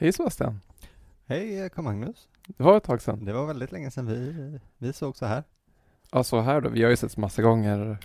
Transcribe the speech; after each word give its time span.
Hej 0.00 0.12
Sebastian! 0.12 0.60
Hej 1.26 1.70
Karl-Magnus! 1.70 2.28
Det 2.46 2.62
var 2.62 2.76
ett 2.76 2.84
tag 2.84 3.02
sedan. 3.02 3.24
Det 3.24 3.32
var 3.32 3.46
väldigt 3.46 3.72
länge 3.72 3.90
sedan 3.90 4.06
vi, 4.06 4.58
vi 4.78 4.92
såg 4.92 5.16
så 5.16 5.26
här. 5.26 5.44
Ja, 6.12 6.24
så 6.24 6.40
här 6.40 6.60
då. 6.60 6.68
Vi 6.68 6.82
har 6.82 6.90
ju 6.90 6.96
setts 6.96 7.16
massa 7.16 7.42
gånger. 7.42 7.98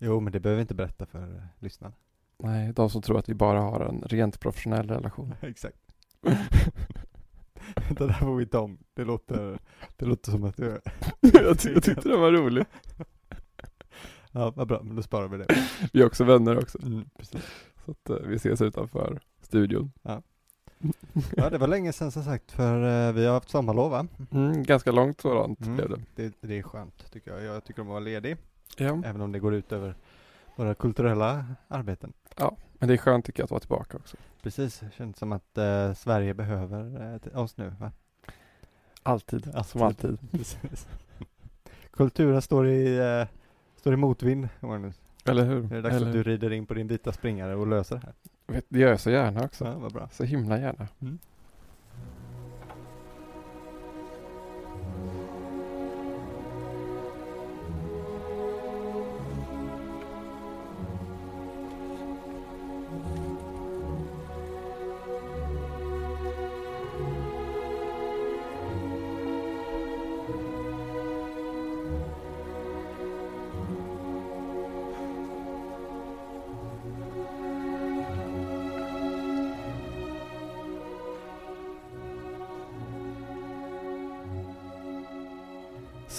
Jo, 0.00 0.20
men 0.20 0.32
det 0.32 0.40
behöver 0.40 0.56
vi 0.56 0.60
inte 0.60 0.74
berätta 0.74 1.06
för 1.06 1.22
uh, 1.22 1.42
lyssnarna. 1.58 1.94
Nej, 2.38 2.72
de 2.72 2.90
som 2.90 3.02
tror 3.02 3.18
att 3.18 3.28
vi 3.28 3.34
bara 3.34 3.60
har 3.60 3.80
en 3.80 4.02
rent 4.06 4.40
professionell 4.40 4.88
relation. 4.88 5.34
Exakt. 5.40 5.76
det 7.88 7.94
där 7.94 8.12
får 8.12 8.36
vi 8.36 8.42
inte 8.42 8.58
om. 8.58 8.78
Det 8.94 9.04
låter, 9.04 9.58
det 9.96 10.06
låter 10.06 10.30
som 10.30 10.44
att 10.44 10.56
du... 10.56 10.80
jag, 11.20 11.58
ty 11.58 11.72
jag 11.72 11.82
tyckte 11.82 12.08
det 12.08 12.16
var 12.16 12.32
roligt. 12.32 12.68
ja, 14.32 14.52
vad 14.56 14.68
bra. 14.68 14.82
Men 14.82 14.96
då 14.96 15.02
sparar 15.02 15.28
vi 15.28 15.38
det. 15.38 15.46
Vi 15.92 16.00
är 16.00 16.06
också 16.06 16.24
vänner 16.24 16.58
också. 16.58 16.78
Mm, 16.82 17.10
precis. 17.18 17.44
Så 17.84 17.90
att 17.90 18.10
uh, 18.10 18.28
vi 18.28 18.36
ses 18.36 18.62
utanför 18.62 19.20
studion. 19.40 19.92
Ja. 20.02 20.22
Ja, 21.36 21.50
det 21.50 21.58
var 21.58 21.66
länge 21.66 21.92
sedan 21.92 22.10
som 22.12 22.22
sagt, 22.24 22.52
för 22.52 23.08
uh, 23.08 23.14
vi 23.14 23.26
har 23.26 23.34
haft 23.34 23.48
sommarlov 23.48 23.90
va? 23.90 24.06
Mm, 24.32 24.62
ganska 24.62 24.92
långt 24.92 25.20
sådant 25.20 25.60
Mm. 25.60 25.76
blev 25.76 25.88
det. 25.88 26.00
Det, 26.14 26.34
det 26.40 26.58
är 26.58 26.62
skönt 26.62 27.12
tycker 27.12 27.30
jag. 27.30 27.42
Jag 27.42 27.64
tycker 27.64 27.82
om 27.82 27.88
att 27.88 27.90
vara 27.92 28.00
ledig, 28.00 28.36
Ja, 28.76 29.02
även 29.04 29.20
om 29.20 29.32
det 29.32 29.38
går 29.38 29.54
ut 29.54 29.72
över 29.72 29.94
våra 30.56 30.74
kulturella 30.74 31.44
arbeten. 31.68 32.12
men 32.78 32.88
det 32.88 32.94
är 32.94 32.98
skönt 32.98 33.24
tycker 33.24 33.40
jag 33.40 33.44
att 33.44 33.50
vara 33.50 33.60
tillbaka 33.60 33.96
också. 33.96 34.16
Precis, 34.42 34.80
det 34.80 34.90
känns 34.96 35.18
som 35.18 35.32
att 35.32 35.58
eh, 35.58 35.94
Sverige 35.94 36.34
behöver 36.34 37.18
eh, 37.32 37.38
oss 37.40 37.56
nu 37.56 37.72
va? 37.80 37.92
Alltid, 39.02 39.52
som 39.66 39.82
alltid. 39.82 40.18
Precis. 40.30 40.88
Kulturen 41.90 42.42
står 42.42 42.68
i, 42.68 42.98
eh, 42.98 43.26
står 43.76 43.92
i 43.92 43.96
motvind, 43.96 44.48
Magnus. 44.60 45.00
Eller 45.24 45.44
hur? 45.44 45.62
Det 45.62 45.76
är 45.76 45.82
dags 45.82 45.94
Eller 45.96 46.06
att 46.06 46.12
du 46.12 46.22
rider 46.22 46.52
in 46.52 46.66
på 46.66 46.74
din 46.74 46.86
vita 46.88 47.12
springare 47.12 47.54
och 47.56 47.66
löser 47.66 47.96
det 47.96 48.02
här. 48.04 48.14
Vet, 48.50 48.64
det 48.68 48.78
gör 48.78 48.88
jag 48.88 49.00
så 49.00 49.10
gärna 49.10 49.44
också. 49.44 49.64
Ja, 49.64 49.78
vad 49.78 49.92
bra. 49.92 50.08
Så 50.12 50.24
himla 50.24 50.58
gärna. 50.58 50.88
Mm. 51.02 51.18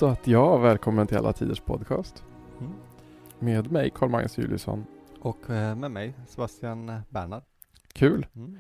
Så 0.01 0.07
att 0.07 0.27
ja, 0.27 0.57
välkommen 0.57 1.07
till 1.07 1.17
Alla 1.17 1.33
Tiders 1.33 1.59
Podcast. 1.59 2.23
Mm. 2.59 2.73
Med 3.39 3.71
mig, 3.71 3.89
Carl-Magnus 3.95 4.37
Juliusson. 4.37 4.85
Och 5.19 5.49
eh, 5.49 5.75
med 5.75 5.91
mig, 5.91 6.13
Sebastian 6.27 7.01
Bernhard. 7.09 7.43
Kul! 7.93 8.27
Mm. 8.35 8.57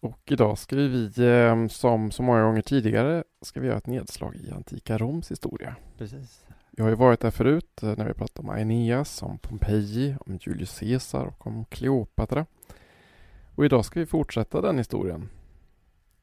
Och 0.00 0.20
idag 0.24 0.58
ska 0.58 0.76
vi, 0.76 1.10
eh, 1.18 1.66
som 1.66 2.10
så 2.10 2.22
många 2.22 2.42
gånger 2.42 2.62
tidigare, 2.62 3.24
ska 3.42 3.60
vi 3.60 3.66
göra 3.66 3.78
ett 3.78 3.86
nedslag 3.86 4.36
i 4.36 4.50
antika 4.50 4.98
Roms 4.98 5.30
historia. 5.30 5.76
Precis. 5.98 6.44
Vi 6.70 6.82
har 6.82 6.90
ju 6.90 6.96
varit 6.96 7.20
där 7.20 7.30
förut 7.30 7.82
eh, 7.82 7.94
när 7.96 8.06
vi 8.06 8.14
pratat 8.14 8.38
om 8.38 8.50
Aeneas, 8.50 9.22
om 9.22 9.38
Pompeji, 9.38 10.16
om 10.26 10.38
Julius 10.40 10.78
Caesar 10.78 11.26
och 11.26 11.46
om 11.46 11.64
Kleopatra. 11.64 12.46
Och 13.54 13.64
idag 13.64 13.84
ska 13.84 14.00
vi 14.00 14.06
fortsätta 14.06 14.60
den 14.60 14.78
historien. 14.78 15.28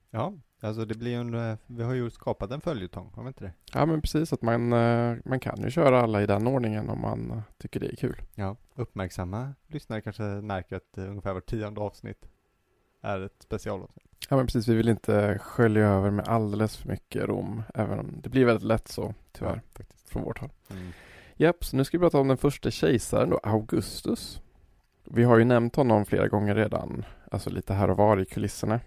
Ja, 0.10 0.34
alltså 0.62 0.86
det 0.86 0.98
blir 0.98 1.18
en, 1.18 1.34
eh, 1.34 1.58
vi 1.68 1.84
har 1.84 1.94
ju 1.94 2.10
skapat 2.10 2.52
en 2.52 2.62
följetong, 2.62 3.12
har 3.16 3.24
vi 3.24 3.28
inte 3.28 3.44
det? 3.44 3.54
Ja 3.74 3.86
men 3.86 4.02
precis, 4.02 4.34
att 4.34 4.42
man, 4.42 4.74
eh, 4.74 5.16
man 5.26 5.40
kan 5.40 5.62
ju 5.62 5.72
köra 5.72 6.02
alla 6.02 6.22
i 6.22 6.26
den 6.26 6.48
ordningen 6.48 6.90
om 6.90 7.02
man 7.02 7.32
eh, 7.32 7.40
tycker 7.58 7.80
det 7.80 7.92
är 7.92 7.96
kul. 7.96 8.22
Ja. 8.36 8.56
Uppmärksamma 8.76 9.54
lyssnare 9.68 10.02
kanske 10.02 10.24
märker 10.24 10.76
att 10.76 10.98
ungefär 10.98 11.34
vart 11.34 11.46
tionde 11.50 11.82
avsnitt 11.82 12.26
är 13.02 13.20
ett 13.22 13.36
specialavsnitt. 13.44 14.06
Ja 14.30 14.38
men 14.38 14.46
precis, 14.46 14.68
vi 14.68 14.76
vill 14.76 14.90
inte 14.90 15.38
skölja 15.42 15.88
över 15.88 16.12
med 16.12 16.28
alldeles 16.28 16.78
för 16.78 16.90
mycket 16.90 17.24
Rom, 17.24 17.64
även 17.74 18.00
om 18.00 18.22
det 18.24 18.30
blir 18.30 18.46
väldigt 18.46 18.68
lätt 18.68 18.88
så, 18.88 19.14
tyvärr, 19.32 19.56
Ja, 19.56 19.62
faktiskt. 19.78 20.10
från 20.10 20.24
vårt 20.24 20.40
håll. 20.40 20.50
Mm. 20.72 20.92
Japp, 21.36 21.64
så 21.66 21.78
nu 21.78 21.84
ska 21.84 21.98
vi 21.98 22.02
prata 22.02 22.20
om 22.20 22.28
den 22.28 22.38
första 22.38 22.72
kejsaren 22.72 23.30
då, 23.30 23.38
Augustus. 23.44 24.42
Vi 25.04 25.24
har 25.24 25.38
ju 25.38 25.44
nämnt 25.46 25.76
honom 25.76 26.06
flera 26.06 26.28
gånger 26.28 26.56
redan, 26.56 27.06
alltså 27.32 27.50
lite 27.50 27.74
här 27.74 27.90
och 27.90 27.98
var 27.98 28.18
i 28.20 28.26
kulisserna. 28.26 28.80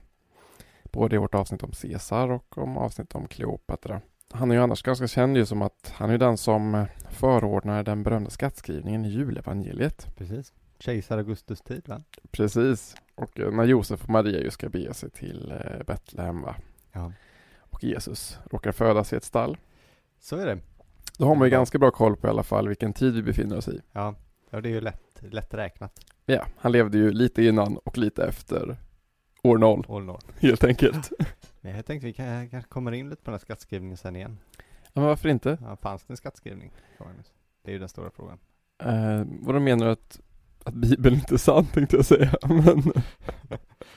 Både 0.94 1.16
i 1.16 1.19
vårt 1.19 1.34
avsnitt 1.34 1.62
om 1.62 1.71
Caesar 1.82 2.28
och 2.31 2.59
om 2.59 2.77
avsnitt 2.78 3.15
om 3.15 3.27
Kleopatra. 3.28 4.00
Han 4.32 4.50
är 4.50 4.55
ju 4.55 4.60
annars 4.62 4.82
ganska 4.82 5.06
känd 5.06 5.37
ju 5.37 5.47
som 5.47 5.62
att 5.62 5.93
han 5.97 6.10
är 6.10 6.19
den 6.19 6.37
som 6.37 6.75
eh, 6.75 6.84
förordnar 7.10 7.82
den 7.82 8.03
berömda 8.03 8.31
skattskrivningen 8.31 9.04
i 9.04 9.09
julevangeliet. 9.09 10.06
Precis. 10.16 10.53
Kejsar 10.78 11.19
Augustus 11.19 11.60
tid 11.60 11.88
va? 11.88 12.03
Precis. 12.31 12.94
Och 13.15 13.41
eh, 13.41 13.50
när 13.53 13.65
Josef 13.65 14.03
och 14.04 14.10
Maria 14.10 14.41
ju 14.41 14.50
ska 14.50 14.69
bege 14.69 14.94
sig 14.94 15.10
till 15.10 15.50
eh, 15.53 15.84
Betlehem 15.87 16.43
va? 16.43 16.54
Ja. 16.93 17.12
och 17.59 17.84
Jesus 17.84 18.38
råkar 18.50 18.72
födas 18.72 19.12
i 19.12 19.16
ett 19.16 19.25
stall. 19.25 19.56
Så 20.21 20.37
är 20.37 20.47
det. 20.47 20.59
Då 21.19 21.27
har 21.27 21.34
man 21.34 21.49
ju 21.49 21.53
Ja. 21.53 21.59
ganska 21.59 21.78
bra 21.78 21.91
koll 21.91 22.16
på 22.16 22.27
i 22.27 22.31
alla 22.31 22.43
fall 22.43 22.69
vilken 22.69 22.93
tid 22.93 23.15
vi 23.15 23.22
befinner 23.22 23.56
oss 23.56 23.69
i. 23.69 23.81
Ja, 23.93 24.15
ja 24.50 24.60
det 24.60 24.69
är 24.69 24.72
ju 24.72 24.81
lätt, 24.81 25.03
lätt 25.21 25.54
räknat. 25.54 26.00
Ja, 26.27 26.47
han 26.59 26.72
levde 26.72 26.99
ju 26.99 27.12
lite 27.12 27.43
innan 27.44 27.77
och 27.77 27.99
lite 27.99 28.25
efter 28.25 28.77
år 29.44 29.59
noll, 29.59 29.87
in 30.03 30.10
all. 30.10 30.19
helt 30.38 30.65
enkelt. 30.65 31.12
Men 31.60 31.77
jag 31.77 31.87
tänkte 31.87 32.06
vi 32.06 32.12
kan, 32.12 32.49
kanske 32.49 32.69
kommer 32.69 32.93
in 32.93 33.10
lite 33.10 33.22
på 33.22 33.31
den 33.31 33.34
här 33.34 33.38
skattskrivningen 33.38 33.97
sen 33.97 34.16
igen. 34.16 34.38
Ja, 34.93 35.00
men 35.00 35.05
varför 35.05 35.28
inte? 35.28 35.59
Ja, 35.62 35.77
fanns 35.77 36.05
det 36.05 36.12
en 36.12 36.16
skattskrivning? 36.16 36.72
Det 37.62 37.71
är 37.71 37.72
ju 37.72 37.78
den 37.78 37.88
stora 37.88 38.10
frågan. 38.10 38.38
Eh, 38.83 39.22
vad 39.41 39.54
de 39.54 39.65
menar 39.65 39.87
att, 39.87 40.21
att 40.65 40.75
Bibeln 40.75 41.16
inte 41.16 41.34
är 41.34 41.38
sann 41.38 41.66
tänkte 41.66 41.97
jag 41.97 42.04
säga, 42.04 42.34
men 42.49 42.83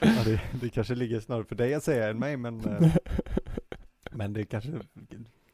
Ja, 0.00 0.24
det, 0.24 0.40
det 0.60 0.68
kanske 0.68 0.94
ligger 0.94 1.20
snarare 1.20 1.44
för 1.44 1.54
dig 1.54 1.74
att 1.74 1.82
säga 1.82 2.08
än 2.08 2.18
mig, 2.18 2.36
men, 2.36 2.60
eh, 2.64 2.94
men 4.10 4.32
det 4.32 4.44
kanske, 4.44 4.70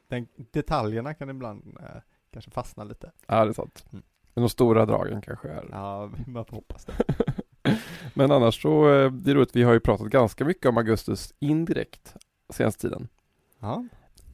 den, 0.09 0.27
detaljerna 0.53 1.15
kan 1.15 1.31
ibland 1.31 1.77
eh, 1.81 2.01
kanske 2.33 2.51
fastna 2.51 2.85
lite. 2.85 3.13
ja, 3.27 3.45
det 3.45 3.51
är 3.51 3.53
sant. 3.53 3.87
Mm. 3.93 4.05
Men 4.35 4.43
de 4.43 4.49
stora 4.49 4.87
dragen 4.87 5.23
kanske 5.23 5.49
är. 5.49 5.69
Ja, 5.71 6.11
man 6.27 6.45
får 6.45 6.57
hoppas 6.57 6.85
det. 6.85 6.93
Men 8.15 8.31
annars 8.31 8.63
så, 8.63 8.89
eh, 8.95 9.13
det 9.13 9.31
är 9.31 9.35
roligt, 9.35 9.57
vi 9.57 9.63
har 9.63 9.73
ju 9.73 9.81
pratat 9.81 10.07
ganska 10.07 10.45
mycket 10.45 10.67
om 10.67 10.77
Augustus 10.77 11.35
indirekt 11.39 12.15
senaste 12.51 12.81
tiden. 12.81 13.09
Ja, 13.61 13.85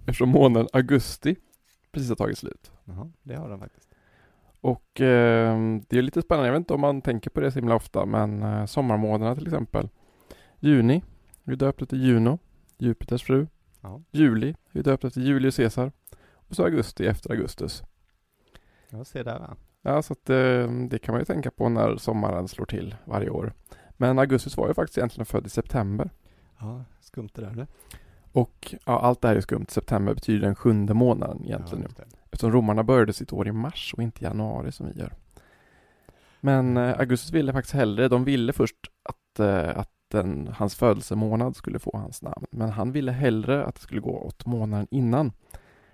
Eftersom 0.07 0.29
månaden 0.29 0.69
augusti 0.73 1.37
precis 1.93 2.09
har 2.09 2.17
tagit 2.17 2.39
slut. 2.39 2.71
Jaha, 2.85 3.11
det 3.23 3.35
har 3.35 3.49
den 3.49 3.59
faktiskt. 3.61 3.89
Och 4.61 5.01
eh, 5.01 5.79
det 5.89 5.99
är 5.99 6.03
lite 6.03 6.23
spännande, 6.23 6.49
jag 6.49 6.53
vet 6.53 6.61
inte 6.61 6.75
om 6.75 6.81
man 6.81 7.03
tänker 7.03 7.31
på 7.31 7.41
det 7.41 7.53
så 7.53 7.59
himla 7.59 7.75
ofta, 7.75 8.07
men 8.07 8.43
eh, 8.43 8.67
sommarmånaderna 8.67 9.37
till 9.37 9.47
exempel. 9.47 9.89
Juni, 10.61 11.03
vi 11.45 11.57
döpt 11.57 11.83
efter 11.83 11.97
Juno, 11.97 12.39
Jupiters 12.79 13.23
fru. 13.23 13.47
Ja, 13.81 14.01
Juli, 14.11 14.55
vi 14.73 14.83
döpt 14.83 15.05
efter 15.05 15.21
Julius 15.21 15.57
Caesar. 15.57 15.93
Och 16.33 16.57
så 16.57 16.65
augusti 16.65 17.07
efter 17.07 17.31
Augustus. 17.31 17.83
jag 18.91 19.07
ser 19.07 19.25
där 19.25 19.39
va. 19.39 19.57
Ja, 19.83 20.03
så 20.03 20.13
att 20.13 20.31
eh, 20.31 20.71
det 20.89 20.99
kan 21.03 21.13
man 21.13 21.21
ju 21.21 21.25
tänka 21.25 21.51
på 21.51 21.69
när 21.69 21.97
sommaren 21.97 22.49
slår 22.49 22.67
till 22.67 22.95
varje 23.05 23.31
år. 23.31 23.53
Men 24.01 24.19
Augustus 24.19 24.57
var 24.57 24.69
ju 24.69 24.75
faktiskt 24.75 24.99
egentligen 24.99 25.27
född 25.27 25.47
i 25.47 25.49
september. 25.49 26.11
Ja, 26.59 26.85
skumt 27.01 27.29
det 27.35 27.41
där 27.41 27.51
du. 27.51 27.67
Och 28.33 28.75
ja, 28.87 29.01
allt 29.01 29.21
det 29.21 29.29
här 29.29 29.37
är 29.37 29.41
skumt. 29.41 29.67
September 29.69 30.15
betyder 30.15 30.47
den 30.47 30.55
sjunde 30.55 30.95
månaden 30.95 31.45
egentligen. 31.45 31.95
Ja. 31.99 32.05
Eftersom 32.25 32.53
romarna 32.53 32.85
började 32.85 33.13
sitt 33.13 33.33
år 33.33 33.49
i 33.49 33.53
mars 33.53 33.95
och 33.97 34.03
inte 34.03 34.21
i 34.21 34.25
januari 34.25 34.73
som 34.73 34.87
vi 34.87 35.01
gör. 35.01 35.13
Men 36.41 36.77
eh, 36.77 36.99
Augustus 37.01 37.33
ville 37.33 37.53
faktiskt 37.53 37.75
hellre, 37.75 38.09
de 38.09 38.25
ville 38.25 38.53
först 38.53 38.77
att, 39.03 39.41
eh, 39.41 39.79
att 39.79 39.93
den, 40.09 40.51
hans 40.57 40.75
födelsemånad 40.75 41.57
skulle 41.57 41.79
få 41.79 41.91
hans 41.95 42.23
namn. 42.23 42.47
Men 42.51 42.71
han 42.71 42.93
ville 42.93 43.13
hellre 43.13 43.65
att 43.65 43.75
det 43.75 43.81
skulle 43.81 44.01
gå 44.01 44.19
åt 44.19 44.47
månaden 44.47 44.87
innan. 44.91 45.33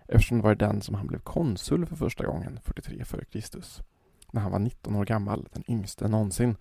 Eftersom 0.08 0.38
det 0.38 0.44
var 0.44 0.54
den 0.54 0.80
som 0.80 0.94
han 0.94 1.06
blev 1.06 1.18
konsul 1.18 1.86
för 1.86 1.96
första 1.96 2.26
gången, 2.26 2.60
43 2.64 2.98
f.Kr. 3.00 3.58
När 4.32 4.40
han 4.40 4.52
var 4.52 4.58
19 4.58 4.96
år 4.96 5.04
gammal, 5.04 5.48
den 5.52 5.64
yngste 5.68 6.08
någonsin. 6.08 6.56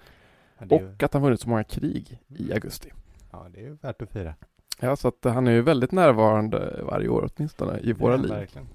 Ja, 0.60 0.66
ju, 0.80 0.94
Och 0.94 1.04
att 1.04 1.14
han 1.14 1.22
vunnit 1.24 1.42
så 1.42 1.50
många 1.50 1.64
krig 1.64 2.20
i 2.28 2.54
augusti. 2.54 2.92
ja, 3.32 3.48
det 3.54 3.60
är 3.60 3.64
ju 3.64 3.74
värt 3.82 4.02
att 4.02 4.10
fira. 4.10 4.36
Ja, 4.80 4.96
så 4.96 5.08
att 5.08 5.24
han 5.24 5.48
är 5.48 5.52
ju 5.52 5.62
väldigt 5.62 5.92
närvarande 5.92 6.80
varje 6.84 7.08
år 7.08 7.30
åtminstone 7.36 7.80
i 7.80 7.94
våra 7.94 8.12
Ja, 8.12 8.18
liv. 8.18 8.30
Verkligen. 8.32 8.68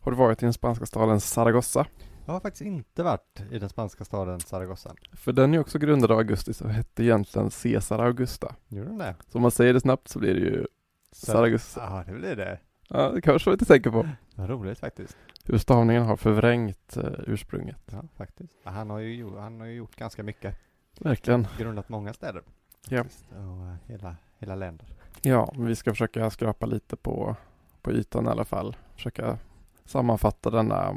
Har 0.00 0.12
du 0.12 0.18
varit 0.18 0.42
i 0.42 0.46
den 0.46 0.52
spanska 0.52 0.86
staden 0.86 1.20
Zaragoza? 1.20 1.86
Jag 2.26 2.32
har 2.32 2.40
faktiskt 2.40 2.62
inte 2.62 3.02
varit 3.02 3.42
i 3.50 3.58
den 3.58 3.68
spanska 3.68 4.04
staden 4.04 4.40
Zaragoza. 4.40 4.94
För 5.12 5.32
den 5.32 5.54
är 5.54 5.58
också 5.58 5.78
grundad 5.78 6.10
av 6.10 6.18
Augustus 6.18 6.60
och 6.60 6.70
hette 6.70 7.04
egentligen 7.04 7.50
Caesar 7.50 7.98
Augusta. 7.98 8.54
Gjorde 8.68 8.88
den 8.88 8.98
det? 8.98 9.14
Så 9.28 9.38
om 9.38 9.42
man 9.42 9.50
säger 9.50 9.74
det 9.74 9.80
snabbt 9.80 10.08
så 10.08 10.18
blir 10.18 10.34
det 10.34 10.40
ju 10.40 10.66
Zaragoza. 11.12 11.80
Ja, 11.80 12.04
det 12.12 12.18
blir 12.18 12.36
det. 12.36 12.58
Ja, 12.88 13.08
det 13.10 13.20
kanske 13.20 13.48
man 13.50 13.54
inte 13.54 13.64
tänker 13.64 13.90
på. 13.90 14.08
Vad 14.34 14.50
roligt 14.50 14.78
faktiskt. 14.78 15.16
Hur 15.44 15.58
stavningen 15.58 16.02
har 16.02 16.16
förvrängt 16.16 16.96
eh, 16.96 17.10
ursprunget. 17.26 17.76
Ja, 17.92 18.02
faktiskt. 18.16 18.52
Han 18.64 18.90
har, 18.90 18.98
ju, 18.98 19.36
han 19.36 19.60
har 19.60 19.66
ju 19.66 19.74
gjort 19.74 19.96
ganska 19.96 20.22
mycket. 20.22 20.54
Verkligen. 21.00 21.46
Grundat 21.58 21.88
många 21.88 22.12
städer. 22.12 22.42
Ja. 22.88 23.04
Och 23.30 23.66
eh, 23.66 23.74
hela, 23.86 24.16
hela 24.38 24.54
länder. 24.54 24.86
Ja, 25.22 25.52
men 25.56 25.66
vi 25.66 25.76
ska 25.76 25.90
försöka 25.90 26.30
skrapa 26.30 26.66
lite 26.66 26.96
på, 26.96 27.36
på 27.82 27.92
ytan 27.92 28.26
i 28.26 28.28
alla 28.28 28.44
fall. 28.44 28.76
Försöka 28.94 29.38
sammanfatta 29.84 30.50
denna, 30.50 30.94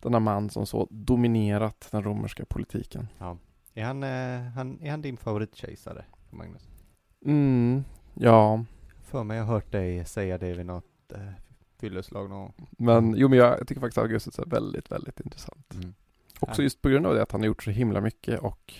denna 0.00 0.20
man 0.20 0.50
som 0.50 0.66
så 0.66 0.88
dominerat 0.90 1.88
den 1.90 2.02
romerska 2.02 2.44
politiken. 2.44 3.08
Är 3.74 3.84
han, 3.84 4.02
eh, 4.02 4.40
han, 4.54 4.82
är 4.82 4.90
han 4.90 5.02
din 5.02 5.16
favoritkejsare, 5.16 6.04
Magnus? 6.30 6.68
Mm, 7.24 7.84
ja, 8.14 8.64
För 9.02 9.24
mig 9.24 9.38
har 9.38 9.44
jag 9.46 9.52
hört 9.52 9.72
dig 9.72 10.04
säga 10.04 10.38
det 10.38 10.54
vid 10.54 10.66
något 10.66 11.12
eh, 11.14 11.20
fylleslag 11.80 12.28
någon 12.30 12.40
gång. 12.40 12.68
men 12.70 13.14
jo 13.16 13.28
men 13.28 13.38
jag, 13.38 13.66
tycker 13.68 13.80
faktiskt 13.80 13.98
att 13.98 14.04
Augustus 14.04 14.38
är 14.38 14.46
väldigt, 14.46 14.90
väldigt 14.92 15.20
intressant. 15.20 15.74
Mm. 15.74 15.94
Också 16.40 16.62
Ja. 16.62 16.64
just 16.64 16.82
på 16.82 16.88
grund 16.88 17.06
av 17.06 17.14
det 17.14 17.22
att 17.22 17.32
han 17.32 17.40
har 17.40 17.46
gjort 17.46 17.62
så 17.62 17.70
himla 17.70 18.00
mycket 18.00 18.40
och 18.40 18.74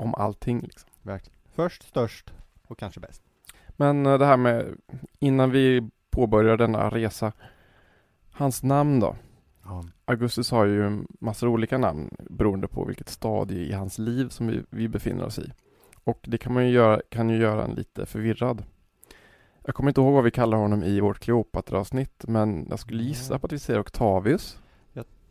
om 0.00 0.14
allting 0.14 0.60
liksom. 0.60 0.90
Verkligen. 1.02 1.38
Först, 1.52 1.82
störst 1.82 2.32
och 2.66 2.78
kanske 2.78 3.00
bäst. 3.00 3.22
Men 3.68 4.06
eh, 4.06 4.18
det 4.18 4.26
här 4.26 4.36
med, 4.36 4.76
innan 5.18 5.50
vi 5.50 5.90
påbörjar 6.10 6.56
denna 6.56 6.90
resa, 6.90 7.32
hans 8.30 8.62
namn 8.62 9.00
då? 9.00 9.16
Ja. 9.64 9.84
Augustus 10.04 10.50
har 10.50 10.64
ju 10.64 11.04
massor 11.20 11.48
olika 11.48 11.78
namn 11.78 12.10
beroende 12.18 12.68
på 12.68 12.84
vilket 12.84 13.08
stadie 13.08 13.64
i 13.64 13.72
hans 13.72 13.98
liv 13.98 14.28
som 14.28 14.46
vi, 14.46 14.62
vi 14.70 14.88
befinner 14.88 15.24
oss 15.24 15.38
i. 15.38 15.52
Och 16.04 16.20
det 16.22 16.38
kan 16.38 16.54
man 16.54 16.66
ju 16.66 16.72
göra, 16.72 17.00
kan 17.08 17.30
ju 17.30 17.36
göra 17.36 17.64
en 17.64 17.74
lite 17.74 18.06
förvirrad. 18.06 18.64
Jag 19.64 19.74
kommer 19.74 19.90
inte 19.90 20.00
ihåg 20.00 20.14
vad 20.14 20.24
vi 20.24 20.30
kallar 20.30 20.58
honom 20.58 20.82
i 20.82 21.00
vårt 21.00 21.18
Kleopatra-avsnitt, 21.18 22.24
men 22.28 22.66
jag 22.70 22.78
skulle 22.78 23.02
gissa 23.02 23.38
på 23.38 23.46
att 23.46 23.52
vi 23.52 23.58
säger 23.58 23.80
Octavius. 23.80 24.60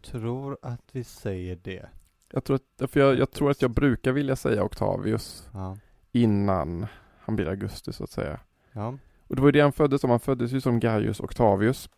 Tror 0.02 0.58
att 0.62 0.90
vi 0.92 1.04
säger 1.04 1.56
det. 1.56 1.86
Jag 2.32 2.44
tror 2.44 2.56
att, 2.82 2.92
för 2.92 3.00
jag, 3.00 3.18
jag 3.20 3.32
tror 3.32 3.52
att 3.52 3.62
jag 3.62 3.72
brukar 3.72 4.12
vilja 4.12 4.36
säga 4.36 4.64
Octavius 4.64 5.50
Ja. 5.54 5.78
innan 6.12 6.86
han 7.20 7.36
blir 7.36 7.48
Augustus 7.48 7.96
så 7.96 8.04
att 8.04 8.10
säga. 8.12 8.40
Ja, 8.72 8.98
Och 9.28 9.36
det 9.36 9.42
var 9.42 9.48
ju 9.48 9.52
det 9.52 9.62
han 9.62 9.72
föddes 9.72 10.02
som. 10.02 10.10
Han 10.10 10.20
föddes 10.20 10.52
ju 10.52 10.62
som 10.62 10.80
Gaius 10.80 11.20
Octavius. 11.20 11.90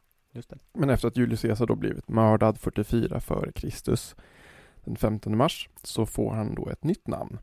Men 0.74 0.90
efter 0.90 1.08
att 1.08 1.18
Julius 1.18 1.42
Caesar 1.42 1.66
då 1.68 1.76
blivit 1.76 2.08
mördad 2.10 2.58
44 2.58 3.20
före 3.20 3.52
Kristus 3.52 4.16
den 4.84 4.96
15 4.96 5.38
mars 5.38 5.70
så 5.84 6.06
får 6.06 6.34
han 6.34 6.56
då 6.56 6.70
ett 6.70 6.84
nytt 6.84 7.08
namn. 7.08 7.38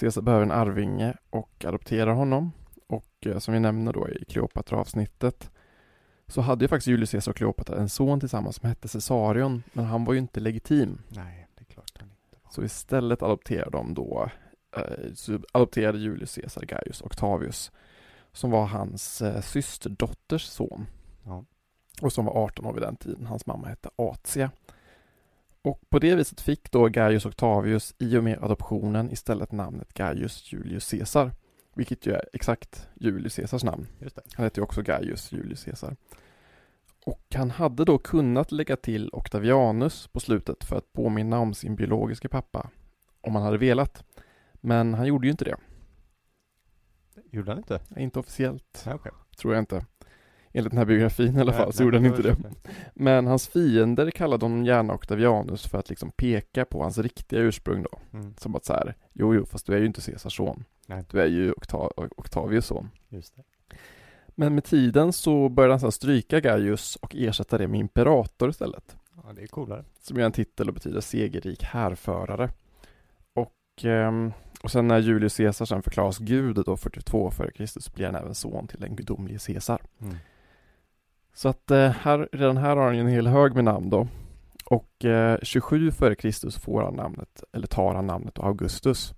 Caesar 0.00 0.22
behöver 0.22 0.42
en 0.44 0.50
arvinge 0.52 1.14
och 1.30 1.64
adopterar 1.64 2.12
honom. 2.12 2.52
Och 2.86 3.26
eh, 3.26 3.38
som 3.38 3.54
vi 3.54 3.60
nämner 3.60 3.92
då 3.92 4.08
i 4.08 4.24
Kleopatra-avsnittet 4.24 5.50
så 6.26 6.40
hade 6.40 6.64
ju 6.64 6.68
faktiskt 6.68 6.86
Julius 6.88 7.10
Caesar 7.10 7.32
och 7.32 7.36
Kleopatra 7.36 7.76
en 7.76 7.88
son 7.88 8.20
tillsammans 8.20 8.56
som 8.56 8.68
hette 8.68 8.88
Caesarion 8.88 9.62
men 9.72 9.84
han 9.84 10.04
var 10.04 10.12
ju 10.12 10.18
inte 10.18 10.40
legitim. 10.40 10.98
Nej, 11.08 11.48
det 11.54 11.60
är 11.62 11.64
klart 11.64 11.92
han 11.98 12.08
inte 12.08 12.22
var. 12.30 12.37
Så 12.50 12.62
istället 12.64 13.22
adopterade 13.22 13.70
de 13.70 13.94
då 13.94 14.30
eh, 14.76 15.12
så 15.14 15.40
adopterade 15.52 15.98
Julius 15.98 16.34
Caesar 16.34 16.62
Gaius 16.62 17.02
Octavius 17.02 17.72
som 18.32 18.50
var 18.50 18.66
hans 18.66 19.22
eh, 19.22 19.40
systerdotters 19.40 20.44
son 20.44 20.86
Ja. 21.24 21.44
och 22.02 22.12
som 22.12 22.24
var 22.24 22.32
18 22.44 22.66
år 22.66 22.72
vid 22.72 22.82
den 22.82 22.96
tiden. 22.96 23.26
Hans 23.26 23.46
mamma 23.46 23.68
hette 23.68 23.90
Atia. 23.96 24.50
Och 25.62 25.80
på 25.90 25.98
det 25.98 26.14
viset 26.14 26.40
fick 26.40 26.70
då 26.70 26.88
Gaius 26.88 27.26
Octavius 27.26 27.94
i 27.98 28.16
och 28.16 28.24
med 28.24 28.44
adoptionen 28.44 29.10
istället 29.12 29.52
namnet 29.52 29.94
Gaius 29.94 30.52
Julius 30.52 30.90
Caesar. 30.90 31.32
Vilket 31.74 32.06
ju 32.06 32.12
är 32.12 32.24
exakt 32.32 32.88
Julius 32.94 33.36
Caesars 33.36 33.64
namn. 33.64 33.86
Han 34.34 34.44
hette 34.44 34.60
ju 34.60 34.64
också 34.64 34.82
Gaius 34.82 35.32
Julius 35.32 35.64
Caesar. 35.64 35.96
Och 37.08 37.24
han 37.34 37.50
hade 37.50 37.84
då 37.84 37.98
kunnat 37.98 38.52
lägga 38.52 38.76
till 38.76 39.10
Octavianus 39.12 40.08
på 40.08 40.20
slutet 40.20 40.64
för 40.64 40.76
att 40.76 40.92
påminna 40.92 41.38
om 41.38 41.54
sin 41.54 41.76
biologiska 41.76 42.28
pappa. 42.28 42.70
Om 43.20 43.34
han 43.34 43.44
hade 43.44 43.58
velat. 43.58 44.04
Men 44.54 44.94
han 44.94 45.06
gjorde 45.06 45.26
ju 45.26 45.30
inte 45.30 45.44
det. 45.44 45.56
Gjorde 47.30 47.50
han 47.50 47.58
inte? 47.58 47.80
Inte 47.96 48.18
officiellt, 48.18 48.82
Ja, 48.86 48.94
okej. 48.94 49.12
tror 49.38 49.54
jag 49.54 49.62
inte. 49.62 49.86
Enligt 50.52 50.70
den 50.70 50.78
här 50.78 50.84
biografin 50.84 51.36
i 51.36 51.40
alla 51.40 51.52
fall 51.52 51.64
Nej, 51.66 51.72
så 51.72 51.82
nej, 51.82 51.86
gjorde 51.86 51.96
han 51.98 52.06
inte 52.06 52.22
det. 52.22 52.28
jag. 52.28 52.54
Men 52.94 53.26
hans 53.26 53.48
fiender 53.48 54.10
kallade 54.10 54.44
honom 54.44 54.64
gärna 54.64 54.94
Octavianus 54.94 55.66
för 55.66 55.78
att 55.78 55.88
liksom 55.88 56.10
peka 56.10 56.64
på 56.64 56.82
hans 56.82 56.98
riktiga 56.98 57.40
ursprung 57.40 57.82
då. 57.82 57.98
Mm, 58.18 58.34
Som 58.36 58.54
att 58.54 58.64
så 58.64 58.72
här, 58.72 58.94
jo 59.12 59.34
jo, 59.34 59.44
fast 59.46 59.66
du 59.66 59.74
är 59.74 59.78
ju 59.78 59.86
inte 59.86 60.00
Caesars 60.00 60.36
son. 60.36 60.64
Nej. 60.86 61.04
Du 61.10 61.20
är 61.20 61.26
ju 61.26 61.52
Octa- 61.52 62.08
Octavius 62.16 62.66
son. 62.66 62.90
just 63.08 63.36
det. 63.36 63.42
Men 64.40 64.54
med 64.54 64.64
tiden 64.64 65.12
så 65.12 65.48
började 65.48 65.72
han 65.72 65.80
sedan 65.80 65.92
stryka 65.92 66.40
Gaius 66.40 66.96
och 66.96 67.14
ersätta 67.16 67.58
det 67.58 67.68
med 67.68 67.80
imperator 67.80 68.50
istället. 68.50 68.96
Ja, 69.16 69.32
det 69.32 69.42
är 69.42 69.46
coolare. 69.46 69.84
Som 70.00 70.16
är 70.16 70.20
en 70.20 70.32
titel 70.32 70.68
och 70.68 70.74
betyder 70.74 71.00
segerrik 71.00 71.62
härförare. 71.62 72.50
Och, 73.34 73.84
ehm, 73.84 74.32
och 74.62 74.70
sen 74.70 74.88
när 74.88 74.98
Julius 74.98 75.36
Caesar 75.36 75.64
sen 75.64 75.82
förklaras 75.82 76.18
gud 76.18 76.56
då 76.66 76.76
42 76.76 77.28
f.Kr. 77.28 77.94
blir 77.94 78.06
han 78.06 78.14
även 78.14 78.34
son 78.34 78.66
till 78.66 78.80
den 78.80 78.96
gudomlige 78.96 79.38
Caesar. 79.38 79.82
Mm. 80.00 80.16
Så 81.34 81.48
att 81.48 81.70
eh, 81.70 81.90
här, 81.90 82.28
redan 82.32 82.56
här 82.56 82.76
har 82.76 82.84
han 82.84 82.94
ju 82.94 83.00
en 83.00 83.08
hel 83.08 83.26
hög 83.26 83.54
med 83.54 83.64
namn 83.64 83.90
då. 83.90 84.08
Och 84.64 85.04
eh, 85.04 85.38
27 85.42 85.88
f.Kr. 85.88 86.60
får 86.60 86.82
han 86.82 86.94
namnet, 86.94 87.44
eller 87.52 87.66
tar 87.66 87.94
han 87.94 88.06
namnet 88.06 88.38
Augustus. 88.38 89.14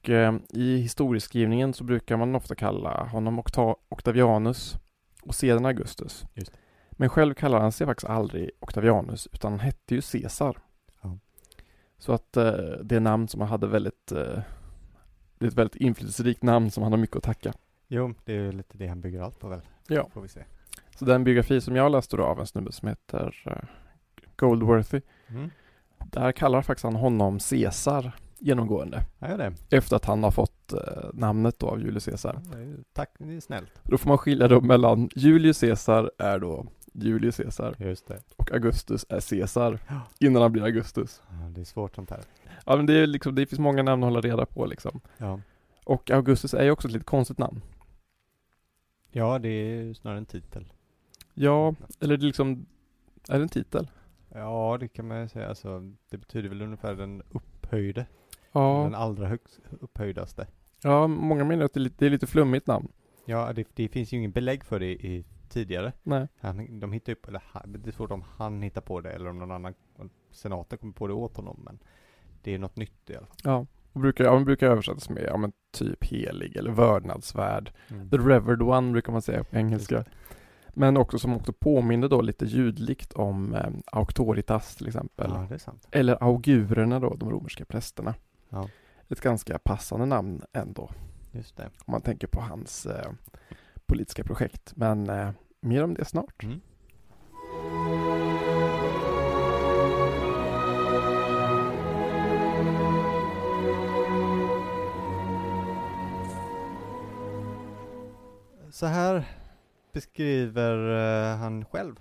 Och 0.00 0.10
eh, 0.10 0.34
i 0.48 0.76
historieskrivningen 0.76 1.74
så 1.74 1.84
brukar 1.84 2.16
man 2.16 2.34
ofta 2.34 2.54
kalla 2.54 3.04
honom 3.04 3.40
Octa- 3.40 3.76
Octavianus 3.88 4.76
och 5.22 5.34
sedan 5.34 5.66
Augustus. 5.66 6.24
Men 6.90 7.08
själv 7.08 7.34
kallar 7.34 7.60
han 7.60 7.72
sig 7.72 7.86
faktiskt 7.86 8.10
aldrig 8.10 8.50
Octavianus 8.60 9.28
utan 9.32 9.52
han 9.52 9.60
hette 9.60 9.94
ju 9.94 10.00
Caesar. 10.00 10.58
Ja. 11.02 11.18
Så 11.98 12.12
att 12.12 12.36
eh, 12.36 12.52
det 12.82 13.00
namn 13.00 13.28
som 13.28 13.40
han 13.40 13.50
hade 13.50 13.66
väldigt 13.66 14.12
eh, 14.12 14.40
det 15.38 15.46
är 15.46 15.48
ett 15.48 15.54
väldigt 15.54 15.76
inflytelserikt 15.82 16.42
namn 16.42 16.70
som 16.70 16.82
han 16.82 16.92
har 16.92 16.98
mycket 16.98 17.16
att 17.16 17.22
tacka. 17.22 17.52
Jo, 17.88 18.14
det 18.24 18.32
är 18.32 18.40
ju 18.40 18.52
lite 18.52 18.78
det 18.78 18.86
han 18.86 19.00
bygger 19.00 19.20
allt 19.20 19.38
på 19.38 19.48
väl? 19.48 19.60
Ja. 19.88 20.08
Får 20.12 20.20
vi 20.20 20.28
se. 20.28 20.44
Så 20.96 21.04
den 21.04 21.24
biografi 21.24 21.60
som 21.60 21.76
jag 21.76 21.92
läste 21.92 22.16
då 22.16 22.24
av 22.24 22.40
en 22.40 22.46
snubbe 22.46 22.72
som 22.72 22.88
heter 22.88 23.42
eh, 23.46 23.68
Goldworthy 24.36 25.00
Mm. 25.28 25.50
Där 26.04 26.32
kallar 26.32 26.62
faktiskt 26.62 26.84
han 26.84 26.96
honom 26.96 27.38
Caesar 27.50 28.12
genomgående 28.40 29.02
Ja, 29.18 29.36
det. 29.36 29.52
efter 29.70 29.96
att 29.96 30.04
han 30.04 30.22
har 30.24 30.30
fått 30.30 30.72
eh, 30.72 30.78
namnet 31.14 31.58
då 31.58 31.66
av 31.68 31.80
Julius 31.82 32.04
Caesar. 32.04 32.40
Ja, 32.52 32.82
Tack, 32.92 33.10
det 33.18 33.32
är 33.36 33.40
snällt. 33.40 33.70
Då 33.82 33.98
får 33.98 34.08
man 34.08 34.18
skilja 34.18 34.48
då 34.48 34.60
mellan 34.60 35.08
Julius 35.14 35.60
Caesar 35.60 36.10
är 36.18 36.38
då 36.38 36.66
Julius 36.92 37.36
Caesar 37.36 37.74
Just 37.78 38.06
det. 38.08 38.20
och 38.36 38.52
Augustus 38.52 39.06
är 39.08 39.20
Caesar 39.30 39.78
Ja. 39.88 40.00
innan 40.18 40.42
han 40.42 40.52
blir 40.52 40.62
Augustus. 40.62 41.22
Ja, 41.28 41.48
det 41.50 41.60
är 41.60 41.64
svårt 41.64 41.94
sånt 41.94 42.10
här. 42.10 42.20
Ja 42.66 42.76
men 42.76 42.86
det 42.86 42.92
är 42.94 43.06
liksom, 43.06 43.34
det 43.34 43.46
finns 43.46 43.60
många 43.60 43.82
namn 43.82 44.02
att 44.02 44.06
hålla 44.10 44.20
reda 44.20 44.46
på 44.46 44.66
liksom. 44.66 45.00
Ja. 45.18 45.40
Och 45.84 46.10
Augustus 46.10 46.54
är 46.54 46.62
ju 46.64 46.70
också 46.70 46.88
ett 46.88 46.94
lite 46.94 47.04
konstigt 47.04 47.38
namn. 47.38 47.60
Ja, 49.12 49.38
det 49.38 49.48
är 49.48 49.94
snarare 49.94 50.18
en 50.18 50.26
titel. 50.26 50.72
Ja, 51.34 51.74
eller 52.00 52.16
det 52.16 52.26
liksom, 52.26 52.66
är 53.28 53.36
det 53.36 53.42
en 53.42 53.48
titel? 53.48 53.90
Ja, 54.34 54.76
det 54.80 54.88
kan 54.88 55.08
man 55.08 55.28
säga. 55.28 55.48
Alltså, 55.48 55.92
det 56.10 56.18
betyder 56.18 56.48
väl 56.48 56.62
ungefär 56.62 56.94
den 56.94 57.22
upphöjde. 57.30 58.06
Ja, 58.52 58.82
Den 58.84 58.94
allra 58.94 59.26
högst 59.26 59.60
upphöjdaste. 59.80 60.46
ja 60.82 61.06
många 61.06 61.44
menar 61.44 61.64
att 61.64 61.74
det 61.74 61.78
är 61.80 61.82
lite, 61.82 61.96
det 61.98 62.06
är 62.06 62.10
lite 62.10 62.26
flummigt 62.26 62.66
namn. 62.66 62.88
Ja, 63.24 63.52
det, 63.52 63.68
det 63.74 63.88
finns 63.88 64.12
ju 64.12 64.16
ingen 64.16 64.30
belägg 64.30 64.64
för 64.64 64.80
det 64.80 64.86
i 64.92 65.24
tidigare. 65.48 65.92
Nej. 66.02 66.28
Han, 66.40 66.80
de 66.80 66.92
hittar 66.92 67.12
upp, 67.12 67.28
eller 67.28 67.42
det 67.66 67.90
är 67.90 67.92
svårt 67.92 68.10
om 68.10 68.24
han 68.36 68.62
hittar 68.62 68.80
på 68.80 69.00
det 69.00 69.10
eller 69.10 69.30
om 69.30 69.38
någon 69.38 69.50
annan, 69.50 69.74
om 69.96 70.10
senaten 70.30 70.78
kommer 70.78 70.92
på 70.92 71.06
det 71.06 71.12
åt 71.14 71.36
honom. 71.36 71.60
Men 71.64 71.78
det 72.42 72.54
är 72.54 72.58
något 72.58 72.76
nytt 72.76 73.10
i 73.10 73.16
alla 73.16 73.26
fall. 73.26 73.36
Ja, 73.44 73.66
och 73.92 74.00
brukar, 74.00 74.24
ja, 74.24 74.38
brukar 74.40 74.66
översättas 74.66 75.08
med, 75.10 75.22
ja 75.22 75.36
men 75.36 75.52
typ 75.72 76.04
helig 76.04 76.56
eller 76.56 76.70
vördnadsvärd. 76.70 77.72
The 78.10 78.16
revered 78.16 78.62
one 78.62 78.92
brukar 78.92 79.12
man 79.12 79.22
säga 79.22 79.44
på 79.44 79.56
engelska. 79.56 80.04
Men 80.68 80.96
också 80.96 81.18
som 81.18 81.36
också 81.36 81.52
påminner 81.52 82.08
då 82.08 82.20
lite 82.20 82.44
ljudligt 82.44 83.12
om 83.12 83.54
eh, 83.54 83.70
auktoritas 83.92 84.76
till 84.76 84.86
exempel. 84.86 85.30
Ja. 85.30 85.72
Eller 85.90 86.22
augurerna 86.22 87.00
då, 87.00 87.14
de 87.14 87.30
romerska 87.30 87.64
prästerna. 87.64 88.14
Ja. 88.50 88.68
Ett 89.08 89.20
ganska 89.20 89.58
passande 89.58 90.06
namn 90.06 90.42
ändå, 90.52 90.90
Just 91.32 91.56
det. 91.56 91.64
om 91.64 91.92
man 91.92 92.02
tänker 92.02 92.26
på 92.26 92.40
hans 92.40 92.86
eh, 92.86 93.12
politiska 93.86 94.24
projekt. 94.24 94.72
Men 94.76 95.10
eh, 95.10 95.30
mer 95.60 95.84
om 95.84 95.94
det 95.94 96.04
snart. 96.04 96.42
Mm. 96.42 96.60
Så 108.70 108.86
här 108.86 109.24
beskriver 109.92 110.76
eh, 111.32 111.36
han 111.36 111.64
själv 111.64 111.96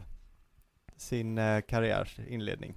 sin 0.97 1.37
uh, 1.37 1.61
karriärs 1.61 2.19
inledning. 2.19 2.75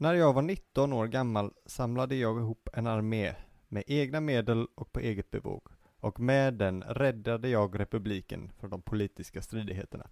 När 0.00 0.14
jag 0.14 0.32
var 0.32 0.42
19 0.42 0.92
år 0.92 1.06
gammal 1.06 1.52
samlade 1.66 2.14
jag 2.14 2.38
ihop 2.38 2.68
en 2.72 2.86
armé 2.86 3.34
med 3.68 3.84
egna 3.86 4.20
medel 4.20 4.66
och 4.74 4.92
på 4.92 5.00
eget 5.00 5.30
bevåg 5.30 5.68
och 6.00 6.20
med 6.20 6.54
den 6.54 6.82
räddade 6.82 7.48
jag 7.48 7.80
republiken 7.80 8.52
från 8.58 8.70
de 8.70 8.82
politiska 8.82 9.42
stridigheterna. 9.42 10.06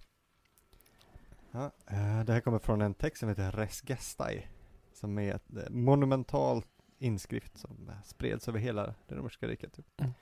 Ja, 1.51 1.71
eh, 1.87 2.25
det 2.25 2.33
här 2.33 2.41
kommer 2.41 2.59
från 2.59 2.83
en 2.83 2.95
text 2.95 3.21
som 3.21 3.29
heter 3.29 3.53
Res 3.53 3.83
Gestai, 3.89 4.47
som 4.93 5.19
är 5.19 5.35
ett 5.35 5.57
eh, 5.57 5.71
monumentalt 5.71 6.69
inskrift 6.99 7.59
som 7.59 7.89
eh, 7.89 8.03
spreds 8.05 8.49
över 8.49 8.59
hela 8.59 8.95
det 9.07 9.15
romerska 9.15 9.49
riket. 9.49 9.73
Typ. 9.73 10.01
Mm. 10.01 10.13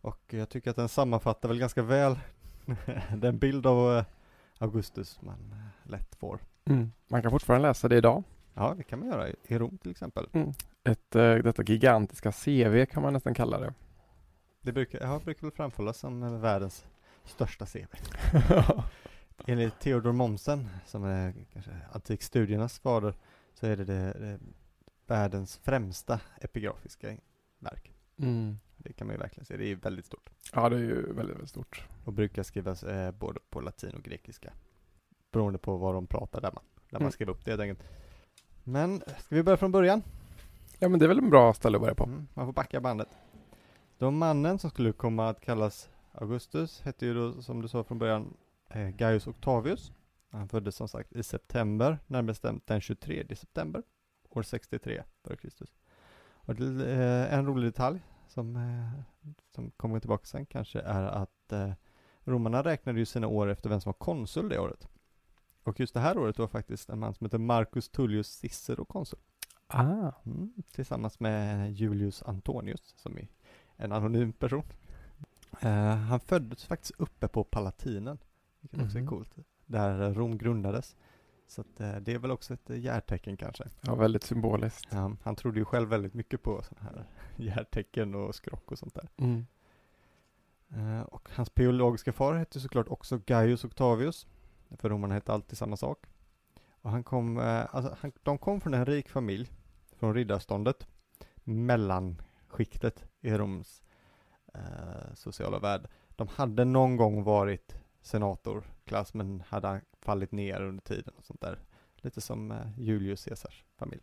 Och 0.00 0.20
jag 0.28 0.48
tycker 0.48 0.70
att 0.70 0.76
den 0.76 0.88
sammanfattar 0.88 1.48
väl 1.48 1.58
ganska 1.58 1.82
väl 1.82 2.18
den 3.16 3.38
bild 3.38 3.66
av 3.66 4.04
Augustus 4.58 5.22
man 5.22 5.54
lätt 5.82 6.14
får. 6.14 6.40
Mm. 6.64 6.92
Man 7.08 7.22
kan 7.22 7.30
fortfarande 7.30 7.68
läsa 7.68 7.88
det 7.88 7.96
idag. 7.96 8.24
Ja, 8.54 8.74
det 8.76 8.82
kan 8.82 8.98
man 8.98 9.08
göra 9.08 9.28
i 9.28 9.58
Rom 9.58 9.78
till 9.78 9.90
exempel. 9.90 10.28
Ett, 10.84 11.16
eh, 11.16 11.34
detta 11.34 11.62
gigantiska 11.62 12.32
CV 12.32 12.86
kan 12.86 13.02
man 13.02 13.12
nästan 13.12 13.34
kalla 13.34 13.58
det. 13.60 13.74
Det 14.62 14.72
brukar, 14.72 15.00
ja, 15.00 15.20
brukar 15.24 15.42
väl 15.42 15.50
framhållas 15.50 15.98
som 15.98 16.40
världens 16.40 16.84
största 17.24 17.66
CV. 17.66 17.86
Enligt 19.46 19.80
Theodor 19.80 20.12
Mommsen, 20.12 20.68
som 20.86 21.04
är 21.04 21.34
kanske 21.52 21.70
antikstudiernas 21.92 22.78
fader, 22.78 23.14
så 23.54 23.66
är 23.66 23.76
det, 23.76 23.84
det, 23.84 24.12
det 24.12 24.38
världens 25.06 25.56
främsta 25.56 26.20
epigrafiska 26.40 27.16
verk. 27.58 27.92
mm. 28.16 28.58
Det 28.76 28.92
kan 28.92 29.06
man 29.06 29.14
ju 29.16 29.20
verkligen 29.20 29.44
se, 29.44 29.56
det 29.56 29.64
är 29.66 29.76
väldigt 29.76 30.06
stort. 30.06 30.30
Ja, 30.54 30.68
det 30.68 30.76
är 30.76 30.80
ju 30.80 31.12
väldigt, 31.12 31.34
väldigt 31.36 31.50
stort. 31.50 31.84
Och 32.04 32.12
brukar 32.12 32.42
skrivas 32.42 32.82
eh, 32.82 33.12
både 33.12 33.40
på 33.50 33.60
latin 33.60 33.94
och 33.94 34.02
grekiska. 34.02 34.52
Beroende 35.32 35.58
på 35.58 35.76
vad 35.76 35.94
de 35.94 36.06
pratar 36.06 36.40
där 36.40 36.52
man, 36.54 36.64
där 36.90 36.98
man 36.98 37.02
Mm. 37.02 37.12
skriver 37.12 37.32
upp 37.32 37.44
det 37.44 37.50
helt 37.50 37.60
enkelt. 37.62 37.88
Men, 38.64 39.00
ska 39.00 39.34
vi 39.34 39.42
börja 39.42 39.56
från 39.56 39.72
början? 39.72 40.02
Ja, 40.78 40.88
men 40.88 40.98
det 40.98 41.06
är 41.06 41.08
väl 41.08 41.18
en 41.18 41.30
bra 41.30 41.54
ställe 41.54 41.76
att 41.76 41.80
börja 41.80 41.94
på. 41.94 42.04
Mm, 42.04 42.28
man 42.34 42.46
får 42.46 42.52
backa 42.52 42.80
bandet. 42.80 43.08
Då 43.98 44.10
mannen 44.10 44.58
som 44.58 44.70
skulle 44.70 44.92
komma 44.92 45.28
att 45.28 45.40
kallas 45.40 45.90
Augustus 46.12 46.80
hette 46.80 47.06
ju 47.06 47.14
då, 47.14 47.42
som 47.42 47.62
du 47.62 47.68
sa 47.68 47.84
från 47.84 47.98
början, 47.98 48.36
eh, 48.68 48.88
Gaius 48.88 49.26
Octavius. 49.26 49.92
Han 50.30 50.48
föddes 50.48 50.76
som 50.76 50.88
sagt 50.88 51.12
i 51.12 51.22
september, 51.22 51.98
närmare 52.06 52.26
bestämt 52.26 52.66
den 52.66 52.80
23 52.80 53.36
september, 53.36 53.82
år 54.30 54.42
63 54.42 55.02
f.Kr. 55.24 55.48
Och 56.32 56.54
det, 56.54 56.92
eh, 56.92 57.34
en 57.34 57.46
rolig 57.46 57.64
detalj 57.64 58.00
som, 58.28 58.56
eh, 58.56 59.02
som 59.54 59.70
kommer 59.70 60.00
tillbaka 60.00 60.24
sen 60.24 60.46
kanske 60.46 60.80
är 60.80 61.02
att 61.02 61.52
eh, 61.52 61.72
romarna 62.24 62.62
räknade 62.62 62.98
ju 62.98 63.06
sina 63.06 63.26
år 63.26 63.48
efter 63.48 63.68
vem 63.70 63.80
som 63.80 63.90
var 63.90 63.98
konsul 63.98 64.48
det 64.48 64.58
året. 64.58 64.88
Och 65.70 65.80
just 65.80 65.94
det 65.94 66.00
här 66.00 66.18
året 66.18 66.38
var 66.38 66.46
faktiskt 66.48 66.90
en 66.90 66.98
man 66.98 67.14
som 67.14 67.24
heter 67.26 67.38
Marcus 67.38 67.88
Tullius 67.88 68.28
Cicero 68.28 68.84
konsul. 68.84 69.18
Ah. 69.66 70.12
Mm, 70.26 70.52
tillsammans 70.72 71.20
med 71.20 71.72
Julius 71.72 72.22
Antonius 72.22 72.94
som 72.96 73.18
är 73.18 73.28
en 73.76 73.92
anonym 73.92 74.32
person. 74.32 74.64
Eh, 75.60 75.94
han 75.96 76.20
föddes 76.20 76.64
faktiskt 76.64 76.92
uppe 76.98 77.28
på 77.28 77.44
Palatinen, 77.44 78.18
vilket 78.60 78.82
också 78.82 78.98
är 78.98 79.02
Mhm. 79.02 79.08
coolt, 79.08 79.36
där 79.66 80.14
Rom 80.14 80.38
grundades. 80.38 80.96
Så 81.46 81.60
att, 81.60 81.80
eh, 81.80 81.96
det 81.96 82.12
är 82.14 82.18
väl 82.18 82.30
också 82.30 82.54
ett 82.54 82.70
eh, 82.70 82.78
järtecken 82.80 83.36
kanske. 83.36 83.64
Ja, 83.80 83.94
väldigt 83.94 84.22
symboliskt. 84.24 84.88
Ja, 84.92 85.12
han 85.22 85.36
trodde 85.36 85.58
ju 85.58 85.64
själv 85.64 85.88
väldigt 85.88 86.14
mycket 86.14 86.42
på 86.42 86.62
sådana 86.62 86.90
här 86.90 87.06
järtecken 87.36 88.14
och 88.14 88.34
skrock 88.34 88.72
och 88.72 88.78
sånt 88.78 88.94
där. 88.94 89.08
Mm. 89.16 89.46
Eh, 90.68 91.00
och 91.02 91.28
hans 91.34 91.54
biologiska 91.54 92.12
far 92.12 92.34
hette 92.34 92.60
såklart 92.60 92.88
också 92.88 93.18
Gaius 93.26 93.64
Octavius, 93.64 94.26
för 94.76 94.88
romarna 94.88 95.14
hette 95.14 95.32
alltid 95.32 95.58
samma 95.58 95.76
sak. 95.76 96.06
Och 96.82 96.90
han 96.90 97.04
kom, 97.04 97.38
eh, 97.38 97.74
alltså, 97.74 97.96
han, 98.00 98.12
de 98.22 98.38
kom 98.38 98.60
från 98.60 98.74
en 98.74 98.86
rik 98.86 99.08
familj, 99.08 99.50
från 99.96 100.14
riddarståndet, 100.14 100.86
mellanskiktet 101.44 103.04
i 103.20 103.30
Roms 103.30 103.82
eh, 104.54 105.14
sociala 105.14 105.58
värld. 105.58 105.88
De 106.08 106.28
hade 106.28 106.64
någon 106.64 106.96
gång 106.96 107.22
varit 107.22 107.76
senatorklass, 108.02 109.14
men 109.14 109.42
hade 109.46 109.80
fallit 109.92 110.32
ner 110.32 110.62
under 110.62 110.82
tiden 110.82 111.14
och 111.16 111.24
sånt 111.24 111.40
där. 111.40 111.58
Lite 111.96 112.20
som 112.20 112.50
eh, 112.50 112.78
Julius 112.78 113.24
Caesars 113.24 113.64
familj. 113.76 114.02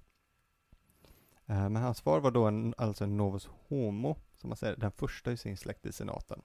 Eh, 1.45 1.69
men 1.69 1.75
hans 1.75 2.01
far 2.01 2.19
var 2.19 2.31
då 2.31 2.45
en, 2.45 2.73
alltså 2.77 3.03
en 3.03 3.17
novus 3.17 3.49
homo, 3.67 4.15
som 4.35 4.49
man 4.49 4.57
säger, 4.57 4.75
den 4.75 4.91
första 4.91 5.31
i 5.31 5.37
sin 5.37 5.57
släkt 5.57 5.85
i 5.85 5.91
senaten. 5.91 6.41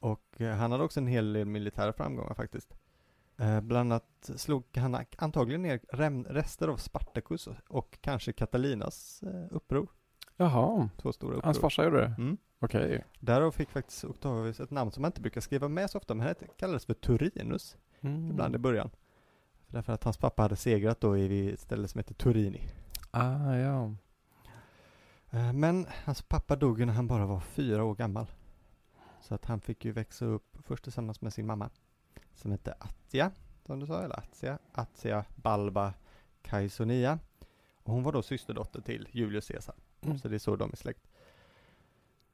Och 0.00 0.40
eh, 0.40 0.56
han 0.56 0.72
hade 0.72 0.84
också 0.84 1.00
en 1.00 1.06
hel 1.06 1.32
del 1.32 1.46
militära 1.46 1.92
framgångar 1.92 2.34
faktiskt. 2.34 2.74
Eh, 3.38 3.60
bland 3.60 3.92
annat 3.92 4.30
slog 4.36 4.64
han 4.76 5.04
antagligen 5.18 5.62
ner 5.62 5.80
rester 6.32 6.68
av 6.68 6.76
Spartacus 6.76 7.48
och, 7.68 7.98
kanske 8.00 8.32
Katalinas 8.32 9.22
eh, 9.22 9.46
uppror. 9.50 9.88
Jaha, 10.36 10.88
Två 10.96 11.12
stora 11.12 11.32
uppror. 11.34 11.44
hans 11.44 11.58
farsa 11.58 11.84
gjorde 11.84 12.00
det? 12.00 12.14
Mm. 12.18 12.36
Okej. 12.58 13.04
Därav 13.20 13.50
fick 13.52 13.70
faktiskt 13.70 14.04
Octavius 14.04 14.60
ett 14.60 14.70
namn 14.70 14.90
som 14.90 15.02
man 15.02 15.08
inte 15.08 15.20
brukar 15.20 15.40
skriva 15.40 15.68
med 15.68 15.90
så 15.90 15.98
ofta, 15.98 16.14
men 16.14 16.26
det 16.26 16.56
kallades 16.56 16.86
för 16.86 16.94
Turinus 16.94 17.76
Mm. 18.02 18.30
ibland 18.30 18.54
i 18.54 18.58
början. 18.58 18.90
Därför 19.66 19.92
att 19.92 20.04
hans 20.04 20.16
pappa 20.18 20.42
hade 20.42 20.56
segrat 20.56 21.00
då 21.00 21.16
i 21.18 21.50
ett 21.52 21.60
ställe 21.60 21.88
som 21.88 21.98
heter 21.98 22.14
Turini. 22.14 22.68
Ah, 23.10 23.54
ja. 23.54 23.94
Men 25.54 25.86
hans 26.04 26.22
pappa 26.22 26.56
dog 26.56 26.86
när 26.86 26.92
han 26.94 27.06
bara 27.06 27.26
var 27.26 27.40
fyra 27.40 27.84
år 27.84 27.94
gammal. 27.94 28.26
Så 29.20 29.34
att 29.34 29.44
han 29.44 29.60
fick 29.60 29.84
ju 29.84 29.92
växa 29.92 30.24
upp 30.24 30.56
först 30.62 30.84
tillsammans 30.84 31.20
med 31.20 31.32
sin 31.32 31.46
mamma. 31.46 31.70
Som 32.34 32.50
hette 32.50 32.74
Attia, 32.78 33.30
som 33.66 33.80
du 33.80 33.86
sa, 33.86 34.02
eller 34.02 34.18
Atia. 34.18 34.58
Atia 34.72 35.24
Balba 35.36 35.94
Kaisonia. 36.42 37.18
Och 37.82 37.92
hon 37.92 38.02
var 38.02 38.12
då 38.12 38.22
systerdotter 38.22 38.80
till 38.80 39.08
Julius 39.12 39.48
Caesar. 39.48 39.74
Mm. 40.00 40.18
Så 40.18 40.28
det 40.28 40.34
är 40.34 40.38
så 40.38 40.56
de 40.56 40.72
är 40.72 40.76
släkt. 40.76 41.00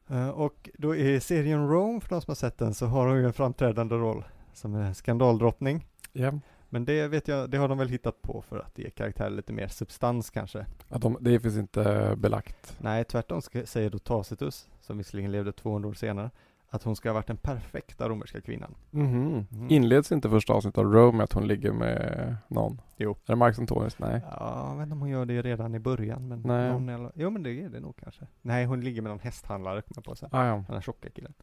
Eh, 0.09 0.29
Och 0.29 0.71
då 0.79 0.97
i 0.97 1.21
serien 1.21 1.69
Rome, 1.69 2.01
för 2.01 2.09
de 2.09 2.21
som 2.21 2.31
har 2.31 2.35
sett 2.37 2.59
den, 2.59 2.75
så 2.75 2.87
har 2.87 3.07
hon 3.07 3.17
ju 3.19 3.27
en 3.27 3.33
framträdande 3.33 3.95
roll 3.95 4.25
som 4.53 4.75
en 4.75 4.95
skandaldrottning. 4.95 5.87
Ja. 6.13 6.33
Men 6.69 6.85
det 6.85 7.09
vet 7.09 7.29
jag, 7.29 7.51
det 7.51 7.59
har 7.59 7.69
de 7.69 7.79
väl 7.79 7.89
hittat 7.89 8.23
på 8.23 8.43
för 8.43 8.59
att 8.59 8.79
ge 8.79 8.91
karaktären 8.91 9.37
lite 9.37 9.53
mer 9.53 9.69
substans 9.69 10.31
kanske. 10.31 10.67
Att 10.89 11.03
de, 11.03 11.17
det 11.21 11.41
finns 11.41 11.57
inte 11.57 12.15
belagt. 12.19 12.77
Nej, 12.81 13.05
tvärtom 13.05 13.43
säger 13.65 13.91
då 13.91 13.99
Tacitus, 13.99 14.69
som 14.81 14.99
visserligen 14.99 15.33
levde 15.33 15.53
200 15.53 15.89
år 15.89 15.95
senare, 15.95 16.31
att 16.77 16.83
hon 16.83 16.97
ska 16.97 17.09
ha 17.09 17.15
varit 17.15 17.27
den 17.27 17.37
perfekta 17.37 18.09
romerska 18.09 18.41
kvinnan. 18.41 18.75
Mhm. 18.91 19.47
Mm. 19.53 19.71
Inleds 19.71 20.13
inte 20.13 20.31
första 20.31 20.53
avsnittet 20.53 20.79
av 20.79 20.93
Rome 20.93 21.17
med 21.17 21.25
att 21.25 21.33
hon 21.33 21.47
ligger 21.47 21.73
med 21.73 22.37
någon? 22.49 22.81
Jo. 22.97 23.11
Är 23.11 23.17
det 23.33 23.37
Marcus 23.37 23.59
Antonius? 23.59 23.99
Nej. 23.99 24.21
Ja, 24.31 24.69
jag 24.71 24.77
vet 24.77 24.83
inte 24.83 24.93
om 24.93 25.01
hon 25.01 25.09
gör 25.09 25.25
det 25.25 25.43
redan 25.43 25.75
i 25.75 25.79
början, 25.79 26.29
men 26.29 26.43
Nej. 26.43 26.73
någon 26.73 26.89
eller, 26.89 27.13
Jo, 27.15 27.31
men 27.31 27.43
det 27.43 27.51
är 27.51 27.69
det 27.69 27.81
nog 27.81 27.97
kanske. 27.97 28.27
Nej, 28.43 28.65
hon 28.65 28.81
ligger 28.81 29.03
med 29.03 29.11
någon 29.11 29.21
hästhandlare, 29.21 29.83
kommer 29.83 29.97
jag 29.97 30.05
på 30.05 30.17
sen. 30.17 30.29
Ah, 30.33 30.47
ja. 30.47 30.55
Den 30.55 30.75
här 30.75 30.81
tjocka 30.81 31.11
killen. 31.11 31.35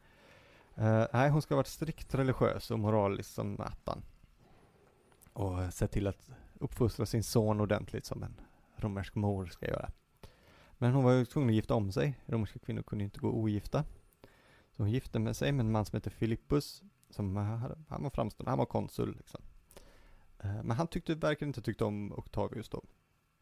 Eh, 0.76 1.04
nej, 1.12 1.30
hon 1.30 1.42
ska 1.42 1.54
ha 1.54 1.56
varit 1.56 1.66
strikt 1.66 2.14
religiös 2.14 2.70
och 2.70 2.78
moralisk 2.78 3.30
som 3.30 3.60
attan. 3.60 4.02
Och 5.32 5.62
eh, 5.62 5.68
sett 5.68 5.90
till 5.90 6.06
att 6.06 6.30
uppfostra 6.58 7.06
sin 7.06 7.22
son 7.22 7.60
ordentligt 7.60 8.04
som 8.04 8.22
en 8.22 8.40
romersk 8.76 9.14
mor 9.14 9.46
ska 9.46 9.66
göra. 9.66 9.90
Men 10.78 10.92
hon 10.92 11.04
var 11.04 11.12
ju 11.12 11.24
tvungen 11.24 11.48
att 11.48 11.54
gifta 11.54 11.74
om 11.74 11.92
sig. 11.92 12.18
Romerska 12.26 12.58
kvinnor 12.58 12.82
kunde 12.82 13.02
ju 13.02 13.06
inte 13.06 13.20
gå 13.20 13.28
ogifta. 13.28 13.84
Så 14.76 14.82
hon 14.82 14.90
gifte 14.90 15.18
med 15.18 15.36
sig 15.36 15.52
med 15.52 15.66
en 15.66 15.72
man 15.72 15.84
som 15.84 15.96
heter 15.96 16.10
Philippus. 16.10 16.82
Som 17.10 17.36
han 17.88 18.02
var 18.02 18.10
framstående, 18.10 18.50
han 18.50 18.58
var 18.58 18.66
konsul 18.66 19.16
liksom. 19.16 19.40
Eh, 20.38 20.62
Men 20.62 20.70
han 20.70 20.86
tyckte, 20.86 21.14
verkligen 21.14 21.48
inte 21.48 21.62
tyckte 21.62 21.84
om 21.84 22.12
Octavius 22.12 22.68
då. 22.68 22.82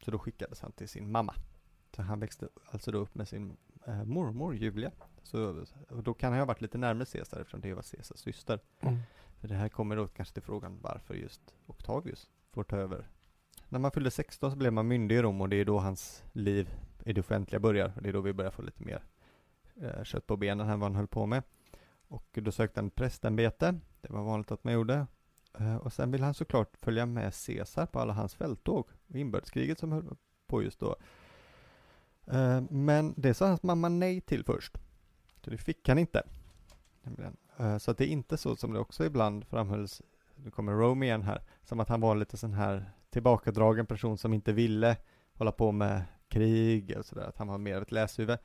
Så 0.05 0.11
då 0.11 0.19
skickades 0.19 0.61
han 0.61 0.73
till 0.73 0.89
sin 0.89 1.11
mamma. 1.11 1.35
Så 1.97 2.03
han 2.03 2.21
växte 2.21 2.49
alltså 2.71 2.93
då 2.93 2.99
upp 2.99 3.15
med 3.15 3.29
sin 3.29 3.57
eh, 3.87 4.05
mormor 4.05 4.57
Julia. 4.57 4.93
Så, 5.23 5.65
och 5.89 6.03
då 6.03 6.15
kan 6.15 6.33
han 6.33 6.39
ha 6.39 6.47
varit 6.47 6.61
lite 6.61 6.79
närmare 6.79 7.07
Caesar 7.07 7.41
eftersom 7.41 7.61
det 7.61 7.75
var 7.75 7.83
Caesars 7.83 8.19
syster. 8.19 8.61
Mm. 8.81 8.99
För 9.41 9.49
det 9.49 9.55
här 9.55 9.69
kommer 9.69 9.97
då 9.97 10.09
kanske 10.09 10.35
till 10.35 10.43
frågan 10.43 10.79
varför 10.83 11.15
just 11.15 11.55
Octavius 11.67 12.31
får 12.51 12.65
ta 12.65 12.77
över. 12.77 13.09
När 13.69 13.79
man 13.79 13.91
fyllde 13.91 14.11
16 14.11 14.51
så 14.51 14.57
blev 14.57 14.73
man 14.73 14.89
myndig 14.89 15.17
i 15.17 15.23
Rom 15.23 15.41
och 15.41 15.49
det 15.49 15.57
är 15.57 15.65
då 15.65 15.79
hans 15.79 16.25
liv 16.33 16.69
i 17.05 17.13
det 17.13 17.21
offentliga 17.21 17.61
börjar. 17.61 17.93
Och 17.97 18.03
det 18.03 18.09
är 18.09 18.13
då 18.13 18.21
vi 18.21 18.33
börjar 18.33 18.51
få 18.51 18.63
lite 18.63 18.85
mer 18.85 19.03
eh, 19.81 20.05
kött 20.05 20.27
på 20.27 20.37
benen 20.37 20.69
än 20.69 20.81
vad 20.81 20.91
han 20.91 20.97
höll 20.97 21.07
på 21.09 21.27
med. 21.27 21.43
Och 22.09 22.39
då 22.43 22.53
sökte 22.53 22.81
han 22.81 22.91
prästämbete. 22.91 23.81
Det 24.01 24.13
var 24.13 24.23
vanligt 24.23 24.51
att 24.53 24.65
man 24.65 24.73
gjorde. 24.75 25.07
Eh, 25.59 25.77
och 25.77 25.93
sen 25.93 26.11
ville 26.11 26.25
han 26.25 26.35
såklart 26.35 26.77
följa 26.77 27.07
med 27.07 27.35
Caesar 27.47 27.87
på 27.87 28.01
alla 28.01 28.13
hans 28.13 28.35
fälttåg 28.35 28.89
och 29.09 29.17
inbördeskriget 29.17 29.79
som 29.79 29.93
höll 29.93 30.17
på 30.47 30.63
just 30.63 30.81
då. 30.81 30.97
Eh, 32.27 32.61
men 32.71 33.15
det 33.17 33.35
sa 33.35 33.47
hans 33.47 33.63
mamma 33.63 33.89
nej 33.89 34.21
till 34.21 34.45
först. 34.45 34.79
Så 35.45 35.51
det 35.51 35.59
fick 35.59 35.89
han 35.89 35.99
inte. 35.99 36.23
Eh, 37.57 37.79
Så 37.79 37.91
att 37.91 37.99
det 37.99 38.05
är 38.05 38.09
inte 38.09 38.37
så 38.37 38.57
som 38.57 38.73
det 38.73 38.79
också 38.79 39.05
ibland 39.05 39.45
framhölls, 39.47 40.03
nu 40.37 40.51
kommer 40.51 40.73
Rome 40.73 41.07
igen 41.07 41.23
här, 41.23 41.43
som 41.63 41.81
att 41.81 41.89
han 41.89 42.01
var 42.01 42.15
lite 42.15 42.37
sån 42.37 42.53
här 42.53 42.91
tillbakadragen 43.11 43.87
person 43.87 44.19
som 44.19 44.35
inte 44.35 44.53
ville 44.53 44.97
hålla 45.35 45.53
på 45.53 45.73
med 45.73 46.03
krig 46.29 46.95
och 46.99 47.07
sådär, 47.07 47.23
att 47.29 47.39
han 47.39 47.49
var 47.49 47.59
mer 47.59 47.77
av 47.77 47.83
ett 47.83 47.93
läshuvud. 47.93 48.39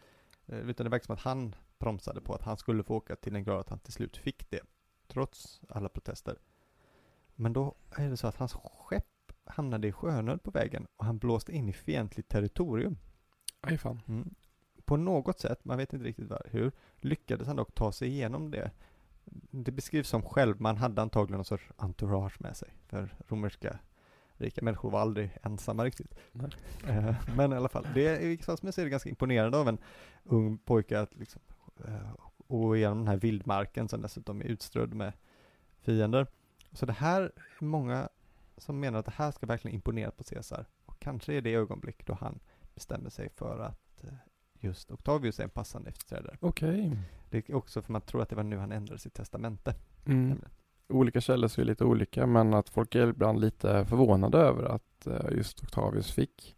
Eh, 0.48 0.60
Utan 0.60 0.84
det 0.84 0.89
verkar 0.89 1.06
som 1.06 1.13
att 1.13 1.22
han 1.22 1.56
bromsade 1.80 2.22
på 2.22 2.34
att 2.34 2.42
han 2.42 2.58
skulle 2.58 2.84
få 2.84 2.96
åka 2.96 3.16
till 3.16 3.34
den 3.34 3.44
grad 3.44 3.60
att 3.60 3.70
han 3.70 3.80
till 3.80 3.94
slut 3.94 4.18
fick 4.18 4.50
det, 4.50 4.62
trots 5.08 5.62
alla 5.70 5.89
protester. 5.89 6.38
Men 7.36 7.54
då 7.54 7.75
är 7.92 8.10
det 8.10 8.18
så 8.18 8.27
att 8.27 8.38
hans 8.38 8.54
skepp 8.54 9.04
hamnade 9.46 9.88
i 9.88 9.92
sjönöd 9.92 10.44
på 10.44 10.51
vägen 10.51 10.88
och 10.98 11.06
han 11.06 11.18
blåste 11.18 11.51
in 11.51 11.70
i 11.70 11.74
fientligt 11.74 12.30
territorium. 12.30 12.98
Aj 13.62 13.77
fan. 13.77 14.01
Mm. 14.08 14.36
På 14.86 14.98
något 14.98 15.39
sätt, 15.39 15.66
man 15.66 15.77
vet 15.77 15.94
inte 15.94 16.06
riktigt 16.06 16.30
var, 16.30 16.48
hur, 16.51 16.72
lyckades 16.98 17.48
han 17.48 17.56
dock 17.56 17.75
ta 17.75 17.92
sig 17.92 18.08
igenom 18.08 18.51
det. 18.51 18.72
Det 19.51 19.72
beskrivs 19.72 20.10
som 20.10 20.22
själv, 20.22 20.62
man 20.62 20.77
hade 20.77 21.01
antagligen 21.01 21.38
någon 21.38 21.46
sorts 21.46 21.72
entourage 21.77 22.42
med 22.42 22.58
sig. 22.58 22.70
För 22.86 23.16
romerska 23.27 23.80
Rika 24.38 24.62
människor 24.62 24.91
var 24.91 25.00
aldrig 25.00 25.38
ensamma 25.44 25.86
riktigt. 25.86 26.15
Eh, 26.88 27.15
men 27.36 27.53
i 27.53 27.56
alla 27.56 27.70
fall, 27.70 27.88
det 27.94 28.08
är 28.08 28.22
i 28.22 28.27
vilket 28.27 28.46
fall 28.46 28.58
som 28.58 28.67
jag 28.67 28.74
ser 28.74 28.84
det 28.84 28.89
ganska 28.89 29.10
imponerande 29.10 29.58
av 29.58 29.67
en 29.67 29.77
ung 30.24 30.58
pojke 30.58 31.00
att 31.00 31.15
liksom, 31.15 31.41
eh, 31.86 32.12
gå 32.48 32.75
igenom 32.75 32.98
den 32.98 33.08
här 33.08 33.17
vildmarken 33.17 33.88
som 33.88 34.01
dessutom 34.01 34.41
är 34.41 34.46
utströdd 34.46 34.94
med 34.94 35.13
fiender. 35.79 36.27
Så 36.72 36.86
det 36.86 36.94
här 36.94 37.22
är 37.22 37.63
många 37.65 38.10
som 38.58 38.79
menar 38.79 39.00
att 39.00 39.06
det 39.06 39.13
här 39.15 39.32
ska 39.32 39.46
verkligen 39.46 39.75
imponera 39.75 40.12
på 40.12 40.24
Caesar. 40.24 40.65
Och 40.86 41.00
kanske 41.00 41.34
är 41.34 41.41
det 41.41 41.53
ögonblick 41.53 42.06
då 42.06 42.13
han 42.13 42.39
bestämmer 42.74 43.10
sig 43.10 43.29
för 43.29 43.60
att 43.60 44.03
eh, 44.03 44.13
just 44.60 44.91
Octavius 44.91 45.39
är 45.39 45.44
en 45.44 45.50
passande 45.50 45.89
efterträdare. 45.89 46.38
Okej. 46.39 46.98
Det 47.29 47.50
är 47.50 47.56
också 47.56 47.82
för 47.82 47.91
man 47.91 48.01
tror 48.01 48.22
att 48.22 48.29
det 48.29 48.36
var 48.36 48.44
nu 48.44 48.58
han 48.58 48.72
ändrade 48.72 49.00
sitt 49.00 49.13
testamente. 49.13 49.75
Mm. 50.06 50.41
Olika 50.89 51.22
källor 51.22 51.48
ser 51.48 51.63
lite 51.63 51.84
olika 51.86 52.25
men 52.25 52.53
att 52.53 52.70
folk 52.70 52.96
är 52.96 53.08
ibland 53.08 53.39
lite 53.39 53.86
förvånade 53.86 54.38
över 54.38 54.63
att 54.63 55.08
eh, 55.08 55.38
just 55.38 55.63
Octavius 55.63 56.12
fick 56.12 56.56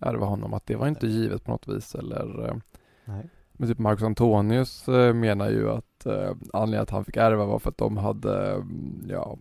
ärva 0.00 0.26
honom. 0.26 0.54
Att 0.54 0.66
det 0.66 0.76
var 0.76 0.86
inte 0.88 1.06
givet 1.06 1.44
på 1.44 1.50
något 1.50 1.68
vis 1.68 1.94
eller 1.94 2.48
eh, 2.48 2.56
Nej. 3.04 3.30
Men 3.52 3.68
typ 3.68 3.78
Marcus 3.78 4.02
Antonius 4.04 4.88
eh, 4.88 5.14
menar 5.14 5.50
ju 5.50 5.70
att 5.70 6.06
eh, 6.06 6.30
anledningen 6.52 6.82
att 6.82 6.90
han 6.90 7.04
fick 7.04 7.16
ärva 7.16 7.44
var 7.44 7.58
för 7.58 7.70
att 7.70 7.78
de 7.78 7.96
hade, 7.96 8.52
mm, 8.52 9.04
ja, 9.08 9.38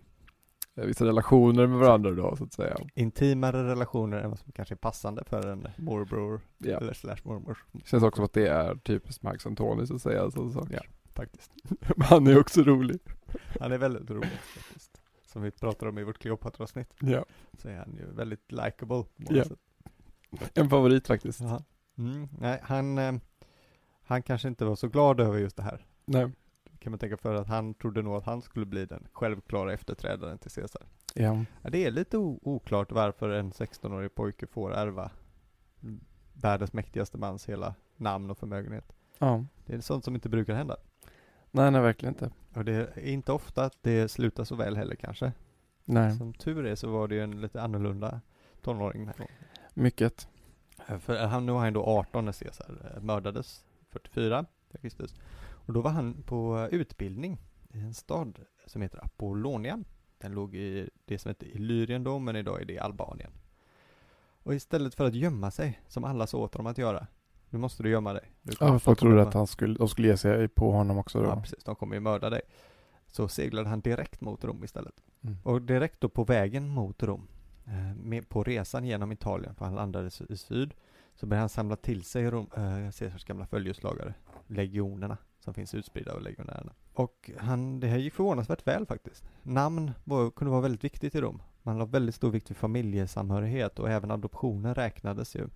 vissa 0.76 1.06
relationer 1.06 1.68
med 1.68 1.80
varandra 1.80 2.12
då 2.12 2.36
så 2.36 2.44
att 2.44 2.54
säga. 2.54 2.78
Intimare 2.96 3.64
relationer 3.68 4.18
än 4.18 4.30
vad 4.30 4.40
som 4.40 4.52
kanske 4.52 4.74
är 4.74 4.78
passande 4.78 5.24
för 5.24 5.48
en 5.48 5.68
morbror 5.78 6.42
Ja. 6.58 6.78
eller 6.78 6.94
slash 6.94 7.18
mormor 7.24 7.58
Känns 7.86 8.04
också 8.04 8.16
som 8.16 8.26
att 8.26 8.34
det 8.34 8.48
är 8.48 8.76
typiskt 8.76 9.24
Marcus 9.24 9.46
Antonius 9.46 9.92
att 9.92 10.02
säga 10.02 10.32
så 10.32 10.50
saker. 10.52 10.74
Ja. 10.74 11.12
faktiskt. 11.14 11.52
Han 11.98 12.28
är 12.28 12.40
också 12.40 12.62
rolig. 12.62 13.00
Han 13.60 13.72
är 13.72 13.78
väldigt 13.78 14.10
rolig 14.12 14.30
faktiskt. 14.30 15.02
Som 15.26 15.42
vi 15.42 15.52
pratade 15.52 15.90
om 15.90 15.98
i 15.98 16.04
vårt 16.04 16.20
Kleopatra-avsnitt 16.20 16.94
Ja. 17.00 17.26
så 17.58 17.70
är 17.70 17.78
han 17.78 17.94
ju 18.00 18.06
väldigt 18.06 18.52
likable 18.52 19.04
Ja. 19.18 19.44
sätt. 19.46 19.60
En 20.54 20.70
favorit 20.70 21.08
faktiskt. 21.08 21.42
Mm, 21.98 22.28
nej, 22.40 22.60
han, 22.64 22.98
eh, 22.98 23.14
han 24.04 24.24
kanske 24.24 24.48
inte 24.48 24.66
var 24.66 24.76
så 24.76 24.88
glad 24.88 25.20
över 25.20 25.40
just 25.40 25.58
det 25.58 25.64
här. 25.64 25.86
Nej. 26.06 26.32
Kan 26.80 26.92
man 26.92 27.00
tänka 27.00 27.18
för 27.18 27.34
att 27.36 27.48
han 27.48 27.74
trodde 27.74 28.02
nog 28.02 28.16
att 28.16 28.24
han 28.26 28.42
skulle 28.42 28.66
bli 28.66 28.86
den 28.86 29.08
självklara 29.14 29.74
efterträdaren 29.74 30.38
till 30.38 30.52
Caesar. 30.52 30.82
Ja. 31.14 31.46
Det 31.62 31.86
är 31.86 31.92
lite 31.92 32.18
oklart 32.18 32.92
varför 32.92 33.30
en 33.30 33.52
16-årig 33.52 34.16
pojke 34.16 34.48
får 34.48 34.74
ärva 34.74 35.12
världens 36.34 36.74
mäktigaste 36.74 37.18
mans 37.18 37.50
hela 37.50 37.76
namn 37.98 38.32
och 38.32 38.38
förmögenhet. 38.38 38.94
ja. 39.20 39.46
Det 39.66 39.74
är 39.74 39.80
sånt 39.82 40.04
som 40.06 40.16
inte 40.16 40.30
brukar 40.30 40.56
hända. 40.56 40.78
Nej, 41.56 41.72
nej 41.72 41.82
verkligen 41.82 42.14
inte. 42.14 42.32
Och 42.54 42.66
det 42.66 42.74
är 42.74 43.08
inte 43.08 43.32
ofta 43.32 43.64
att 43.64 43.78
det 43.82 44.12
slutar 44.12 44.44
så 44.44 44.56
väl 44.56 44.78
heller 44.78 44.96
kanske. 44.96 45.32
Nej. 45.86 46.18
Som 46.18 46.34
tur 46.34 46.66
är 46.66 46.76
så 46.76 46.92
var 46.92 47.08
det 47.08 47.16
ju 47.16 47.22
en 47.22 47.42
lite 47.42 47.62
annorlunda 47.62 48.22
tonåring 48.62 49.00
den 49.00 49.08
här 49.08 49.18
gången. 49.18 49.34
Mycket. 49.74 50.28
Eh, 50.88 50.98
För 51.00 51.26
han, 51.26 51.46
nu 51.46 51.52
var 51.52 51.60
han 51.60 51.74
då 51.74 51.84
18 51.86 52.26
när 52.26 52.32
Caesar 52.32 52.94
eh, 52.96 53.02
mördades, 53.02 53.66
44 53.90 54.46
för 54.72 54.78
Kristus. 54.78 55.16
Och 55.66 55.74
då 55.74 55.82
var 55.82 55.92
han 55.92 56.24
på 56.24 56.58
eh, 56.58 56.80
utbildning 56.80 57.38
i 57.74 57.80
en 57.80 57.94
stad 57.94 58.40
som 58.66 58.82
heter 58.82 59.06
Apollonia. 59.06 59.84
Den 60.18 60.32
låg 60.32 60.56
i 60.56 60.90
det 61.06 61.20
som 61.20 61.30
heter 61.30 61.48
Illyrien 61.48 62.04
då, 62.04 62.20
men 62.20 62.36
idag 62.36 62.62
är 62.62 62.66
det 62.66 62.80
Albanien. 62.80 63.32
Och 64.44 64.56
istället 64.56 64.96
för 64.96 65.06
att 65.06 65.16
gömma 65.16 65.52
sig, 65.52 65.80
som 65.88 66.04
alla 66.04 66.28
sa 66.28 66.38
åt 66.38 66.54
honom 66.54 66.72
att 66.72 66.78
göra, 66.78 67.08
nu 67.54 67.60
måste 67.60 67.84
du 67.84 67.90
gömma 67.90 68.14
dig. 68.14 68.32
Du 68.42 68.54
Ja, 68.60 68.80
folk 68.80 69.00
trodde 69.00 69.22
att 69.22 69.34
han 69.34 69.48
skulle, 69.48 69.78
de 69.78 69.88
skulle 69.88 70.08
ge 70.08 70.18
sig 70.18 70.48
på 70.48 70.72
honom 70.72 70.98
också 70.98 71.20
då. 71.20 71.26
Ja, 71.26 71.42
precis. 71.42 71.64
De 71.64 71.76
kommer 71.76 71.96
ju 71.96 72.00
mörda 72.00 72.30
dig. 72.30 72.42
Så 73.08 73.28
seglade 73.28 73.70
han 73.70 73.82
direkt 73.82 74.22
mot 74.22 74.44
Rom 74.44 74.64
istället. 74.64 74.94
Mm. 75.22 75.38
Och 75.44 75.62
direkt 75.62 76.02
då 76.02 76.10
på 76.10 76.24
vägen 76.24 76.68
mot 76.68 77.04
Rom, 77.04 77.28
eh, 77.66 78.22
på 78.22 78.44
resan 78.44 78.86
genom 78.86 79.12
Italien, 79.12 79.56
för 79.56 79.66
han 79.66 79.76
landade 79.76 80.10
i 80.30 80.38
syd, 80.38 80.74
så 81.16 81.26
började 81.26 81.42
han 81.42 81.50
samla 81.50 81.76
till 81.76 82.04
sig 82.04 82.32
Rom, 82.32 82.50
eh, 82.56 82.92
Caesars 82.92 83.26
gamla 83.26 83.46
följeslagare, 83.46 84.14
legionerna 84.48 85.18
som 85.40 85.54
finns 85.54 85.74
utspridda 85.74 86.14
av 86.14 86.22
legionärerna. 86.22 86.74
Och 86.94 87.32
han, 87.38 87.80
det 87.80 87.88
här 87.88 87.98
gick 87.98 88.14
förvånansvärt 88.14 88.68
väl 88.68 88.86
faktiskt. 88.86 89.24
Namn 89.44 89.92
var, 90.04 90.32
kunde 90.32 90.52
vara 90.52 90.62
väldigt 90.62 90.84
viktigt 90.84 91.16
i 91.16 91.22
Rom. 91.22 91.42
Man 91.64 91.78
la 91.78 91.86
väldigt 91.86 92.16
stor 92.16 92.32
vikt 92.32 92.50
vid 92.50 92.58
familjesamhörighet 92.58 93.80
och 93.80 93.90
även 93.90 94.12
adoptioner 94.12 94.76
räknades 94.76 95.36
ju. 95.36 95.48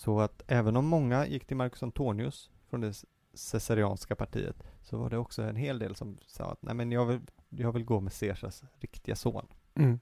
Så 0.00 0.20
att 0.20 0.42
även 0.46 0.76
om 0.76 0.86
många 0.86 1.26
gick 1.26 1.46
till 1.46 1.56
Marcus 1.56 1.82
Antonius 1.82 2.50
från 2.68 2.80
det 2.80 3.04
Caesarianska 3.52 4.16
partiet 4.16 4.62
så 4.82 4.98
var 4.98 5.10
det 5.10 5.18
också 5.18 5.42
en 5.42 5.56
hel 5.56 5.78
del 5.78 5.94
som 5.94 6.18
sa 6.26 6.44
att 6.44 6.62
nej 6.62 6.74
men 6.74 6.92
jag 6.92 7.06
vill, 7.06 7.20
jag 7.48 7.72
vill 7.72 7.84
gå 7.84 8.00
med 8.00 8.12
Caesars 8.20 8.62
riktiga 8.78 9.16
son. 9.16 9.46
Mm. 9.74 10.00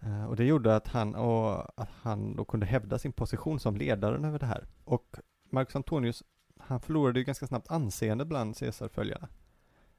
Eh, 0.00 0.24
och 0.24 0.36
det 0.36 0.44
gjorde 0.44 0.76
att 0.76 0.88
han, 0.88 1.14
och 1.14 1.80
att 1.80 1.90
han 1.90 2.36
då 2.36 2.44
kunde 2.44 2.66
hävda 2.66 2.98
sin 2.98 3.12
position 3.12 3.60
som 3.60 3.76
ledaren 3.76 4.24
över 4.24 4.38
det 4.38 4.46
här. 4.46 4.66
Och 4.84 5.16
Marcus 5.50 5.76
Antonius, 5.76 6.22
han 6.58 6.80
förlorade 6.80 7.18
ju 7.18 7.24
ganska 7.24 7.46
snabbt 7.46 7.70
anseende 7.70 8.24
bland 8.24 8.56
Caesarföljarna. 8.56 9.28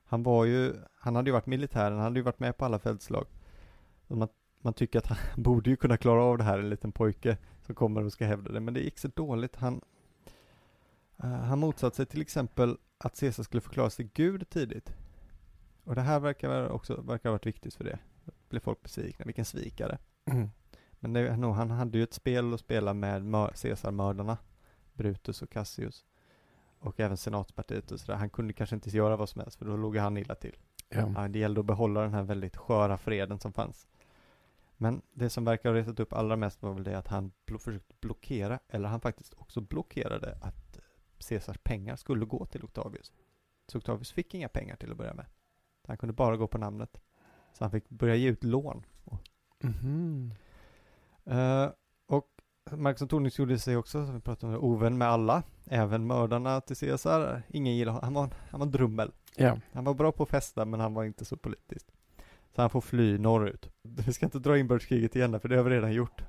Han 0.04 0.24
var 0.24 0.46
ju, 0.46 0.74
han 0.96 1.16
hade 1.16 1.30
ju 1.30 1.34
varit 1.34 1.46
militär, 1.46 1.92
han 1.92 2.00
hade 2.00 2.20
ju 2.20 2.24
varit 2.24 2.40
med 2.40 2.58
på 2.58 2.66
alla 2.66 2.80
fältslag. 2.80 3.26
Man, 4.08 4.30
man 4.62 4.74
tycker 4.74 5.00
att 5.00 5.08
han 5.08 5.18
borde 5.44 5.70
ju 5.70 5.76
kunna 5.76 5.98
klara 5.98 6.24
av 6.24 6.38
det 6.38 6.44
här, 6.44 6.60
en 6.60 6.70
liten 6.70 6.92
pojke 6.92 7.38
som 7.72 7.76
kommer 7.76 8.04
och 8.04 8.14
ska 8.14 8.26
hävda 8.26 8.52
det, 8.52 8.60
men 8.60 8.74
det 8.74 8.80
gick 8.80 9.00
så 9.00 9.08
dåligt. 9.08 9.56
Han, 9.56 9.82
eh, 11.18 11.30
han 11.30 11.60
motsatte 11.60 11.96
sig 11.96 12.06
till 12.06 12.22
exempel 12.22 12.78
att 12.98 13.20
Caesar 13.20 13.44
skulle 13.44 13.62
förklara 13.62 13.90
sig 13.90 14.10
Gud 14.14 14.50
tidigt. 14.50 14.94
Och 15.84 15.96
det 15.96 16.02
här 16.02 16.20
verkar 16.20 16.70
också 16.70 17.02
verkar 17.02 17.30
ha 17.30 17.34
varit 17.34 17.46
viktigt 17.46 17.76
för 17.76 17.84
det. 17.84 18.00
Då 18.26 18.32
blev 18.50 18.60
folk 18.60 18.82
besvikna, 18.82 19.26
vilken 19.26 19.46
svikare. 19.46 19.98
Mm. 20.26 20.50
Men 21.00 21.14
det, 21.14 21.38
nog, 21.38 21.56
han 21.56 21.72
hade 21.72 21.98
ju 21.98 22.04
ett 22.04 22.14
spel 22.14 22.54
att 22.54 22.60
spela 22.60 22.94
med 22.94 23.26
mör- 23.26 23.54
Caesarmördarna, 23.62 24.38
Brutus 24.94 25.42
och 25.42 25.50
Cassius. 25.50 26.06
Och 26.80 27.00
även 27.00 27.18
senatspartiet 27.18 27.92
och 27.92 28.00
sådär. 28.00 28.18
Han 28.18 28.30
kunde 28.30 28.54
kanske 28.54 28.76
inte 28.76 28.90
göra 28.90 29.16
vad 29.18 29.30
som 29.30 29.42
helst 29.42 29.58
för 29.58 29.66
då 29.66 29.78
låg 29.78 29.98
han 29.98 30.18
illa 30.18 30.36
till. 30.36 30.56
Ja. 30.90 31.14
Ja, 31.16 31.28
det 31.28 31.40
gällde 31.40 31.60
att 31.60 31.66
behålla 31.66 32.02
den 32.02 32.14
här 32.14 32.24
väldigt 32.24 32.58
sköra 32.58 32.98
freden 32.98 33.40
som 33.40 33.54
fanns. 33.54 33.88
Men 34.82 35.02
det 35.13 35.30
som 35.30 35.46
verkar 35.46 35.70
ha 35.70 35.76
retat 35.78 36.00
upp 36.00 36.13
allra 36.13 36.36
mest 36.36 36.62
var 36.62 36.74
väl 36.74 36.84
det 36.84 36.98
att 36.98 37.08
han 37.08 37.32
blo- 37.46 37.58
försökte 37.58 37.96
blockera, 38.02 38.60
eller 38.67 38.89
han 38.89 39.02
faktiskt 39.02 39.34
också 39.38 39.62
blockerade 39.62 40.38
att 40.41 40.80
Caesars 41.30 41.58
pengar 41.63 41.96
skulle 41.96 42.26
gå 42.26 42.46
till 42.46 42.63
Octavius. 42.63 43.12
Så 43.67 43.78
Octavius 43.78 44.12
fick 44.12 44.34
inga 44.34 44.48
pengar 44.50 44.76
till 44.76 44.91
att 44.91 44.98
börja 44.98 45.13
med. 45.13 45.26
Han 45.88 45.98
kunde 45.98 46.13
bara 46.13 46.38
gå 46.38 46.48
på 46.48 46.58
namnet. 46.58 47.02
Så 47.54 47.63
han 47.63 47.72
fick 47.72 47.89
börja 47.89 48.15
ge 48.15 48.30
ut 48.30 48.44
lån. 48.44 48.86
Mhm. 49.60 50.34
Eh, 51.26 51.70
och 52.06 52.28
Marcus 52.72 53.02
Antonius 53.02 53.39
gjorde 53.39 53.60
sig 53.60 53.78
också, 53.78 54.06
som 54.06 54.15
vi 54.15 54.22
pratade 54.22 54.58
om, 54.58 54.63
ovän 54.63 54.98
med 54.98 55.08
alla. 55.08 55.44
Även 55.65 56.08
mördarna 56.08 56.62
till 56.62 56.78
Caesar. 56.78 57.44
Ingen 57.50 57.76
gillade 57.76 57.98
honom. 57.98 58.04
Han 58.06 58.13
var, 58.13 58.36
han 58.50 58.60
var 58.60 58.65
en 58.67 58.72
drummel. 58.72 59.12
Ja. 59.36 59.58
Han 59.74 59.84
var 59.84 59.94
bra 59.94 60.12
på 60.12 60.24
att 60.24 60.30
festa 60.30 60.65
men 60.65 60.80
han 60.80 60.94
var 60.94 61.04
inte 61.04 61.26
så 61.26 61.38
politisk. 61.38 61.88
Så 62.56 62.62
han 62.62 62.70
får 62.70 62.82
fly 62.82 63.18
norrut. 63.18 63.70
Vi 63.82 64.14
ska 64.14 64.26
inte 64.26 64.40
dra 64.40 64.58
inbördeskriget 64.58 65.16
igen 65.16 65.32
där, 65.32 65.40
för 65.40 65.50
det 65.50 65.56
har 65.56 65.64
vi 65.64 65.70
redan 65.70 65.94
gjort. 65.94 66.24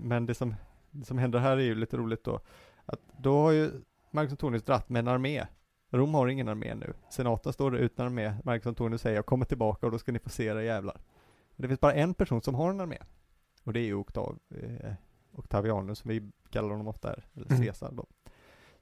Men 0.00 0.26
det 0.26 0.34
som, 0.34 0.54
det 0.90 1.04
som 1.04 1.18
händer 1.18 1.38
här 1.38 1.56
är 1.56 1.60
ju 1.62 1.74
lite 1.74 1.96
roligt 1.96 2.24
då. 2.24 2.40
Att 2.84 3.00
då 3.18 3.42
har 3.42 3.50
ju 3.52 3.70
Marcus 4.10 4.32
Antonius 4.32 4.62
dratt 4.62 4.88
med 4.88 5.00
en 5.00 5.08
armé. 5.08 5.46
Rom 5.90 6.14
har 6.14 6.28
ingen 6.28 6.48
armé 6.48 6.74
nu. 6.74 6.92
Senaten 7.10 7.52
står 7.52 7.70
där 7.70 7.78
utan 7.78 8.06
armé. 8.06 8.34
Marcus 8.44 8.66
Antonius 8.66 9.02
säger 9.02 9.16
jag 9.16 9.26
kommer 9.26 9.44
tillbaka 9.44 9.86
och 9.86 9.92
då 9.92 9.98
ska 9.98 10.12
ni 10.12 10.18
få 10.18 10.28
se 10.28 10.44
era 10.44 10.62
jävlar. 10.62 11.00
Det 11.56 11.68
finns 11.68 11.80
bara 11.80 11.92
en 11.94 12.14
person 12.14 12.42
som 12.42 12.54
har 12.54 12.70
en 12.70 12.80
armé. 12.80 12.98
Och 13.64 13.72
det 13.72 13.80
är 13.80 13.84
ju 13.84 13.94
Octav, 13.94 14.38
eh, 14.50 14.92
Octavianus 15.32 15.98
som 15.98 16.08
vi 16.08 16.30
kallar 16.50 16.68
honom 16.70 16.88
ofta 16.88 17.08
här. 17.08 17.24
Eller 17.34 17.46
Mm. 17.52 17.62
Caesar 17.62 17.92
då. 17.92 18.06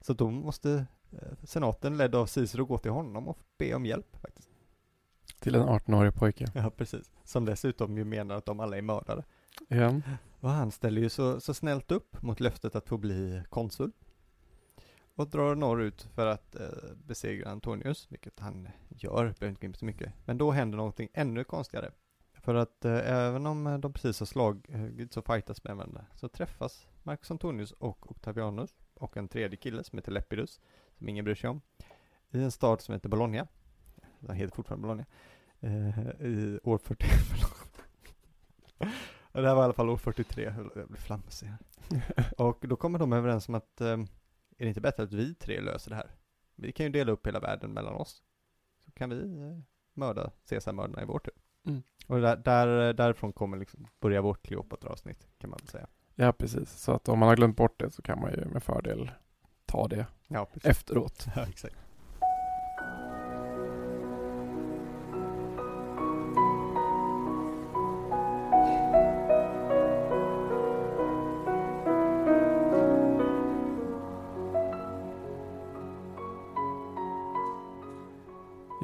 Så 0.01 0.13
då 0.13 0.31
måste 0.31 0.85
eh, 1.11 1.37
senaten 1.43 1.97
ledd 1.97 2.15
av 2.15 2.25
Cicero 2.25 2.65
gå 2.65 2.77
till 2.77 2.91
honom 2.91 3.27
och 3.27 3.39
be 3.57 3.75
om 3.75 3.85
hjälp 3.85 4.17
faktiskt. 4.21 4.49
Till 5.47 5.55
en 5.55 5.67
18-årig 5.69 6.13
pojke. 6.13 6.51
Ja, 6.53 6.69
precis. 6.69 7.11
Som 7.23 7.45
dessutom 7.45 7.97
ju 7.97 8.03
menar 8.03 8.35
att 8.35 8.45
de 8.45 8.59
alla 8.59 8.77
är 8.77 8.81
mördare. 8.81 9.23
Ja. 9.67 9.93
Och 10.39 10.49
han 10.49 10.71
ställer 10.71 11.01
ju 11.01 11.09
så, 11.09 11.39
så 11.39 11.53
snällt 11.53 11.91
upp 11.91 12.21
mot 12.21 12.39
löftet 12.39 12.75
att 12.75 12.87
få 12.87 12.97
bli 12.97 13.43
konsul. 13.49 13.91
Och 15.15 15.27
drar 15.29 15.55
norrut 15.55 16.01
för 16.15 16.27
att 16.27 16.55
eh, 16.55 16.67
besegra 17.05 17.49
Antonius, 17.49 18.07
vilket 18.09 18.39
han 18.39 18.69
gör, 18.89 19.23
behöver 19.23 19.47
inte 19.47 19.61
gå 19.61 19.65
in 19.65 19.73
på 19.73 19.79
så 19.79 19.85
mycket. 19.85 20.13
Men 20.25 20.37
då 20.37 20.51
händer 20.51 20.77
någonting 20.77 21.09
ännu 21.13 21.43
konstigare. 21.43 21.91
För 22.33 22.55
att 22.55 22.85
eh, 22.85 23.11
även 23.11 23.45
om 23.45 23.67
eh, 23.67 23.77
de 23.77 23.93
precis 23.93 24.19
har 24.19 24.25
slagits 24.25 25.17
och 25.17 25.25
fightats 25.25 25.63
med 25.63 25.75
varandra 25.75 26.05
så 26.15 26.29
träffas 26.29 26.87
Marcus 27.03 27.31
Antonius 27.31 27.71
och 27.71 28.11
Octavianus 28.11 28.75
och 28.93 29.17
en 29.17 29.27
tredje 29.27 29.57
kille 29.57 29.83
som 29.83 29.97
heter 29.97 30.11
Lepidus, 30.11 30.59
som 30.97 31.09
ingen 31.09 31.25
bryr 31.25 31.35
sig 31.35 31.49
om, 31.49 31.61
i 32.31 32.43
en 32.43 32.51
stad 32.51 32.81
som 32.81 32.93
heter 32.93 33.09
Bologna. 33.09 33.47
Den 34.19 34.35
heter 34.35 34.55
fortfarande 34.55 34.81
Bologna. 34.81 35.05
Eh, 35.59 35.99
I 36.21 36.59
år 36.63 36.77
40, 36.77 37.05
Ja, 38.79 38.87
Det 39.31 39.47
här 39.47 39.55
var 39.55 39.61
i 39.61 39.65
alla 39.65 39.73
fall 39.73 39.89
år 39.89 39.97
43, 39.97 40.43
jag 40.75 40.87
blir 40.87 40.97
flamsig 40.97 41.47
här. 41.47 41.59
Och 42.37 42.67
då 42.67 42.75
kommer 42.75 42.99
de 42.99 43.13
överens 43.13 43.49
om 43.49 43.55
att, 43.55 43.81
eh, 43.81 43.87
är 43.87 44.05
det 44.57 44.67
inte 44.67 44.81
bättre 44.81 45.03
att 45.03 45.13
vi 45.13 45.35
tre 45.35 45.61
löser 45.61 45.89
det 45.89 45.95
här? 45.95 46.11
Vi 46.55 46.71
kan 46.71 46.85
ju 46.85 46.91
dela 46.91 47.11
upp 47.11 47.27
hela 47.27 47.39
världen 47.39 47.73
mellan 47.73 47.95
oss. 47.95 48.23
Så 48.85 48.91
kan 48.91 49.09
vi 49.09 49.41
eh, 49.41 49.59
mörda 49.93 50.31
Caesarmördarna 50.49 51.01
i 51.01 51.05
vår 51.05 51.19
tur. 51.19 51.33
Mm. 51.65 51.83
Och 52.07 52.21
där, 52.21 52.35
där, 52.35 52.93
därifrån 52.93 53.33
kommer 53.33 53.57
liksom, 53.57 53.87
börja 53.99 54.21
vårt 54.21 54.43
Kleopatra-avsnitt, 54.47 55.27
kan 55.37 55.49
man 55.49 55.59
väl 55.59 55.67
säga. 55.67 55.87
Ja, 56.15 56.31
precis. 56.31 56.71
Så 56.71 56.91
att 56.91 57.09
om 57.09 57.19
man 57.19 57.29
har 57.29 57.35
glömt 57.35 57.57
bort 57.57 57.79
det 57.79 57.89
så 57.89 58.01
kan 58.01 58.21
man 58.21 58.31
ju 58.31 58.45
med 58.45 58.63
fördel 58.63 59.11
ta 59.65 59.87
det 59.87 60.05
Ja, 60.27 60.47
efteråt. 60.63 61.25
Ja, 61.35 61.45
exakt. 61.47 61.75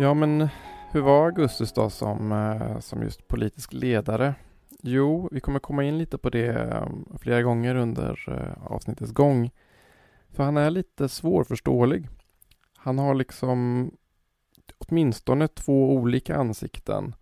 Ja, 0.04 0.13
men 0.13 0.48
hur 0.92 1.02
var 1.02 1.26
Augustus 1.26 1.74
då 1.74 1.89
som, 1.89 2.32
eh, 2.32 2.80
som 2.80 3.02
just 3.02 3.28
politisk 3.28 3.74
ledare? 3.74 4.36
Jo, 4.82 5.30
vi 5.32 5.39
kommer 5.39 5.60
komma 5.60 5.84
in 5.84 5.98
lite 5.98 6.18
på 6.18 6.30
det 6.30 6.82
um, 6.82 7.18
flera 7.20 7.42
gånger 7.42 7.76
under 7.76 8.26
eh, 8.28 8.72
avsnittets 8.72 9.12
gång. 9.12 9.52
För 10.30 10.44
han 10.44 10.58
är 10.58 10.70
lite 10.70 11.10
svårförståelig. 11.10 12.10
Han 12.78 13.00
har 13.00 13.16
liksom 13.16 13.92
åtminstone 14.78 15.48
två 15.48 15.94
olika 15.94 16.36
ansikten 16.36 17.16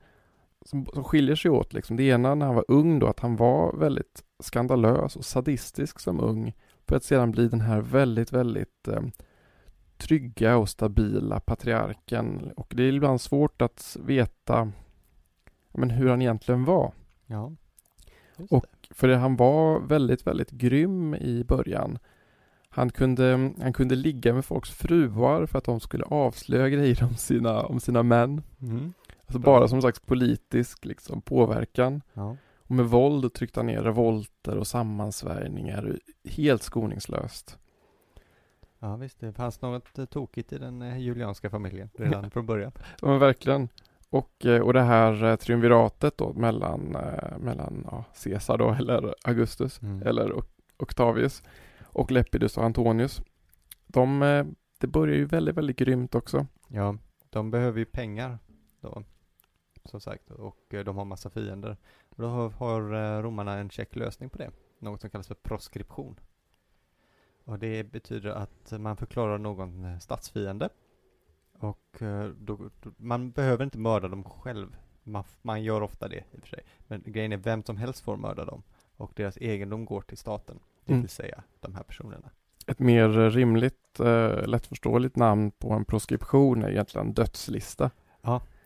som, 0.66 0.86
som 0.86 1.04
skiljer 1.04 1.36
sig 1.36 1.52
åt. 1.52 1.74
Liksom. 1.74 1.98
Det 1.98 2.04
ena 2.04 2.36
när 2.36 2.46
han 2.46 2.56
var 2.56 2.66
ung 2.68 3.00
då, 3.00 3.08
att 3.08 3.20
han 3.20 3.36
var 3.36 3.78
väldigt 3.78 4.24
skandalös 4.40 5.16
och 5.16 5.26
sadistisk 5.26 6.00
som 6.00 6.20
ung. 6.20 6.54
För 6.88 6.96
att 6.96 7.04
sedan 7.04 7.32
bli 7.32 7.48
den 7.48 7.62
här 7.62 7.82
väldigt, 7.82 8.32
väldigt 8.32 8.88
eh, 8.88 9.02
trygga 10.02 10.58
och 10.58 10.70
stabila 10.70 11.40
patriarken. 11.40 12.52
Och 12.56 12.74
det 12.76 12.84
är 12.84 12.94
ibland 12.94 13.22
svårt 13.22 13.62
att 13.62 13.98
veta 14.00 14.72
men 15.72 15.90
hur 15.90 16.10
han 16.10 16.22
egentligen 16.22 16.66
var. 16.66 16.92
Ja. 17.26 17.52
Och 18.50 18.66
för 18.92 19.10
han 19.10 19.36
var 19.36 19.80
väldigt, 19.80 20.28
väldigt 20.28 20.52
grym 20.52 21.16
i 21.16 21.44
början. 21.48 21.98
Han 22.70 22.90
kunde, 22.90 23.52
han 23.62 23.74
kunde 23.74 23.96
ligga 23.96 24.34
med 24.34 24.46
folks 24.46 24.70
fruar 24.70 25.46
för 25.46 25.58
att 25.58 25.64
de 25.64 25.80
skulle 25.80 26.04
avslöja 26.04 26.70
grejer 26.70 27.04
om 27.04 27.16
sina, 27.16 27.62
om 27.62 27.80
sina 27.80 28.04
män. 28.04 28.42
Mm. 28.62 28.94
Alltså 29.20 29.40
Bra. 29.40 29.54
bara 29.54 29.68
som 29.68 29.82
slags 29.82 30.00
politisk 30.00 30.86
liksom, 30.86 31.22
påverkan. 31.22 32.02
Ja. 32.14 32.38
Och 32.58 32.76
med 32.76 32.86
våld 32.86 33.34
tryckte 33.34 33.60
han 33.60 33.68
ner 33.68 33.82
revolter 33.82 34.58
och 34.58 34.68
sammansvärjningar 34.68 36.00
helt 36.24 36.64
skoningslöst. 36.64 37.58
Ja, 38.82 38.96
visst. 38.96 39.20
Det 39.20 39.34
fanns 39.34 39.62
något 39.62 40.00
eh, 40.00 40.06
tokigt 40.06 40.54
i 40.54 40.58
den 40.58 40.82
eh, 40.82 40.98
julianska 40.98 41.50
familjen 41.50 41.90
redan 41.94 42.32
från 42.32 42.46
början. 42.46 42.72
Ja, 43.02 43.08
men 43.08 43.20
verkligen. 43.20 43.70
Och, 44.10 44.46
eh, 44.46 44.62
och 44.62 44.74
det 44.74 44.82
här 44.82 45.38
triumviratet 45.38 46.18
då 46.18 46.34
mellan, 46.34 46.98
mellan 47.40 47.88
ja, 47.92 48.04
Caesar 48.24 48.58
då, 48.58 48.72
eller 48.74 49.16
Augustus, 49.24 49.82
Mm. 49.82 50.08
eller 50.08 50.34
Octavius 50.78 51.44
och 51.84 52.12
Lepidus 52.12 52.58
och 52.58 52.64
Antonius. 52.64 53.22
De, 53.88 54.20
det 54.80 54.88
börjar 54.88 55.16
ju 55.16 55.26
väldigt, 55.26 55.56
väldigt 55.56 55.78
grymt 55.78 56.16
också. 56.16 56.48
Ja, 56.68 56.96
de 57.30 57.52
behöver 57.52 57.80
ju 57.80 57.86
pengar 57.86 58.38
då. 58.82 59.04
Som 59.86 60.02
sagt, 60.02 60.32
och 60.32 60.66
de 60.86 60.98
har 60.98 61.06
massa 61.06 61.30
fiender. 61.30 61.78
Och 62.10 62.22
då 62.22 62.28
har, 62.28 62.50
har 62.50 62.82
romarna 63.24 63.58
en 63.58 63.70
check 63.70 63.96
lösning 63.96 64.30
på 64.30 64.38
det. 64.38 64.52
Något 64.80 65.02
som 65.02 65.10
kallas 65.10 65.28
för 65.28 65.36
proskription. 65.36 66.20
Och 67.46 67.60
det 67.60 67.84
betyder 67.84 68.30
att 68.30 68.72
man 68.80 68.98
förklarar 68.98 69.38
någon 69.38 69.86
eh, 69.86 70.00
statsfiende. 70.00 70.70
Och 71.60 72.02
eh, 72.02 72.26
då, 72.40 72.58
då, 72.82 72.92
man 72.98 73.32
behöver 73.32 73.64
inte 73.64 73.78
mörda 73.78 74.08
dem 74.08 74.24
själv. 74.24 74.76
Man, 75.04 75.24
man 75.42 75.64
gör 75.64 75.82
ofta 75.82 76.08
det 76.08 76.16
i 76.18 76.38
och 76.38 76.42
för 76.42 76.48
sig. 76.48 76.60
Men 76.88 77.04
grejen 77.06 77.32
är 77.32 77.38
vem 77.38 77.64
som 77.64 77.78
helst 77.78 78.00
får 78.04 78.18
mörda 78.18 78.46
dem. 78.46 78.64
Och 78.98 79.12
deras 79.16 79.38
egendom 79.38 79.86
går 79.86 80.02
till 80.02 80.18
staten. 80.18 80.60
Det 80.86 80.92
Mm. 80.94 81.02
vill 81.02 81.10
säga 81.10 81.44
de 81.60 81.76
här 81.76 81.84
personerna. 81.84 82.30
Ett 82.68 82.80
mer 82.80 83.20
eh, 83.20 83.30
rimligt, 83.30 84.00
eh, 84.00 84.48
lättförståeligt 84.48 85.16
namn 85.16 85.52
på 85.52 85.72
en 85.74 85.86
proskription 85.86 86.64
är 86.64 86.70
egentligen 86.70 87.14
dödslista, 87.14 87.92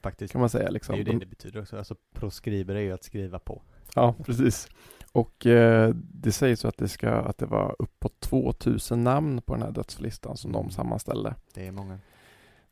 Faktiskt. 0.03 0.31
kan 0.31 0.39
man 0.41 0.49
säga. 0.49 0.63
Det 0.63 0.69
är 0.69 0.71
Liksom. 0.73 0.95
ju 0.95 1.03
det 1.03 1.11
De- 1.11 1.19
det 1.19 1.25
betyder 1.25 1.61
också. 1.61 1.77
Alltså 1.77 1.95
proskriber 2.13 2.75
är 2.75 2.79
ju 2.79 2.91
att 2.91 3.03
skriva 3.03 3.39
på. 3.39 3.61
Ja, 3.95 4.15
precis. 4.25 4.69
Och 5.15 5.45
eh, 5.45 5.89
det 5.95 6.31
sägs 6.31 6.65
att 6.65 6.77
det, 6.77 6.87
ska, 6.87 7.09
att 7.09 7.37
det 7.37 7.45
var 7.45 7.75
uppåt 7.79 8.19
2000 8.19 9.03
namn 9.03 9.41
på 9.41 9.53
den 9.53 9.63
här 9.63 9.71
dödslistan 9.71 10.37
som 10.37 10.51
de 10.51 10.69
sammanställde. 10.69 11.35
Det 11.53 11.67
är 11.67 11.71
många. 11.71 11.99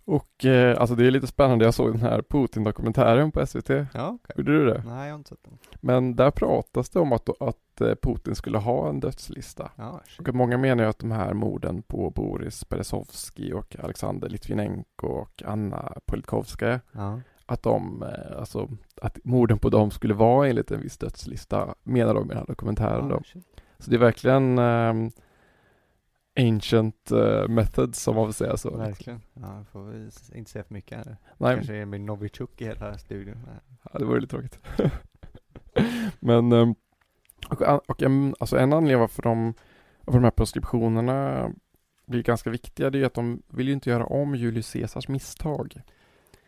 Och 0.05 0.45
eh, 0.45 0.79
alltså 0.81 0.95
det 0.95 1.07
är 1.07 1.11
lite 1.11 1.27
spännande, 1.27 1.65
jag 1.65 1.73
såg 1.73 1.91
den 1.91 2.01
här 2.01 2.21
Putin-dokumentären 2.21 3.31
på 3.31 3.45
SVT. 3.45 3.69
Ja, 3.69 4.17
okej. 4.23 4.35
Gjorde 4.37 4.51
du 4.51 4.65
det? 4.65 4.83
Nej, 4.85 5.05
jag 5.07 5.13
har 5.13 5.17
inte 5.17 5.29
sett 5.29 5.43
den. 5.43 5.57
Men 5.81 6.15
där 6.15 6.31
pratas 6.31 6.89
det 6.89 6.99
om 6.99 7.13
att, 7.13 7.41
att 7.41 7.81
eh, 7.81 7.95
Putin 8.01 8.35
skulle 8.35 8.57
ha 8.57 8.89
en 8.89 8.99
dödslista. 8.99 9.71
Ja. 9.75 10.01
Och 10.19 10.35
många 10.35 10.57
menar 10.57 10.83
ju 10.83 10.89
att 10.89 10.99
de 10.99 11.11
här 11.11 11.33
morden 11.33 11.81
på 11.81 12.09
Boris 12.09 12.69
Berezovsky 12.69 13.53
och 13.53 13.75
Alexander 13.83 14.29
Litvinenko 14.29 15.07
och 15.07 15.43
Anna 15.45 15.93
Politkovskaja, 16.05 16.79
Ja. 16.91 17.19
Att 17.45 17.63
de, 17.63 18.03
eh, 18.03 18.39
alltså 18.39 18.69
att 19.01 19.19
morden 19.23 19.59
på 19.59 19.69
dem 19.69 19.91
skulle 19.91 20.13
vara 20.13 20.47
enligt 20.47 20.71
en 20.71 20.81
viss 20.81 20.97
dödslista, 20.97 21.75
menar 21.83 22.13
de 22.13 22.25
i 22.25 22.27
den 22.27 22.37
här 22.37 22.45
dokumentären 22.45 23.09
då. 23.09 23.21
Så 23.79 23.89
det 23.89 23.95
är 23.95 23.99
verkligen 23.99 24.57
ehm, 24.57 25.11
ancient 26.39 27.11
eh, 27.11 27.47
methods 27.47 28.03
som 28.03 28.15
man 28.15 28.25
får 28.25 28.33
säga 28.33 28.57
så. 28.57 28.77
Verkligen. 28.77 29.21
Ja, 29.33 29.65
får 29.71 29.83
vi 29.83 30.09
inte 30.37 30.51
säga 30.51 30.63
för 30.63 30.73
mycket 30.73 30.97
här. 30.97 31.17
Nej, 31.37 31.55
Kanske 31.55 31.75
Emil 31.75 32.01
Novichuk 32.01 32.61
i 32.61 32.65
hela 32.65 32.97
studion. 32.97 33.47
Ja, 33.91 33.99
det 33.99 34.05
vore 34.05 34.19
lite 34.19 34.31
tråkigt. 34.31 34.59
Men, 36.19 36.51
ehm, 36.51 36.75
och, 37.49 37.89
och 37.89 38.01
en, 38.01 38.35
alltså 38.39 38.57
en 38.57 38.73
anledning 38.73 38.99
varför 38.99 39.21
de, 39.21 39.53
varför 40.01 40.19
de 40.19 40.23
här 40.23 40.31
proskriptionerna 40.31 41.49
blir 42.05 42.23
ganska 42.23 42.49
viktiga, 42.49 42.89
det 42.89 42.97
är 42.97 42.99
ju 42.99 43.05
att 43.05 43.13
de 43.13 43.41
vill 43.47 43.67
ju 43.67 43.73
inte 43.73 43.89
göra 43.89 44.05
om 44.05 44.35
Julius 44.35 44.73
Caesars 44.73 45.07
misstag. 45.07 45.81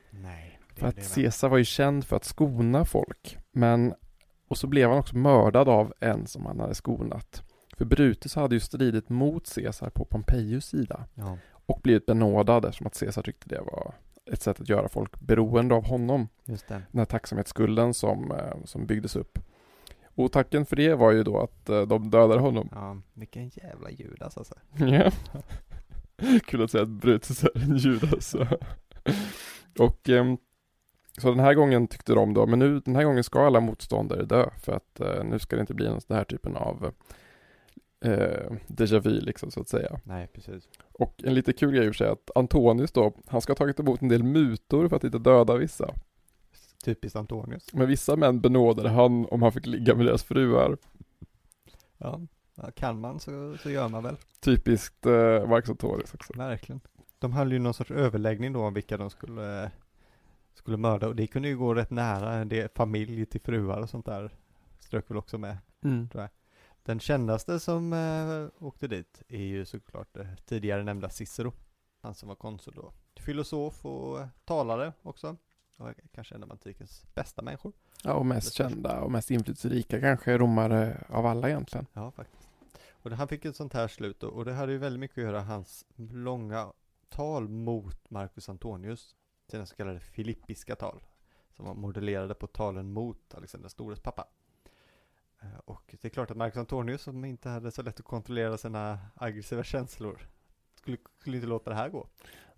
Nej. 0.09 0.54
För 0.75 0.87
att? 0.87 1.15
Caesar 1.15 1.49
var 1.49 1.57
ju 1.57 1.65
känd 1.65 2.05
för 2.05 2.15
att 2.15 2.25
skona 2.25 2.85
folk, 2.85 3.37
men 3.51 3.93
och 4.47 4.57
så 4.57 4.67
blev 4.67 4.89
han 4.89 4.97
också 4.99 5.17
mördad 5.17 5.69
av 5.69 5.93
en 5.99 6.27
som 6.27 6.45
han 6.45 6.59
hade 6.59 6.75
skonat. 6.75 7.43
För 7.77 7.85
Brutus 7.85 8.35
hade 8.35 8.55
ju 8.55 8.59
stridit 8.59 9.09
mot 9.09 9.55
Caesar 9.55 9.89
på 9.89 10.05
Pompejus 10.05 10.65
sida 10.65 11.05
Ja. 11.13 11.37
och 11.65 11.79
blivit 11.83 12.05
benådad 12.05 12.65
eftersom 12.65 12.87
att 12.87 12.99
Caesar 12.99 13.21
tyckte 13.21 13.49
det 13.49 13.61
var 13.61 13.93
ett 14.31 14.41
sätt 14.41 14.59
att 14.61 14.69
göra 14.69 14.89
folk 14.89 15.19
beroende 15.19 15.75
av 15.75 15.85
honom. 15.85 16.27
Just 16.45 16.67
det. 16.67 16.81
Den 16.91 16.99
här 16.99 17.05
tacksamhetsskulden 17.05 17.93
som, 17.93 18.31
eh, 18.31 18.63
som 18.65 18.85
byggdes 18.85 19.15
upp. 19.15 19.39
Och 20.15 20.31
tacken 20.31 20.65
för 20.65 20.75
det 20.75 20.93
var 20.95 21.11
ju 21.11 21.23
då 21.23 21.39
att 21.41 21.69
eh, 21.69 21.81
de 21.81 22.09
dödade 22.09 22.41
honom. 22.41 22.69
Ja, 22.71 22.97
vilken 23.13 23.49
jävla 23.49 23.89
Judas 23.89 24.37
alltså. 24.37 24.55
Ja. 24.77 25.11
Kul 26.45 26.63
att 26.63 26.71
säga 26.71 26.83
att 26.83 26.89
Brutus 26.89 27.43
är 27.43 27.57
en 27.63 27.77
Judas. 27.77 28.35
och 29.79 30.09
ehm, 30.09 30.37
så 31.17 31.29
den 31.29 31.39
här 31.39 31.53
gången 31.53 31.87
tyckte 31.87 32.13
de 32.13 32.33
då, 32.33 32.45
men 32.47 32.59
nu 32.59 32.79
den 32.79 32.95
här 32.95 33.03
gången 33.03 33.23
ska 33.23 33.45
alla 33.45 33.59
motståndare 33.59 34.25
dö 34.25 34.49
för 34.59 34.71
att 34.71 34.99
eh, 34.99 35.23
nu 35.23 35.39
ska 35.39 35.55
det 35.55 35.59
inte 35.59 35.73
bli 35.73 35.89
någon 35.89 35.99
den 36.07 36.17
här 36.17 36.23
typen 36.23 36.55
av 36.55 36.91
eh, 38.05 38.51
déjà 38.67 38.99
vu 38.99 39.19
liksom 39.19 39.51
så 39.51 39.61
att 39.61 39.69
säga. 39.69 39.99
Nej, 40.03 40.27
precis. 40.33 40.69
Och 40.93 41.23
en 41.23 41.33
lite 41.33 41.53
kul 41.53 41.71
grej 41.71 41.89
i 41.89 41.93
sig 41.93 42.07
att 42.07 42.31
Antonius 42.35 42.91
då, 42.91 43.13
han 43.27 43.41
ska 43.41 43.51
ha 43.51 43.57
tagit 43.57 43.79
emot 43.79 44.01
en 44.01 44.07
del 44.07 44.23
mutor 44.23 44.87
för 44.87 44.95
att 44.95 45.03
inte 45.03 45.19
döda 45.19 45.55
vissa. 45.55 45.93
Typiskt 46.83 47.15
Antonius. 47.15 47.73
Men 47.73 47.87
vissa 47.87 48.15
män 48.15 48.41
benådade 48.41 48.89
han 48.89 49.25
om 49.25 49.41
han 49.41 49.51
fick 49.51 49.65
ligga 49.65 49.95
med 49.95 50.05
deras 50.05 50.23
fruar. 50.23 50.77
Ja. 51.97 52.21
ja 52.55 52.71
kan 52.71 52.99
man 52.99 53.19
så, 53.19 53.57
så 53.57 53.69
gör 53.69 53.89
man 53.89 54.03
väl. 54.03 54.17
Typiskt 54.39 55.05
eh, 55.05 55.47
Marcus 55.47 55.69
Antonius 55.69 56.13
också. 56.13 56.33
Verkligen. 56.35 56.81
De 57.19 57.33
höll 57.33 57.51
ju 57.51 57.59
någon 57.59 57.73
sorts 57.73 57.91
överläggning 57.91 58.53
då 58.53 58.61
om 58.61 58.73
vilka 58.73 58.97
de 58.97 59.09
skulle, 59.09 59.71
skulle 60.55 60.77
mörda 60.77 61.07
och 61.07 61.15
det 61.15 61.27
kunde 61.27 61.47
ju 61.47 61.57
gå 61.57 61.73
rätt 61.73 61.91
nära. 61.91 62.45
Det 62.45 62.75
familj 62.75 63.25
till 63.25 63.41
fruar 63.41 63.81
och 63.81 63.89
sånt 63.89 64.05
där 64.05 64.31
strök 64.79 65.09
väl 65.09 65.17
också 65.17 65.37
med. 65.37 65.57
Mm. 65.83 66.09
Den 66.83 66.99
kändaste 66.99 67.59
som 67.59 67.93
eh, 67.93 68.65
åkte 68.65 68.87
dit 68.87 69.23
är 69.27 69.43
ju 69.43 69.65
såklart 69.65 70.17
eh, 70.17 70.27
tidigare 70.45 70.83
nämnda 70.83 71.09
Cicero. 71.09 71.53
Han 72.01 72.15
som 72.15 72.29
var 72.29 72.35
konsul 72.35 72.73
då. 72.75 72.93
Filosof 73.15 73.85
och 73.85 74.21
eh, 74.21 74.27
talare 74.45 74.93
också. 75.01 75.37
Och 75.77 75.93
kanske 76.11 76.35
en 76.35 76.43
av 76.43 76.51
antikens 76.51 77.05
bästa 77.13 77.41
människor. 77.41 77.73
Ja, 78.03 78.13
och 78.13 78.25
mest 78.25 78.53
kända 78.53 79.01
och 79.01 79.11
mest 79.11 79.31
inflytelserika 79.31 80.01
kanske 80.01 80.37
romare 80.37 81.03
av 81.09 81.25
alla 81.25 81.49
egentligen. 81.49 81.85
Ja, 81.93 82.11
faktiskt. 82.11 82.49
Och 82.91 83.09
det, 83.09 83.15
han 83.15 83.27
fick 83.27 83.45
ett 83.45 83.55
sånt 83.55 83.73
här 83.73 83.87
slut 83.87 84.19
då, 84.19 84.27
och 84.27 84.45
det 84.45 84.53
hade 84.53 84.71
ju 84.71 84.77
väldigt 84.77 84.99
mycket 84.99 85.17
att 85.17 85.23
göra 85.23 85.41
hans 85.41 85.85
långa 85.95 86.73
tal 87.09 87.49
mot 87.49 88.09
Marcus 88.09 88.49
Antonius. 88.49 89.15
Sina 89.51 89.65
så 89.65 89.75
kallade 89.75 89.99
filippiska 89.99 90.75
tal. 90.75 91.03
Som 91.55 91.65
var 91.65 91.73
modellerade 91.73 92.33
på 92.33 92.47
talen 92.47 92.91
mot 92.93 93.33
Alexander 93.35 93.69
Stores 93.69 93.99
pappa. 93.99 94.27
Eh, 95.41 95.59
Och 95.65 95.95
det 96.01 96.07
är 96.07 96.09
klart 96.09 96.31
att 96.31 96.37
Marcus 96.37 96.57
Antonius, 96.57 97.01
som 97.01 97.25
inte 97.25 97.49
hade 97.49 97.71
så 97.71 97.81
lätt 97.81 97.99
att 97.99 98.05
kontrollera 98.05 98.57
sina 98.57 98.99
aggressiva 99.15 99.63
känslor, 99.63 100.27
skulle, 100.75 100.97
skulle 101.19 101.37
inte 101.37 101.47
låta 101.47 101.69
det 101.69 101.75
här 101.75 101.89
gå. 101.89 102.07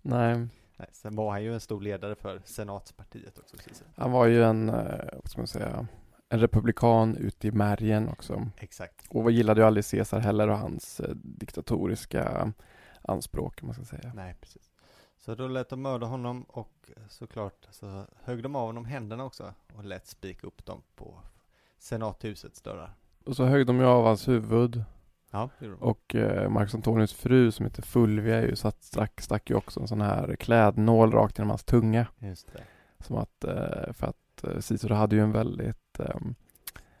Nej, 0.02 0.48
Nej, 0.76 0.88
sen 0.92 1.16
var 1.16 1.30
han 1.30 1.42
ju 1.42 1.54
en 1.54 1.60
stor 1.60 1.80
ledare 1.80 2.14
för 2.14 2.42
senatspartiet 2.44 3.38
också. 3.38 3.56
Han 3.96 4.12
var 4.12 4.26
ju 4.26 4.42
en, 4.44 4.68
eh, 4.68 5.08
vad 5.12 5.30
ska 5.30 5.40
man 5.40 5.46
säga, 5.46 5.86
en 6.28 6.40
republikan 6.40 7.16
ute 7.16 7.48
i 7.48 7.52
märgen 7.52 8.08
också. 8.08 8.46
Exakt. 8.56 9.06
Och 9.10 9.30
gillade 9.30 9.60
ju 9.60 9.66
aldrig 9.66 9.84
Caesar 9.90 10.18
heller 10.20 10.48
och 10.48 10.58
hans 10.58 11.00
eh, 11.00 11.14
diktatoriska 11.14 12.52
anspråk, 13.02 13.58
om 13.62 13.66
man 13.66 13.74
ska 13.74 13.84
säga. 13.84 14.12
Nej, 14.14 14.36
precis. 14.40 14.67
Så 15.18 15.34
då 15.34 15.48
lät 15.48 15.68
de 15.68 15.82
mörda 15.82 16.06
honom 16.06 16.42
och 16.42 16.90
såklart 17.08 17.66
så 17.70 18.04
högg 18.24 18.42
de 18.42 18.56
av 18.56 18.66
honom 18.66 18.84
händerna 18.84 19.24
också 19.24 19.54
och 19.74 19.84
lät 19.84 20.06
spika 20.06 20.46
upp 20.46 20.64
dem 20.66 20.82
på 20.96 21.14
senathusets 21.78 22.60
dörrar. 22.62 22.94
Och 23.24 23.36
så 23.36 23.44
högg 23.44 23.66
de 23.66 23.78
ju 23.78 23.84
av 23.86 24.04
hans 24.04 24.28
huvud 24.28 24.84
Ja, 25.30 25.50
det 25.58 25.64
gjorde 25.64 25.76
de. 25.80 25.84
och 25.86 26.14
eh, 26.14 26.50
Marcus 26.50 26.74
Antonius 26.74 27.12
fru 27.12 27.52
som 27.52 27.64
heter 27.66 27.82
Fulvia 27.82 28.42
ju 28.42 28.56
satt, 28.56 28.82
stack, 28.82 29.20
stack 29.20 29.50
ju 29.50 29.56
också 29.56 29.80
en 29.80 29.88
sån 29.88 30.00
här 30.00 30.36
klädnål 30.36 31.12
rakt 31.12 31.38
genom 31.38 31.50
hans 31.50 31.64
tunga. 31.64 32.06
Just 32.18 32.52
det. 32.52 32.62
Som 33.04 33.16
att, 33.16 33.44
eh, 33.44 33.92
för 33.92 34.06
att 34.06 34.44
eh, 34.44 34.60
Cicero 34.60 34.94
hade 34.94 35.16
ju 35.16 35.22
en 35.22 35.32
väldigt 35.32 36.00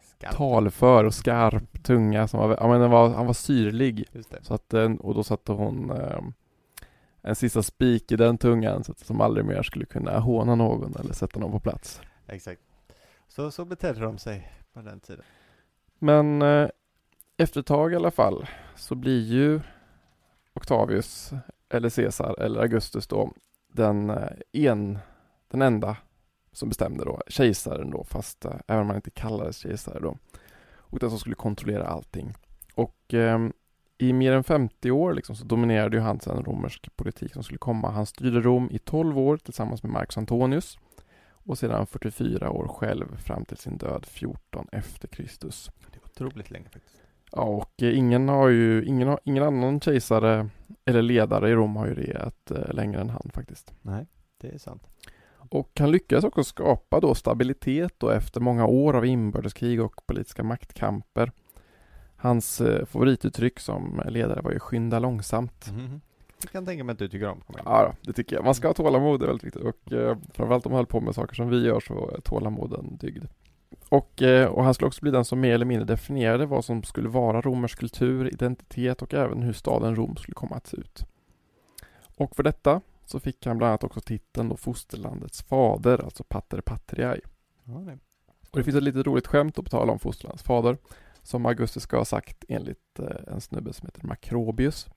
Skarpt. 0.00 0.36
talför 0.36 1.04
och 1.04 1.14
skarp 1.14 1.82
tunga 1.82 2.28
som 2.28 2.40
var, 2.40 2.56
ja 2.60 2.68
men 2.68 2.90
var, 2.90 3.08
han 3.08 3.26
var 3.26 3.32
syrlig. 3.32 4.04
Just 4.12 4.30
det. 4.30 4.38
Så 4.42 4.54
att, 4.54 4.74
eh, 4.74 4.92
och 4.92 5.14
då 5.14 5.24
satte 5.24 5.52
hon 5.52 5.90
ehm, 5.90 6.32
en 7.22 7.34
sista 7.34 7.62
spik 7.62 8.12
i 8.12 8.16
den 8.16 8.38
tungan 8.38 8.84
så 8.84 8.92
att 8.92 8.98
som 8.98 9.20
aldrig 9.20 9.46
mer 9.46 9.62
skulle 9.62 9.84
kunna 9.84 10.18
håna 10.18 10.54
någon 10.54 10.96
eller 11.00 11.14
sätta 11.14 11.40
någon 11.40 11.52
på 11.52 11.60
plats. 11.60 12.00
Exakt. 12.26 12.60
Så, 13.28 13.50
så 13.50 13.64
betedde 13.64 14.00
de 14.00 14.18
sig 14.18 14.52
på 14.72 14.80
den 14.80 15.00
tiden. 15.00 15.24
Men 15.98 16.42
eh, 16.42 16.68
efter 17.36 17.60
ett 17.60 17.66
tag 17.66 17.92
i 17.92 17.96
alla 17.96 18.10
fall 18.10 18.46
så 18.76 18.94
blir 18.94 19.20
ju 19.20 19.60
Octavius 20.54 21.32
eller 21.68 21.90
Caesar 21.90 22.40
eller 22.40 22.60
Augustus 22.60 23.06
då 23.06 23.32
den 23.72 24.10
eh, 24.10 24.28
en, 24.52 24.98
den 25.48 25.62
enda 25.62 25.96
som 26.52 26.68
bestämde 26.68 27.04
då, 27.04 27.22
kejsaren 27.28 27.90
då, 27.90 28.04
fast 28.04 28.44
eh, 28.44 28.54
även 28.66 28.82
om 28.82 28.86
han 28.86 28.96
inte 28.96 29.10
kallades 29.10 29.56
kejsare 29.56 30.00
då. 30.00 30.16
Och 30.76 30.98
den 30.98 31.10
som 31.10 31.18
skulle 31.18 31.34
kontrollera 31.34 31.86
allting. 31.86 32.34
Och 32.74 33.14
eh, 33.14 33.48
i 33.98 34.12
mer 34.12 34.32
än 34.32 34.44
50 34.44 34.90
år 34.90 35.14
liksom, 35.14 35.36
så 35.36 35.44
dominerade 35.44 35.96
ju 35.96 36.02
han 36.02 36.20
sen 36.20 36.44
romersk 36.44 36.96
politik 36.96 37.32
som 37.32 37.42
skulle 37.42 37.58
komma. 37.58 37.90
Han 37.90 38.06
styrde 38.06 38.40
Rom 38.40 38.68
i 38.70 38.78
12 38.78 39.18
år 39.18 39.36
tillsammans 39.36 39.82
med 39.82 39.92
Marcus 39.92 40.18
Antonius 40.18 40.78
och 41.30 41.58
sedan 41.58 41.86
44 41.86 42.50
år 42.50 42.68
själv 42.68 43.16
fram 43.16 43.44
till 43.44 43.56
sin 43.56 43.76
död 43.76 44.06
14 44.06 44.66
efter 44.72 45.08
Kristus. 45.08 45.70
Det 45.92 45.96
är 45.96 46.04
otroligt 46.04 46.50
länge 46.50 46.68
faktiskt. 46.68 47.00
Ja, 47.32 47.42
och 47.42 47.82
eh, 47.82 47.98
ingen 47.98 48.28
har 48.28 48.48
ju, 48.48 48.84
ingen, 48.84 49.08
har, 49.08 49.20
ingen 49.24 49.42
annan 49.42 49.80
kejsare 49.80 50.48
eller 50.84 51.02
ledare 51.02 51.50
i 51.50 51.54
Rom 51.54 51.76
har 51.76 51.86
ju 51.86 51.94
regerat 51.94 52.50
eh, 52.50 52.74
längre 52.74 53.00
än 53.00 53.10
han 53.10 53.30
faktiskt. 53.34 53.72
Nej, 53.82 54.06
det 54.40 54.48
är 54.48 54.58
sant. 54.58 54.86
Och 55.50 55.70
han 55.78 55.90
lyckades 55.90 56.24
också 56.24 56.44
skapa 56.44 57.00
då 57.00 57.14
stabilitet 57.14 57.94
då 57.98 58.10
efter 58.10 58.40
många 58.40 58.66
år 58.66 58.96
av 58.96 59.06
inbördeskrig 59.06 59.82
och 59.82 60.06
politiska 60.06 60.42
maktkamper. 60.42 61.32
Hans 62.20 62.60
eh, 62.60 62.86
favorituttryck 62.86 63.60
som 63.60 64.02
ledare 64.08 64.40
var 64.40 64.52
ju 64.52 64.58
skynda 64.58 64.98
långsamt. 64.98 65.70
Mhm. 65.72 66.00
Jag 66.42 66.50
kan 66.50 66.66
tänka 66.66 66.84
mig 66.84 66.92
att 66.92 66.98
du 66.98 67.08
tycker 67.08 67.28
om 67.28 67.40
komedi. 67.40 67.62
Ja, 67.66 67.92
det 68.02 68.12
tycker 68.12 68.36
jag. 68.36 68.44
Man 68.44 68.54
ska 68.54 68.66
ha 68.66 68.74
tålamod, 68.74 69.20
det 69.20 69.24
är 69.24 69.26
väldigt 69.26 69.44
viktigt. 69.44 69.62
Och 69.62 69.92
eh, 69.92 70.16
framförallt 70.32 70.66
om 70.66 70.72
man 70.72 70.76
håller 70.76 70.86
på 70.86 71.00
med 71.00 71.14
saker 71.14 71.34
som 71.34 71.48
vi 71.48 71.66
gör 71.66 71.80
så 71.80 72.10
är 72.16 72.20
tålamod 72.20 72.72
en 72.72 72.96
dygd. 72.96 73.24
Och, 73.88 74.22
eh, 74.22 74.48
och 74.48 74.64
han 74.64 74.74
skulle 74.74 74.86
också 74.86 75.02
bli 75.02 75.10
den 75.10 75.24
som 75.24 75.40
mer 75.40 75.54
eller 75.54 75.64
mindre 75.64 75.86
definierade 75.86 76.46
vad 76.46 76.64
som 76.64 76.82
skulle 76.82 77.08
vara 77.08 77.40
romersk 77.40 77.78
kultur, 77.78 78.28
identitet 78.32 79.02
och 79.02 79.14
även 79.14 79.42
hur 79.42 79.52
staden 79.52 79.96
Rom 79.96 80.16
skulle 80.16 80.34
komma 80.34 80.56
att 80.56 80.66
se 80.66 80.76
ut. 80.76 81.04
Och 82.16 82.36
för 82.36 82.42
detta 82.42 82.80
så 83.04 83.20
fick 83.20 83.46
han 83.46 83.58
bland 83.58 83.68
annat 83.68 83.84
också 83.84 84.00
titeln 84.00 84.48
då 84.48 84.56
fosterlandets 84.56 85.42
fader, 85.42 86.04
alltså 86.04 86.24
pater 86.24 86.60
patriae. 86.60 87.20
Ja, 87.64 87.72
det. 87.72 87.98
Och 88.50 88.58
det 88.58 88.64
finns 88.64 88.76
ett 88.76 88.82
litet 88.82 89.06
roligt 89.06 89.26
skämt 89.26 89.54
på 89.54 89.62
tal 89.62 89.90
om 89.90 89.98
fosterlandets 89.98 90.42
fader 90.44 90.76
som 91.28 91.46
Augustus 91.46 91.82
ska 91.82 91.96
ha 91.98 92.04
sagt 92.04 92.44
enligt 92.48 92.98
eh, 92.98 93.32
en 93.34 93.40
snubbe 93.40 93.72
som 93.72 93.86
heter 93.86 94.06
Macrobius. 94.06 94.88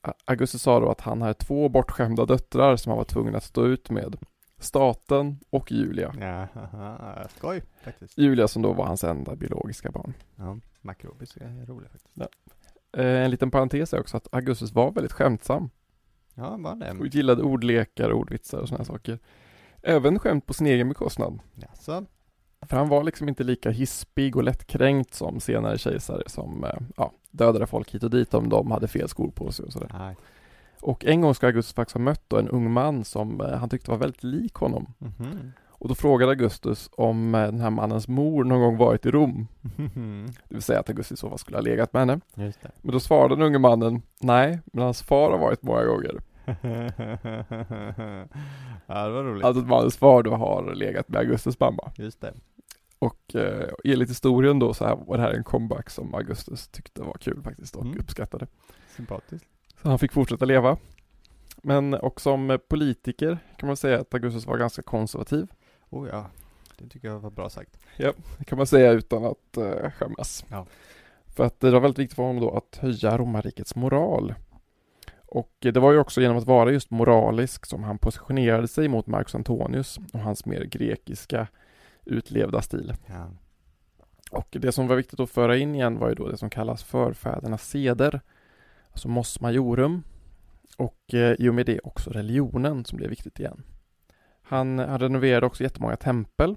A- 0.00 0.12
Augustus 0.24 0.62
sa 0.62 0.80
då 0.80 0.90
att 0.90 1.00
han 1.00 1.22
hade 1.22 1.34
två 1.34 1.68
bortskämda 1.68 2.26
döttrar 2.26 2.76
som 2.76 2.90
han 2.90 2.96
var 2.98 3.04
tvungen 3.04 3.34
att 3.34 3.44
stå 3.44 3.66
ut 3.66 3.90
med. 3.90 4.16
Staten 4.58 5.38
och 5.50 5.72
Julia. 5.72 6.14
Ja, 6.20 7.28
skoj 7.36 7.62
faktiskt. 7.84 8.18
Julia 8.18 8.48
som 8.48 8.62
då 8.62 8.72
var 8.72 8.86
hans 8.86 9.04
enda 9.04 9.36
biologiska 9.36 9.90
barn. 9.90 10.14
Ja, 10.36 10.58
makrobis 10.80 11.36
är 11.36 11.66
rolig 11.66 11.90
faktiskt. 11.90 12.16
Eh, 12.96 13.06
en 13.24 13.30
liten 13.30 13.50
parentes 13.50 13.92
är 13.94 14.00
också 14.00 14.16
att 14.16 14.28
Augustus 14.34 14.72
var 14.72 14.92
väldigt 14.92 15.12
skämtsam 15.12 15.70
Ja, 16.34 16.56
bara 16.58 16.74
det. 16.74 16.90
och 16.90 17.06
gillade 17.06 17.42
ordlekar, 17.42 18.12
ordvitsar 18.12 18.58
och 18.58 18.68
sådana 18.68 18.84
saker. 18.84 19.18
Även 19.82 20.18
skämt 20.18 20.46
på 20.46 20.54
sin 20.54 20.66
egen 20.66 20.88
bekostnad. 20.88 21.38
Jaså? 21.54 22.06
För 22.68 22.76
han 22.76 22.88
var 22.88 23.04
liksom 23.04 23.28
inte 23.28 23.44
lika 23.44 23.70
hispig 23.70 24.36
och 24.36 24.44
lättkränkt 24.44 25.14
som 25.14 25.40
senare 25.40 25.78
kejsare 25.78 26.22
som 26.26 26.64
eh, 26.64 26.70
ja, 26.96 27.12
dödade 27.30 27.66
folk 27.66 27.94
hit 27.94 28.02
och 28.02 28.10
dit 28.10 28.34
om 28.34 28.48
de 28.48 28.70
hade 28.70 28.88
fel 28.88 29.08
skor 29.08 29.30
på 29.30 29.52
sig 29.52 29.64
och 29.66 29.72
sådär. 29.72 29.90
Nej. 29.98 30.16
Och 30.80 31.04
en 31.04 31.20
gång 31.20 31.34
ska 31.34 31.46
Augustus 31.46 31.74
faktiskt 31.74 31.94
ha 31.94 32.00
mött 32.00 32.22
då 32.28 32.38
en 32.38 32.48
ung 32.48 32.70
man 32.70 33.04
som 33.04 33.40
eh, 33.40 33.50
han 33.58 33.68
tyckte 33.68 33.90
var 33.90 33.98
väldigt 33.98 34.24
lik 34.24 34.54
honom. 34.54 34.86
Mhm. 34.98 35.52
Och 35.68 35.88
då 35.88 35.94
frågade 35.94 36.32
Augustus 36.32 36.90
om 36.92 37.34
eh, 37.34 37.42
den 37.42 37.60
här 37.60 37.70
mannens 37.70 38.08
mor 38.08 38.44
någon 38.44 38.60
gång 38.60 38.76
varit 38.76 39.06
i 39.06 39.10
Rom. 39.10 39.48
Det 40.48 40.54
vill 40.54 40.62
säga 40.62 40.80
att 40.80 40.88
Augustus 40.88 41.20
så 41.20 41.38
skulle 41.38 41.56
ha 41.56 41.62
legat 41.62 41.92
med 41.92 42.00
henne. 42.00 42.20
Men 42.82 42.92
då 42.92 43.00
svarade 43.00 43.34
den 43.34 43.42
unge 43.42 43.58
mannen 43.58 44.02
nej, 44.20 44.60
men 44.64 44.84
hans 44.84 45.02
far 45.02 45.30
har 45.30 45.38
varit 45.38 45.62
många 45.62 45.84
gånger. 45.84 46.20
ja, 48.86 49.04
det 49.04 49.10
var 49.10 49.24
roligt. 49.24 49.44
Alltså 49.44 49.62
att 49.62 49.68
mannens 49.68 49.96
far 49.96 50.22
då 50.22 50.34
har 50.34 50.74
legat 50.74 51.08
med 51.08 51.18
Augustus 51.20 51.60
mamma. 51.60 51.92
Just 51.96 52.20
det. 52.20 52.34
Och 53.04 53.34
eh, 53.34 53.68
enligt 53.84 54.10
historien 54.10 54.58
då 54.58 54.74
så 54.74 54.84
här 54.84 54.96
var 54.96 55.16
det 55.16 55.22
här 55.22 55.32
en 55.32 55.44
comeback 55.44 55.90
som 55.90 56.14
Augustus 56.14 56.68
tyckte 56.68 57.02
var 57.02 57.14
kul 57.20 57.42
faktiskt 57.42 57.76
och 57.76 57.84
Mm. 57.84 57.98
uppskattade. 58.00 58.46
Sympatiskt. 58.96 59.46
Så 59.82 59.88
han 59.88 59.98
fick 59.98 60.12
fortsätta 60.12 60.44
leva. 60.44 60.76
Men 61.62 61.94
och 61.94 62.20
som 62.20 62.50
eh, 62.50 62.56
politiker 62.56 63.38
kan 63.56 63.66
man 63.66 63.76
säga 63.76 64.00
att 64.00 64.14
Augustus 64.14 64.46
var 64.46 64.58
ganska 64.58 64.82
konservativ. 64.82 65.46
Oh 65.90 66.08
ja, 66.08 66.26
det 66.78 66.88
tycker 66.88 67.08
jag 67.08 67.20
var 67.20 67.30
bra 67.30 67.50
sagt. 67.50 67.78
Det 68.38 68.44
kan 68.44 68.58
man 68.58 68.66
säga 68.66 68.92
utan 68.92 69.24
att 69.24 69.56
eh, 69.56 69.90
skämmas. 69.90 70.44
Ja. 70.50 70.66
För 71.26 71.44
att 71.44 71.60
det 71.60 71.70
var 71.70 71.80
väldigt 71.80 71.98
viktigt 71.98 72.16
för 72.16 72.22
honom 72.22 72.40
då 72.42 72.50
att 72.50 72.76
höja 72.76 73.18
romarrikets 73.18 73.76
moral. 73.76 74.34
Och 75.26 75.50
det 75.58 75.76
var 75.80 75.92
ju 75.92 75.98
också 75.98 76.20
genom 76.20 76.36
att 76.36 76.46
vara 76.46 76.70
just 76.72 76.90
moralisk 76.90 77.66
som 77.66 77.84
han 77.84 77.98
positionerade 77.98 78.68
sig 78.68 78.88
mot 78.88 79.06
Marcus 79.06 79.34
Antonius 79.34 79.98
och 80.12 80.20
hans 80.20 80.46
mer 80.46 80.64
grekiska 80.64 81.46
utlevda 82.06 82.62
stil. 82.62 82.94
Ja. 83.06 83.30
Och 84.30 84.48
det 84.50 84.72
som 84.72 84.86
var 84.88 84.96
viktigt 84.96 85.20
att 85.20 85.30
föra 85.30 85.56
in 85.56 85.74
igen 85.74 85.98
var 85.98 86.08
ju 86.08 86.14
då 86.14 86.28
det 86.28 86.36
som 86.36 86.50
kallas 86.50 86.82
förfädernas 86.84 87.68
seder, 87.68 88.20
alltså 88.90 89.08
mos 89.08 89.40
majorum 89.40 90.02
och 90.76 91.14
eh, 91.14 91.32
i 91.38 91.48
och 91.48 91.54
med 91.54 91.66
det 91.66 91.80
också 91.80 92.10
religionen 92.10 92.84
som 92.84 92.96
blev 92.96 93.10
viktigt 93.10 93.40
igen. 93.40 93.62
Han, 94.42 94.78
han 94.78 94.98
renoverade 94.98 95.46
också 95.46 95.62
jättemånga 95.62 95.96
tempel, 95.96 96.56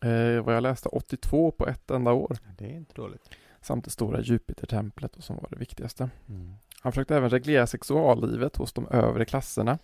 eh, 0.00 0.44
vad 0.44 0.56
jag 0.56 0.62
läste 0.62 0.88
82 0.88 1.50
på 1.50 1.66
ett 1.68 1.90
enda 1.90 2.12
år, 2.12 2.36
Det 2.58 2.64
är 2.64 2.76
inte 2.76 2.94
dåligt. 2.94 3.30
samt 3.60 3.84
det 3.84 3.90
stora 3.90 4.20
Jupitertemplet 4.20 5.16
och 5.16 5.24
som 5.24 5.36
var 5.36 5.48
det 5.50 5.56
viktigaste. 5.56 6.10
Mm. 6.28 6.54
Han 6.82 6.92
försökte 6.92 7.16
även 7.16 7.30
reglera 7.30 7.66
sexuallivet 7.66 8.56
hos 8.56 8.72
de 8.72 8.88
övre 8.88 9.24
klasserna 9.24 9.78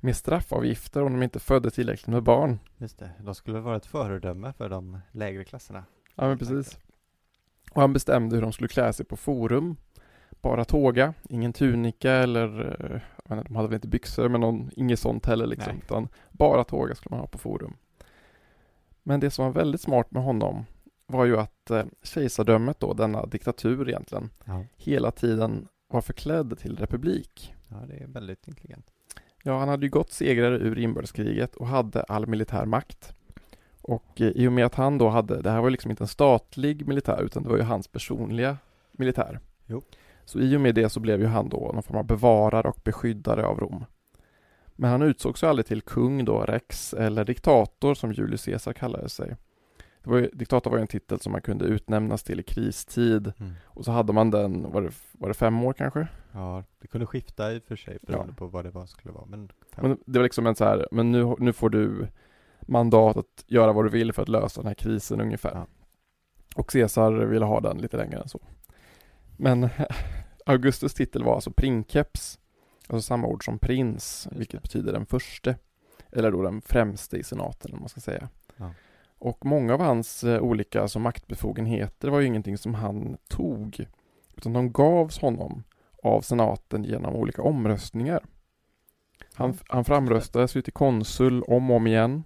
med 0.00 0.16
straffavgifter 0.16 1.02
om 1.02 1.12
de 1.12 1.22
inte 1.22 1.40
födde 1.40 1.70
tillräckligt 1.70 2.06
med 2.08 2.22
barn. 2.22 2.58
Just 2.76 2.98
det, 2.98 3.10
de 3.24 3.34
skulle 3.34 3.60
vara 3.60 3.76
ett 3.76 3.86
föredöme 3.86 4.52
för 4.52 4.68
de 4.68 4.98
lägre 5.12 5.44
klasserna. 5.44 5.84
Ja 6.14 6.28
men 6.28 6.38
precis. 6.38 6.78
Och 7.72 7.80
han 7.80 7.92
bestämde 7.92 8.36
hur 8.36 8.42
de 8.42 8.52
skulle 8.52 8.68
klä 8.68 8.92
sig 8.92 9.06
på 9.06 9.16
forum. 9.16 9.76
Bara 10.42 10.64
tåga, 10.64 11.14
ingen 11.28 11.52
tunika 11.52 12.12
eller, 12.12 12.60
eh, 12.60 13.00
jag 13.28 13.38
inte, 13.38 13.48
de 13.48 13.56
hade 13.56 13.68
väl 13.68 13.74
inte 13.74 13.88
byxor 13.88 14.28
men 14.28 14.40
någon, 14.40 14.70
inget 14.76 14.98
sånt 15.00 15.26
heller 15.26 15.46
liksom. 15.46 15.72
Nej. 15.74 15.82
Utan 15.84 16.08
bara 16.30 16.64
tåga 16.64 16.94
skulle 16.94 17.10
man 17.10 17.20
ha 17.20 17.26
på 17.26 17.38
forum. 17.38 17.76
Men 19.02 19.20
det 19.20 19.30
som 19.30 19.44
var 19.44 19.52
väldigt 19.52 19.80
smart 19.80 20.10
med 20.10 20.22
honom 20.22 20.64
var 21.06 21.24
ju 21.24 21.36
att 21.38 21.70
eh, 21.70 21.84
kejsardömet 22.02 22.80
då, 22.80 22.92
denna 22.94 23.26
diktatur 23.26 23.88
egentligen, 23.88 24.30
Ja. 24.44 24.64
hela 24.76 25.10
tiden 25.10 25.68
var 25.88 26.00
förklädd 26.00 26.58
till 26.58 26.76
republik. 26.76 27.54
ja, 27.68 27.76
det 27.86 27.94
är 27.94 28.06
väldigt 28.06 28.48
intelligent. 28.48 28.86
Ja, 29.42 29.58
han 29.58 29.68
hade 29.68 29.86
ju 29.86 29.90
gått 29.90 30.12
segrare 30.12 30.58
ur 30.58 30.78
inbördeskriget 30.78 31.56
och 31.56 31.66
hade 31.66 32.02
all 32.02 32.26
militär 32.26 32.64
makt. 32.66 33.14
Och 33.82 34.20
eh, 34.20 34.26
i 34.28 34.48
och 34.48 34.52
med 34.52 34.66
att 34.66 34.74
han 34.74 34.98
då 34.98 35.08
hade, 35.08 35.42
det 35.42 35.50
här 35.50 35.58
var 35.60 35.66
ju 35.68 35.70
liksom 35.70 35.90
inte 35.90 36.04
en 36.04 36.08
statlig 36.08 36.88
militär 36.88 37.22
utan 37.22 37.42
det 37.42 37.48
var 37.48 37.56
ju 37.56 37.62
hans 37.62 37.88
personliga 37.88 38.56
militär. 38.92 39.40
Jo. 39.66 39.82
Så 40.24 40.40
i 40.40 40.56
och 40.56 40.60
med 40.60 40.74
det 40.74 40.88
så 40.88 41.00
blev 41.00 41.20
ju 41.20 41.26
han 41.26 41.48
då 41.48 41.70
någon 41.74 41.82
form 41.82 41.96
av 41.96 42.04
bevarare 42.06 42.68
och 42.68 42.80
beskyddare 42.84 43.46
av 43.46 43.60
Rom. 43.60 43.84
Men 44.76 44.90
han 44.90 45.02
utsågs 45.02 45.42
ju 45.42 45.46
aldrig 45.46 45.66
till 45.66 45.82
kung 45.82 46.24
då, 46.24 46.40
rex, 46.40 46.94
eller 46.94 47.24
diktator 47.24 47.94
som 47.94 48.12
Julius 48.12 48.44
Caesar 48.44 48.72
kallade 48.72 49.08
sig. 49.08 49.36
var 50.02 50.18
ju, 50.18 50.30
diktator 50.32 50.70
var 50.70 50.78
ju 50.78 50.82
en 50.82 50.86
titel 50.86 51.20
som 51.20 51.32
man 51.32 51.40
kunde 51.42 51.64
utnämnas 51.64 52.22
till 52.22 52.40
i 52.40 52.42
kristid 52.42 53.32
Mm. 53.38 53.52
och 53.64 53.84
så 53.84 53.90
hade 53.90 54.12
man 54.12 54.30
den, 54.30 54.72
var 54.72 54.82
det, 54.82 54.90
var 55.12 55.28
det 55.28 55.34
fem 55.34 55.64
år 55.64 55.72
kanske? 55.72 56.08
Ja, 56.32 56.64
det 56.78 56.88
kunde 56.88 57.06
skifta 57.06 57.52
i 57.52 57.58
och 57.58 57.62
för 57.62 57.76
sig 57.76 57.98
beroende 58.02 58.32
på 58.32 58.46
vad 58.46 58.64
det 58.64 58.70
var 58.70 58.86
skulle 58.86 59.12
vara, 59.12 59.26
men. 59.26 59.52
Men 59.76 59.98
det 60.06 60.18
var 60.18 60.24
liksom 60.24 60.46
en 60.46 60.54
så 60.54 60.64
här, 60.64 60.88
men 60.92 61.12
nu, 61.12 61.34
nu 61.38 61.52
får 61.52 61.70
du 61.70 62.08
mandat 62.60 63.16
att 63.16 63.44
göra 63.46 63.72
vad 63.72 63.84
du 63.84 63.88
vill 63.88 64.12
för 64.12 64.22
att 64.22 64.28
lösa 64.28 64.60
den 64.60 64.68
här 64.68 64.74
krisen 64.74 65.20
ungefär. 65.20 65.54
Ja. 65.54 65.66
Och 66.54 66.70
Caesar 66.70 67.12
ville 67.12 67.44
ha 67.44 67.60
den 67.60 67.78
lite 67.78 67.96
längre 67.96 68.20
än 68.20 68.28
så. 68.28 68.40
Men 69.36 69.68
Augustus 70.46 70.94
titel 70.94 71.24
var 71.24 71.34
alltså 71.34 71.50
princeps, 71.50 72.38
alltså 72.86 73.06
samma 73.06 73.26
ord 73.26 73.44
som 73.44 73.58
prins, 73.58 74.28
vilket 74.32 74.62
betyder 74.62 74.92
den 74.92 75.06
förste, 75.06 75.56
eller 76.12 76.30
då 76.30 76.42
den 76.42 76.60
främste 76.60 77.16
i 77.16 77.22
senaten 77.22 77.74
om 77.74 77.80
man 77.80 77.88
ska 77.88 78.00
säga. 78.00 78.28
Ja. 78.56 78.70
Och 79.18 79.46
många 79.46 79.74
av 79.74 79.80
hans 79.80 80.24
eh, 80.24 80.40
olika 80.40 80.82
alltså, 80.82 80.98
maktbefogenheter 80.98 82.08
var 82.08 82.20
ju 82.20 82.26
ingenting 82.26 82.58
som 82.58 82.74
han 82.74 83.16
tog, 83.28 83.86
utan 84.36 84.52
de 84.52 84.72
gavs 84.72 85.18
honom 85.18 85.62
av 86.02 86.20
senaten 86.20 86.84
genom 86.84 87.14
olika 87.16 87.42
omröstningar. 87.42 88.24
Han, 89.34 89.54
han 89.68 89.84
framröstades 89.84 90.56
ju 90.56 90.62
till 90.62 90.72
konsul 90.72 91.42
om 91.42 91.70
och 91.70 91.76
om 91.76 91.86
igen. 91.86 92.22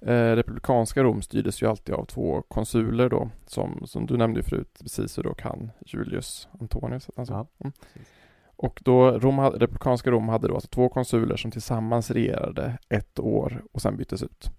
Eh, 0.00 0.36
republikanska 0.36 1.02
Rom 1.02 1.22
styrdes 1.22 1.62
ju 1.62 1.66
alltid 1.66 1.94
av 1.94 2.04
två 2.04 2.42
konsuler 2.42 3.08
då, 3.08 3.30
som, 3.46 3.86
som 3.86 4.06
du 4.06 4.16
nämnde 4.16 4.42
förut, 4.42 4.82
Caesar 4.96 5.26
och 5.26 5.42
han 5.42 5.70
Julius 5.86 6.48
Antonius. 6.60 7.10
Alltså. 7.16 7.46
Mm. 7.58 7.72
Och 8.56 8.80
då 8.84 9.10
Rom, 9.10 9.40
republikanska 9.40 10.10
Rom 10.10 10.28
hade 10.28 10.48
då 10.48 10.54
alltså 10.54 10.68
två 10.68 10.88
konsuler 10.88 11.36
som 11.36 11.50
tillsammans 11.50 12.10
regerade 12.10 12.78
ett 12.88 13.18
år 13.18 13.64
och 13.72 13.82
sen 13.82 13.96
byttes 13.96 14.22
ut. 14.22 14.50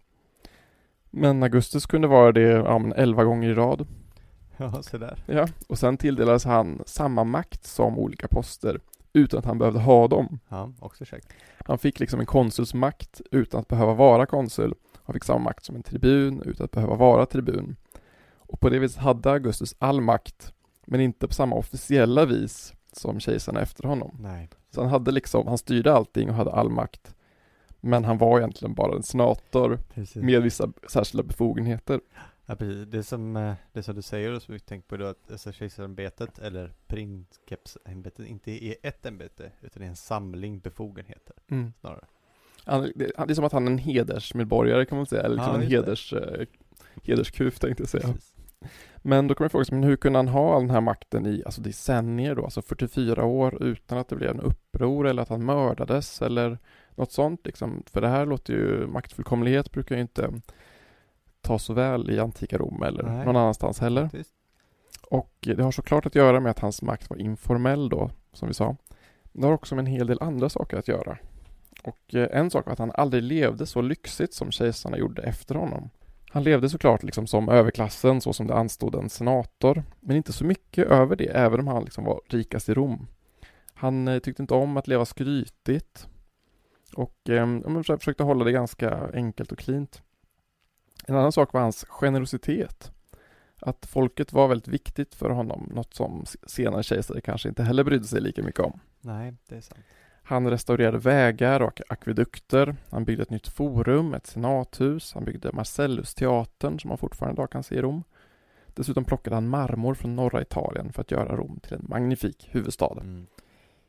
Men 1.11 1.43
Augustus 1.43 1.85
kunde 1.85 2.07
vara 2.07 2.31
det 2.31 2.41
ja, 2.41 3.23
gånger 3.23 3.49
i 3.49 3.53
rad. 3.53 3.87
Ja, 4.57 4.83
så 4.83 4.97
där. 4.97 5.23
Ja, 5.25 5.47
och 5.67 5.79
sen 5.79 5.97
tilldelades 5.97 6.45
han 6.45 6.81
samma 6.85 7.23
makt 7.23 7.65
som 7.65 7.99
olika 7.99 8.27
poster 8.27 8.79
utan 9.13 9.39
att 9.39 9.45
han 9.45 9.57
behövde 9.57 9.79
ha 9.79 10.07
dem. 10.07 10.39
Ja, 10.49 10.71
också 10.79 11.05
käckt. 11.05 11.33
Han 11.65 11.77
fick 11.77 11.99
liksom 11.99 12.19
en 12.19 12.25
konsuls 12.25 12.73
makt 12.73 13.21
utan 13.31 13.59
att 13.59 13.67
behöva 13.67 13.93
vara 13.93 14.25
konsul. 14.25 14.73
Han 15.03 15.13
fick 15.13 15.23
samma 15.23 15.39
makt 15.39 15.65
som 15.65 15.75
en 15.75 15.83
tribun 15.83 16.41
utan 16.45 16.65
att 16.65 16.71
behöva 16.71 16.95
vara 16.95 17.25
tribun. 17.25 17.75
Och 18.37 18.59
på 18.59 18.69
det 18.69 18.79
viset 18.79 19.01
hade 19.01 19.31
Augustus 19.31 19.75
all 19.79 20.01
makt, 20.01 20.53
men 20.85 21.01
inte 21.01 21.27
på 21.27 21.33
samma 21.33 21.55
officiella 21.55 22.25
vis 22.25 22.73
som 22.91 23.19
kejsarna 23.19 23.61
efter 23.61 23.83
honom. 23.83 24.17
Nej. 24.19 24.49
Så 24.71 24.81
han 24.81 24.89
hade 24.89 25.11
liksom, 25.11 25.47
han 25.47 25.57
styrde 25.57 25.93
allting 25.93 26.29
och 26.29 26.35
hade 26.35 26.51
all 26.51 26.69
makt. 26.69 27.15
Men 27.81 28.03
han 28.05 28.17
var 28.17 28.39
egentligen 28.39 28.73
bara 28.73 28.95
en 28.95 29.03
senator 29.03 29.79
Precis. 29.93 30.23
med 30.23 30.41
vissa 30.41 30.71
särskilda 30.89 31.23
befogenheter. 31.23 32.01
Ja, 32.45 32.55
precis. 32.55 32.87
Det 32.87 33.03
som, 33.03 33.35
eh, 33.35 33.53
det 33.73 33.83
som 33.83 33.95
du 33.95 34.01
säger 34.01 34.33
och 34.33 34.41
som 34.41 34.53
vi 34.53 34.59
tänker 34.59 34.87
på 34.87 34.97
då 34.97 35.05
att 35.05 35.31
alltså, 35.31 35.51
kejsarämbetet 35.51 36.39
eller 36.39 36.73
prinsepsämbetet 36.87 38.27
inte 38.27 38.65
är 38.65 38.75
ett 38.83 39.05
ämbete 39.05 39.51
utan 39.61 39.83
är 39.83 39.87
en 39.87 39.95
samling 39.95 40.59
befogenheter 40.59 41.35
snarare. 41.79 42.05
Han, 42.65 42.81
det, 42.81 42.91
det 42.95 43.31
är 43.31 43.33
som 43.33 43.45
att 43.45 43.51
han 43.51 43.67
är 43.67 43.71
en 43.71 43.77
hedersmedborgare 43.77 44.85
kan 44.85 44.97
man 44.97 45.05
säga, 45.05 45.23
eller 45.23 45.35
liksom 45.35 45.53
Ja, 45.53 45.61
en 45.61 45.67
heders, 45.67 46.13
eh, 46.13 46.47
hederskuf 47.03 47.59
tänkte 47.59 47.83
jag 47.83 47.89
säga. 47.89 48.13
Precis. 48.13 48.35
Men 48.97 49.27
då 49.27 49.35
kan 49.35 49.43
man 49.43 49.49
fråga 49.49 49.65
sig, 49.65 49.81
hur 49.81 49.95
kunde 49.95 50.19
han 50.19 50.27
ha 50.27 50.55
all 50.55 50.61
den 50.61 50.69
här 50.69 50.81
makten 50.81 51.25
i 51.25 51.43
alltså 51.45 51.61
decennier 51.61 52.35
då, 52.35 52.43
alltså 52.43 52.61
44 52.61 53.25
år 53.25 53.63
utan 53.63 53.97
att 53.97 54.07
det 54.09 54.15
blev 54.15 54.29
en 54.29 54.41
uppror 54.41 55.07
eller 55.07 55.21
att 55.21 55.29
han 55.29 55.45
mördades 55.45 56.21
eller 56.21 56.57
något 56.95 57.11
sånt 57.11 57.45
liksom. 57.45 57.83
För 57.91 58.01
det 58.01 58.07
här 58.07 58.25
låter 58.25 58.53
ju, 58.53 58.87
maktfullkomlighet 58.87 59.71
brukar 59.71 59.95
ju 59.95 60.01
inte 60.01 60.33
ta 61.45 61.59
så 61.59 61.73
väl 61.73 62.09
i 62.09 62.19
antika 62.19 62.57
Rom 62.57 62.83
eller 62.83 63.03
Nej. 63.03 63.25
någon 63.25 63.35
annanstans 63.35 63.79
heller. 63.79 64.03
Faktiskt. 64.03 64.33
Och 65.09 65.31
det 65.41 65.63
har 65.63 65.71
såklart 65.71 66.05
att 66.05 66.15
göra 66.15 66.39
med 66.39 66.49
att 66.49 66.59
hans 66.59 66.81
makt 66.81 67.09
var 67.09 67.17
informell 67.17 67.89
då, 67.89 68.09
som 68.33 68.47
vi 68.47 68.53
sa. 68.53 68.75
Det 69.31 69.45
har 69.45 69.53
också 69.53 69.75
med 69.75 69.81
en 69.81 69.91
hel 69.91 70.07
del 70.07 70.21
andra 70.21 70.49
saker 70.49 70.77
att 70.77 70.87
göra. 70.87 71.17
Och 71.83 72.15
eh, 72.15 72.27
en 72.31 72.51
sak 72.51 72.65
var 72.65 72.73
att 72.73 72.79
han 72.79 72.91
aldrig 72.95 73.23
levde 73.23 73.65
så 73.65 73.81
lyxigt 73.81 74.33
som 74.33 74.51
kejsarna 74.51 74.97
gjorde 74.97 75.21
efter 75.21 75.55
honom. 75.55 75.89
Han 76.29 76.43
levde 76.43 76.69
såklart 76.69 77.03
liksom 77.03 77.27
som 77.27 77.49
överklassen, 77.49 78.21
så 78.21 78.33
som 78.33 78.47
det 78.47 78.55
anstod 78.55 78.95
en 78.95 79.09
senator, 79.09 79.83
men 79.99 80.17
inte 80.17 80.33
så 80.33 80.45
mycket 80.45 80.87
över 80.87 81.15
det, 81.15 81.27
även 81.27 81.59
om 81.59 81.67
han 81.67 81.83
liksom 81.83 82.03
var 82.03 82.21
rikast 82.27 82.69
i 82.69 82.73
Rom. 82.73 83.07
Han 83.73 84.07
eh, 84.07 84.19
tyckte 84.19 84.43
inte 84.43 84.53
om 84.53 84.77
att 84.77 84.87
leva 84.87 85.05
skrytigt 85.05 86.07
och 86.95 87.29
eh, 87.29 87.81
försökte 87.99 88.23
hålla 88.23 88.45
det 88.45 88.51
ganska 88.51 89.09
enkelt 89.13 89.51
och 89.51 89.57
cleant. 89.57 90.01
En 91.07 91.15
annan 91.15 91.31
sak 91.31 91.53
var 91.53 91.61
hans 91.61 91.85
generositet. 91.89 92.91
Att 93.59 93.85
folket 93.85 94.33
var 94.33 94.47
väldigt 94.47 94.67
viktigt 94.67 95.15
för 95.15 95.29
honom, 95.29 95.69
något 95.73 95.93
som 95.93 96.25
senare 96.47 96.83
kejsare 96.83 97.21
kanske 97.21 97.49
inte 97.49 97.63
heller 97.63 97.83
brydde 97.83 98.03
sig 98.03 98.21
lika 98.21 98.43
mycket 98.43 98.59
om. 98.59 98.79
Nej, 99.01 99.33
det 99.49 99.55
är 99.55 99.61
sant. 99.61 99.79
Han 100.27 100.49
restaurerade 100.49 100.97
vägar 100.97 101.61
och 101.61 101.81
akvedukter. 101.89 102.75
Han 102.89 103.05
byggde 103.05 103.23
ett 103.23 103.29
nytt 103.29 103.47
forum, 103.47 104.13
ett 104.13 104.27
senathus. 104.27 105.13
Han 105.13 105.25
byggde 105.25 105.51
Marcellusteatern 105.53 106.79
som 106.79 106.89
man 106.89 106.97
fortfarande 106.97 107.33
idag 107.33 107.51
kan 107.51 107.63
se 107.63 107.75
i 107.75 107.81
Rom. 107.81 108.03
Dessutom 108.67 109.05
plockade 109.05 109.35
han 109.35 109.47
marmor 109.47 109.93
från 109.93 110.15
norra 110.15 110.41
Italien 110.41 110.93
för 110.93 111.01
att 111.01 111.11
göra 111.11 111.35
Rom 111.35 111.59
till 111.59 111.73
en 111.73 111.85
magnifik 111.89 112.47
huvudstad. 112.51 112.97
Mm. 113.01 113.27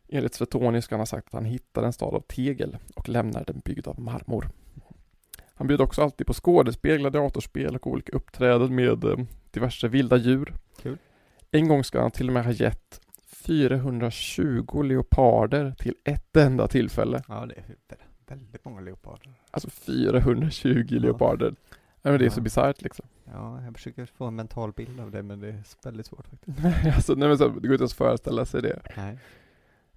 Enligt 0.09 0.35
Suetonius 0.35 0.85
ska 0.85 0.95
han 0.95 1.01
ha 1.01 1.07
sagt 1.07 1.27
att 1.27 1.33
han 1.33 1.45
hittade 1.45 1.87
en 1.87 1.93
stad 1.93 2.15
av 2.15 2.21
tegel 2.21 2.79
och 2.95 3.09
lämnade 3.09 3.45
den 3.45 3.63
byggd 3.65 3.87
av 3.87 4.01
marmor. 4.01 4.49
Han 5.59 5.67
bjöd 5.67 5.81
också 5.81 6.03
alltid 6.03 6.27
på 6.27 6.33
skådespel, 6.35 6.99
gladiatorspel 6.99 7.77
och 7.77 7.87
olika 7.87 8.13
uppträden 8.17 8.75
med 8.75 9.05
eh, 9.05 9.17
diverse 9.51 9.89
vilda 9.89 10.17
djur. 10.17 10.55
Kul. 10.83 10.99
En 11.51 11.69
gång 11.69 11.85
ska 11.85 12.01
han 12.03 12.11
till 12.11 12.27
och 12.29 12.33
med 12.35 12.45
ha 12.45 12.53
gett 12.53 13.01
420 13.27 14.83
leoparder 14.83 15.75
till 15.79 15.95
ett 16.05 16.37
enda 16.37 16.69
tillfälle. 16.69 17.23
Ja, 17.29 17.47
det 17.47 17.55
är 17.55 17.63
vä- 17.63 17.97
väldigt 18.27 18.65
många 18.65 18.81
leoparder. 18.81 19.35
Alltså 19.51 19.71
420 19.71 20.87
Ja. 20.91 20.99
leoparder. 21.01 21.55
Ja, 22.03 22.11
men 22.11 22.19
det 22.19 22.27
är 22.27 22.31
så 22.31 22.41
Ja. 22.41 22.45
bisarrt 22.45 22.83
liksom. 22.83 23.07
Ja, 23.25 23.63
jag 23.65 23.75
försöker 23.75 24.07
få 24.07 24.25
en 24.25 24.37
mental 24.37 24.73
bild 24.73 25.01
av 25.01 25.11
det, 25.11 25.23
men 25.23 25.41
det 25.41 25.49
är 25.49 25.63
väldigt 25.85 26.07
svårt 26.07 26.27
faktiskt. 26.29 26.59
alltså, 26.97 27.15
nej, 27.15 27.29
men 27.29 27.39
så, 27.39 27.49
det 27.49 27.53
går 27.69 27.73
inte 27.73 27.83
ens 27.83 27.93
att 27.93 27.99
föreställa 27.99 28.45
sig 28.45 28.63
det. 28.63 28.81
Nej. 28.97 29.19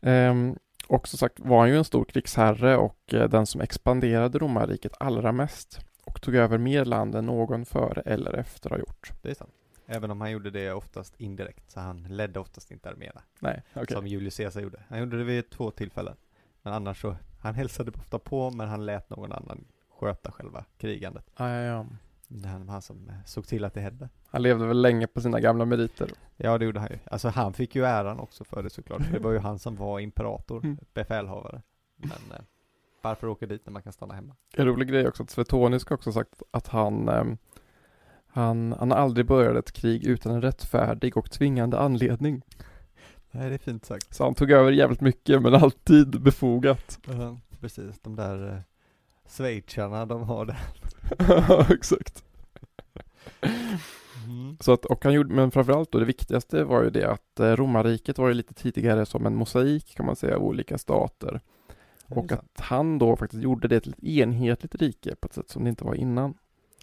Ehm, 0.01 0.55
och 0.89 1.07
som 1.07 1.17
sagt 1.17 1.39
var 1.39 1.59
han 1.59 1.69
ju 1.69 1.77
en 1.77 1.83
stor 1.83 2.05
krigsherre 2.05 2.77
och 2.77 3.13
eh, 3.13 3.29
den 3.29 3.45
som 3.45 3.61
expanderade 3.61 4.39
romarriket 4.39 4.91
allra 4.99 5.31
mest 5.31 5.79
och 6.05 6.21
tog 6.21 6.35
över 6.35 6.57
mer 6.57 6.85
land 6.85 7.15
än 7.15 7.25
någon 7.25 7.65
före 7.65 8.01
eller 8.01 8.33
efter 8.33 8.69
har 8.69 8.77
gjort. 8.77 9.11
Det 9.21 9.29
är 9.29 9.35
sant. 9.35 9.53
Även 9.85 10.11
om 10.11 10.21
han 10.21 10.31
gjorde 10.31 10.51
det 10.51 10.71
oftast 10.71 11.19
indirekt, 11.19 11.71
så 11.71 11.79
han 11.79 12.03
ledde 12.03 12.39
oftast 12.39 12.71
inte 12.71 12.89
arméerna. 12.89 13.21
Nej, 13.39 13.63
okej. 13.73 13.95
Som 13.95 14.07
Julius 14.07 14.37
Caesar 14.37 14.61
gjorde. 14.61 14.83
Han 14.89 14.99
gjorde 14.99 15.17
det 15.17 15.23
vid 15.23 15.49
två 15.49 15.71
tillfällen. 15.71 16.15
Men 16.61 16.73
annars 16.73 17.01
så, 17.01 17.15
han 17.39 17.55
hälsade 17.55 17.91
ofta 17.91 18.19
på, 18.19 18.51
men 18.51 18.67
han 18.67 18.85
lät 18.85 19.09
någon 19.09 19.31
annan 19.31 19.65
sköta 19.99 20.31
själva 20.31 20.65
krigandet. 20.77 21.25
Ja, 21.37 21.49
ja, 21.49 21.61
ja. 21.61 21.85
Det 22.27 22.47
var 22.47 22.73
han 22.73 22.81
som 22.81 23.09
eh, 23.09 23.15
såg 23.25 23.47
till 23.47 23.65
att 23.65 23.73
det 23.73 23.81
hände. 23.81 24.09
Han 24.31 24.41
levde 24.41 24.65
väl 24.65 24.81
länge 24.81 25.07
på 25.07 25.21
sina 25.21 25.39
gamla 25.39 25.65
meriter. 25.65 26.11
Ja, 26.37 26.57
det 26.57 26.65
gjorde 26.65 26.79
han 26.79 26.89
ju. 26.91 26.99
Alltså 27.11 27.29
han 27.29 27.53
fick 27.53 27.75
ju 27.75 27.85
äran 27.85 28.19
också 28.19 28.43
för 28.43 28.63
det 28.63 28.69
såklart. 28.69 29.01
Det 29.11 29.19
var 29.19 29.31
ju 29.31 29.37
han 29.49 29.59
som 29.59 29.75
var 29.75 29.99
imperator, 29.99 30.63
Mm. 30.63 30.77
befälhavare. 30.93 31.61
Men 31.97 32.11
eh, 32.11 32.41
varför 33.01 33.27
åka 33.27 33.45
dit 33.45 33.65
när 33.65 33.73
man 33.73 33.81
kan 33.83 33.93
stanna 33.93 34.13
hemma? 34.13 34.35
En 34.53 34.65
rolig 34.65 34.87
grej 34.87 35.07
också 35.07 35.23
att 35.23 35.29
Suetonius 35.29 35.87
har 35.89 35.95
också 35.95 36.11
sagt 36.11 36.41
att 36.51 36.67
han 36.67 37.09
ehm, 37.09 37.37
han, 38.27 38.75
han 38.79 38.91
aldrig 38.91 39.25
börjat 39.25 39.55
ett 39.57 39.71
krig 39.71 40.03
utan 40.05 40.31
en 40.31 40.41
rättfärdig 40.41 41.17
och 41.17 41.31
tvingande 41.31 41.79
anledning. 41.79 42.41
Nej, 43.31 43.49
det 43.49 43.55
är 43.55 43.59
fint 43.59 43.85
sagt. 43.85 44.15
Så 44.15 44.23
han 44.23 44.35
tog 44.35 44.51
över 44.51 44.71
jävligt 44.71 45.01
mycket 45.01 45.41
men 45.41 45.53
alltid 45.55 46.21
befogat. 46.21 46.99
Precis, 47.61 47.99
de 48.01 48.15
där 48.15 48.47
eh, 48.53 48.59
schweizarna 49.29 50.05
de 50.05 50.23
har 50.23 50.45
det. 50.45 50.57
Exakt. 51.73 52.23
Mm. 54.25 54.57
Så 54.59 54.73
att, 54.73 54.85
och 54.85 55.03
han 55.03 55.13
gjorde, 55.13 55.33
men 55.33 55.51
framförallt 55.51 55.91
då 55.91 55.99
det 55.99 56.05
viktigaste 56.05 56.63
var 56.63 56.83
ju 56.83 56.89
det 56.89 57.11
att 57.11 57.39
eh, 57.39 57.45
romarriket 57.45 58.17
var 58.17 58.27
ju 58.27 58.33
lite 58.33 58.53
tidigare 58.53 59.05
som 59.05 59.25
en 59.25 59.35
mosaik 59.35 59.95
kan 59.95 60.05
man 60.05 60.15
säga 60.15 60.35
av 60.35 60.43
olika 60.43 60.77
stater. 60.77 61.41
Och 62.05 62.31
att 62.31 62.59
han 62.59 62.97
då 62.97 63.15
faktiskt 63.15 63.43
gjorde 63.43 63.67
det 63.67 63.79
till 63.79 63.91
ett 63.91 64.03
enhetligt 64.03 64.75
rike 64.75 65.15
på 65.15 65.25
ett 65.27 65.33
sätt 65.33 65.49
som 65.49 65.63
det 65.63 65.69
inte 65.69 65.83
var 65.83 65.95
innan. 65.95 66.33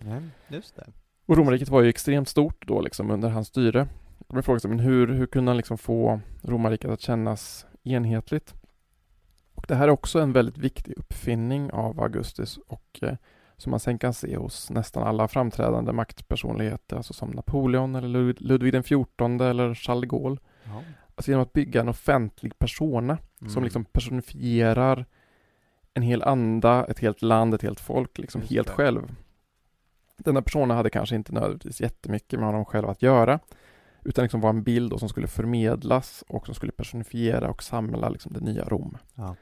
Nej, 0.03 0.22
just 0.49 0.77
det. 0.77 0.87
Och 1.27 1.37
romarriket 1.37 1.68
var 1.68 1.83
ju 1.83 1.88
extremt 1.88 2.29
stort 2.29 2.66
då 2.66 2.81
liksom 2.81 3.11
under 3.11 3.29
hans 3.29 3.49
styre. 3.49 3.88
Man 4.29 4.42
fråga 4.42 4.60
sig, 4.60 4.71
men 4.71 4.79
hur, 4.79 5.08
hur 5.08 5.27
kunde 5.27 5.50
han 5.50 5.56
liksom 5.56 5.79
få 5.79 6.21
romarriket 6.42 6.90
att 6.90 7.00
kännas 7.00 7.67
enhetligt? 7.85 8.54
Och 9.54 9.65
det 9.69 9.75
här 9.75 9.88
är 9.88 9.92
också 9.92 10.19
en 10.19 10.33
väldigt 10.33 10.58
viktig 10.58 10.94
uppfinning 10.96 11.71
av 11.73 12.00
Augustus 12.00 12.58
och 12.67 12.98
eh, 13.02 13.15
som 13.57 13.71
man 13.71 13.81
sen 13.81 13.98
kan 13.98 14.15
se 14.15 14.37
hos 14.37 14.71
nästan 14.71 15.02
alla 15.07 15.29
framträdande 15.29 15.92
maktpersonligheter, 15.92 16.96
alltså 16.96 17.13
som 17.13 17.31
Napoleon 17.31 17.94
eller 17.94 18.09
Lud- 18.09 18.40
Ludvig 18.40 18.85
XIV 18.85 19.40
eller 19.42 19.75
Charles 19.75 20.00
de 20.00 20.07
Gaulle. 20.07 20.37
Ja. 20.65 20.83
Alltså 21.15 21.31
genom 21.31 21.42
att 21.42 21.52
bygga 21.52 21.81
en 21.81 21.88
offentlig 21.88 22.59
persona 22.59 23.19
som 23.38 23.48
Mm. 23.48 23.65
liksom 23.65 23.85
personifierar 23.85 25.07
en 25.94 26.02
hel 26.02 26.23
anda, 26.23 26.85
ett 26.85 26.98
helt 26.98 27.23
land, 27.23 27.54
ett 27.54 27.63
helt 27.63 27.81
folk 27.81 28.19
liksom 28.19 28.40
Just 28.40 28.52
helt 28.52 28.67
det. 28.69 28.73
själv. 28.75 29.15
Denna 30.17 30.42
person 30.42 30.71
hade 30.71 30.90
kanske 30.90 31.17
inte 31.17 31.33
nödvändigtvis 31.33 31.81
jättemycket 31.81 32.38
med 32.38 32.48
honom 32.48 32.65
själv 32.65 32.88
att 32.88 33.02
göra, 33.02 33.38
utan 34.04 34.23
liksom 34.23 34.40
var 34.40 34.50
en 34.50 34.63
bild 34.63 34.98
som 34.98 35.09
skulle 35.09 35.27
förmedlas 35.27 36.25
och 36.29 36.46
som 36.46 36.54
skulle 36.54 36.73
personifiera 36.73 37.50
och 37.50 37.63
samla 37.63 38.09
liksom 38.09 38.33
det 38.33 38.40
nya 38.40 38.65
Rom. 38.65 38.98
Ja. 39.15 39.37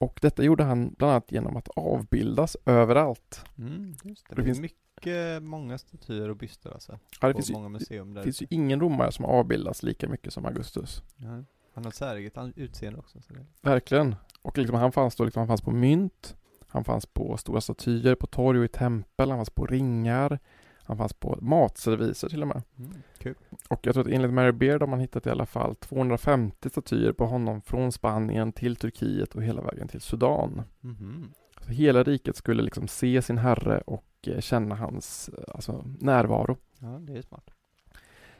Och 0.00 0.18
detta 0.22 0.42
gjorde 0.42 0.64
han 0.64 0.94
bland 0.98 1.10
annat 1.10 1.32
genom 1.32 1.56
att 1.56 1.68
avbildas 1.68 2.56
överallt. 2.66 3.44
Mm, 3.58 3.94
det. 4.02 4.36
Det 4.36 4.44
finns 4.44 4.60
mycket, 4.60 5.42
många 5.42 5.78
statyer 5.78 6.28
och 6.28 6.36
byster 6.36 6.70
alltså. 6.70 6.98
Ja, 7.20 7.28
det 7.28 7.34
finns 7.34 7.50
många 7.50 7.68
museum 7.68 8.14
där. 8.14 8.20
det 8.20 8.24
finns 8.24 8.42
ju 8.42 8.46
ingen 8.50 8.80
romare 8.80 9.12
som 9.12 9.24
avbildas 9.24 9.82
lika 9.82 10.08
mycket 10.08 10.32
som 10.32 10.46
Augustus. 10.46 11.02
Ja. 11.16 11.44
Han 11.74 11.84
har 11.84 11.88
ett 11.88 11.96
säreget 11.96 12.34
utseende 12.56 12.98
också. 12.98 13.18
Verkligen. 13.62 14.14
Och 14.42 14.58
liksom 14.58 14.76
han 14.76 14.92
fanns 14.92 15.16
då, 15.16 15.24
liksom, 15.24 15.40
han 15.40 15.48
fanns 15.48 15.62
på 15.62 15.70
mynt, 15.70 16.36
han 16.68 16.84
fanns 16.84 17.06
på 17.06 17.36
stora 17.36 17.60
statyer 17.60 18.14
på 18.14 18.26
torg 18.26 18.58
och 18.58 18.64
i 18.64 18.68
tempel, 18.68 19.30
han 19.30 19.38
fanns 19.38 19.50
på 19.50 19.66
ringar, 19.66 20.38
han 20.82 20.96
fanns 20.96 21.12
på 21.12 21.38
matserviser 21.40 22.28
till 22.28 22.42
och 22.42 22.48
med. 22.48 22.62
Mm, 22.78 22.92
kul. 23.18 23.34
Och 23.68 23.80
jag 23.86 23.94
tror 23.94 24.04
att 24.06 24.12
enligt 24.12 24.32
Mary 24.32 24.52
Beard 24.52 24.82
har 24.82 24.88
man 24.88 25.00
hittat 25.00 25.26
i 25.26 25.30
alla 25.30 25.46
fall 25.46 25.74
250 25.74 26.70
statyer 26.70 27.12
på 27.12 27.26
honom 27.26 27.62
från 27.62 27.92
Spanien 27.92 28.52
till 28.52 28.76
Turkiet 28.76 29.34
och 29.34 29.42
hela 29.42 29.62
vägen 29.62 29.88
till 29.88 30.00
Sudan. 30.00 30.62
Mhm. 30.80 31.32
Så 31.60 31.72
hela 31.72 32.02
riket 32.02 32.36
skulle 32.36 32.62
liksom 32.62 32.88
se 32.88 33.22
sin 33.22 33.38
herre 33.38 33.82
och 33.86 34.06
eh, 34.26 34.40
känna 34.40 34.74
hans 34.74 35.28
eh, 35.28 35.54
alltså, 35.54 35.84
närvaro. 36.00 36.56
Ja, 36.78 36.86
det 36.86 37.18
är 37.18 37.22
smart. 37.22 37.50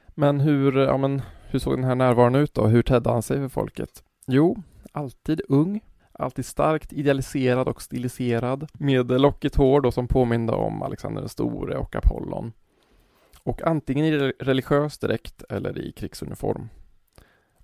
Men 0.09 0.41
hur, 0.41 0.79
ja, 0.79 0.97
men 0.97 1.23
hur 1.51 1.59
såg 1.59 1.77
den 1.77 1.85
här 1.85 1.95
närvaron 1.95 2.35
ut 2.35 2.55
då? 2.55 2.67
Hur 2.67 2.83
tedde 2.83 3.11
han 3.11 3.23
sig 3.23 3.37
för 3.37 3.49
folket? 3.49 4.05
Jo, 4.27 4.63
alltid 4.93 5.41
ung, 5.49 5.81
alltid 6.13 6.47
starkt 6.47 6.93
idealiserad 6.93 7.69
och 7.69 7.83
stiliserad 7.83 8.69
med 8.73 9.21
lockigt 9.21 9.57
hår 9.57 9.81
då 9.81 9.93
som 9.93 10.09
påminde 10.09 10.53
om 10.53 10.83
Alexander 10.83 11.21
den 11.21 11.29
store 11.29 11.77
och 11.77 11.97
Apollon. 11.97 12.53
Och 13.47 13.63
antingen 13.63 14.05
i 14.07 14.19
re- 14.19 14.33
religiös 14.39 14.99
dräkt 14.99 15.43
eller 15.49 15.79
i 15.79 15.93
krigsuniform. 15.93 16.69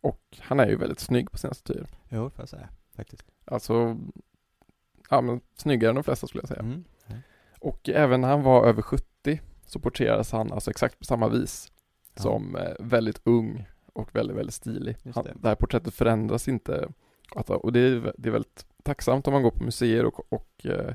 Och 0.00 0.22
han 0.40 0.60
är 0.60 0.68
ju 0.68 0.76
väldigt 0.76 1.00
snygg 1.00 1.30
på 1.30 1.38
sina 1.38 1.54
statyer. 1.54 1.86
Jo, 2.08 2.30
får 2.30 2.42
jag 2.42 2.48
säga. 2.48 2.68
Faktiskt. 2.96 3.24
Alltså, 3.44 3.96
ja 5.10 5.20
men 5.20 5.40
snyggare 5.56 5.88
än 5.90 5.94
de 5.94 6.04
flesta 6.04 6.26
skulle 6.26 6.42
jag 6.42 6.48
säga. 6.48 6.60
Mm. 6.60 6.84
Och 7.60 7.88
även 7.88 8.20
när 8.20 8.28
han 8.28 8.42
var 8.42 8.66
över 8.66 8.82
70 8.82 9.40
så 9.66 9.78
porträttades 9.80 10.32
han 10.32 10.52
alltså 10.52 10.70
exakt 10.70 10.98
på 10.98 11.04
samma 11.04 11.28
vis 11.28 11.72
Ja. 12.14 12.22
som 12.22 12.56
eh, 12.56 12.72
väldigt 12.80 13.20
ung 13.24 13.66
och 13.92 14.16
väldigt, 14.16 14.36
väldigt 14.36 14.54
stilig. 14.54 14.96
Just 15.02 15.16
Han, 15.16 15.24
det. 15.24 15.32
det. 15.40 15.48
här 15.48 15.54
porträttet 15.54 15.94
förändras 15.94 16.48
inte. 16.48 16.88
Och 17.34 17.72
det 17.72 17.80
är, 17.80 18.12
det 18.18 18.28
är 18.28 18.32
väldigt 18.32 18.66
tacksamt 18.82 19.26
om 19.26 19.32
man 19.32 19.42
går 19.42 19.50
på 19.50 19.64
museer 19.64 20.04
och, 20.04 20.32
och 20.32 20.66
eh, 20.66 20.94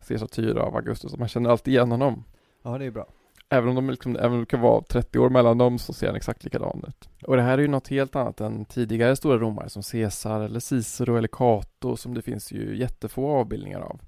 ser 0.00 0.16
statyer 0.18 0.54
av 0.56 0.76
Augustus. 0.76 1.16
Man 1.16 1.28
känner 1.28 1.50
alltid 1.50 1.74
igen 1.74 1.90
honom. 1.90 2.24
Ja, 2.62 2.78
det 2.78 2.84
är 2.84 2.90
bra. 2.90 3.08
Även 3.52 3.68
om, 3.68 3.74
de 3.74 3.90
liksom, 3.90 4.16
även 4.16 4.32
om 4.32 4.40
det 4.40 4.46
kan 4.46 4.60
vara 4.60 4.82
30 4.82 5.18
år 5.18 5.30
mellan 5.30 5.58
dem 5.58 5.78
så 5.78 5.92
ser 5.92 6.06
han 6.06 6.16
exakt 6.16 6.44
likadan 6.44 6.84
ut. 6.88 7.08
Och 7.26 7.36
det 7.36 7.42
här 7.42 7.58
är 7.58 7.62
ju 7.62 7.68
något 7.68 7.88
helt 7.88 8.16
annat 8.16 8.40
än 8.40 8.64
tidigare 8.64 9.16
stora 9.16 9.38
romare 9.38 9.68
som 9.68 9.82
Caesar 9.82 10.40
eller 10.40 10.60
Cicero 10.60 11.16
eller 11.16 11.28
Cato 11.28 11.96
som 11.96 12.14
det 12.14 12.22
finns 12.22 12.52
ju 12.52 12.78
jättefå 12.78 13.28
avbildningar 13.28 13.80
av. 13.80 14.00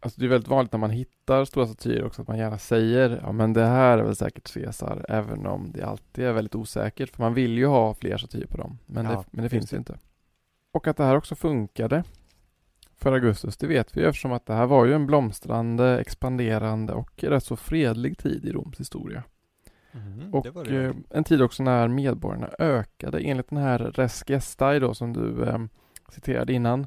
Alltså 0.00 0.20
det 0.20 0.26
är 0.26 0.30
väldigt 0.30 0.48
vanligt 0.48 0.72
när 0.72 0.78
man 0.78 0.90
hittar 0.90 1.44
stora 1.44 1.66
statyer 1.66 2.04
också 2.04 2.22
att 2.22 2.28
man 2.28 2.38
gärna 2.38 2.58
säger 2.58 3.20
ja 3.22 3.32
men 3.32 3.52
det 3.52 3.64
här 3.66 3.98
är 3.98 4.02
väl 4.02 4.16
säkert 4.16 4.54
Caesar 4.54 5.04
även 5.08 5.46
om 5.46 5.72
det 5.72 5.82
alltid 5.82 6.24
är 6.24 6.32
väldigt 6.32 6.54
osäkert 6.54 7.10
för 7.10 7.22
man 7.22 7.34
vill 7.34 7.58
ju 7.58 7.66
ha 7.66 7.94
fler 7.94 8.16
statyer 8.16 8.46
på 8.46 8.56
dem 8.56 8.78
men 8.86 9.04
Ja, 9.04 9.10
det, 9.10 9.24
men 9.30 9.42
det 9.42 9.48
finns 9.48 9.70
det. 9.70 9.74
ju 9.74 9.78
inte. 9.78 9.98
Och 10.72 10.86
att 10.86 10.96
det 10.96 11.04
här 11.04 11.16
också 11.16 11.34
funkade 11.34 12.04
för 12.98 13.12
Augustus 13.12 13.56
det 13.56 13.66
vet 13.66 13.96
vi 13.96 14.02
eftersom 14.02 14.32
att 14.32 14.46
det 14.46 14.54
här 14.54 14.66
var 14.66 14.84
ju 14.86 14.94
en 14.94 15.06
blomstrande, 15.06 16.00
expanderande 16.00 16.92
och 16.92 17.24
rätt 17.24 17.44
så 17.44 17.56
fredlig 17.56 18.18
tid 18.18 18.44
i 18.44 18.52
Roms 18.52 18.80
historia. 18.80 19.22
Mhm, 19.92 20.34
Och 20.34 20.44
det 20.44 20.64
det. 20.64 20.84
eh, 20.84 20.94
en 21.10 21.24
tid 21.24 21.42
också 21.42 21.62
när 21.62 21.88
medborgarna 21.88 22.50
ökade 22.58 23.20
enligt 23.20 23.48
den 23.48 23.58
här 23.58 23.78
Res 23.78 24.24
Gestae 24.26 24.78
då 24.78 24.94
som 24.94 25.12
du 25.12 25.44
eh, 25.44 25.58
citerade 26.08 26.52
innan 26.52 26.86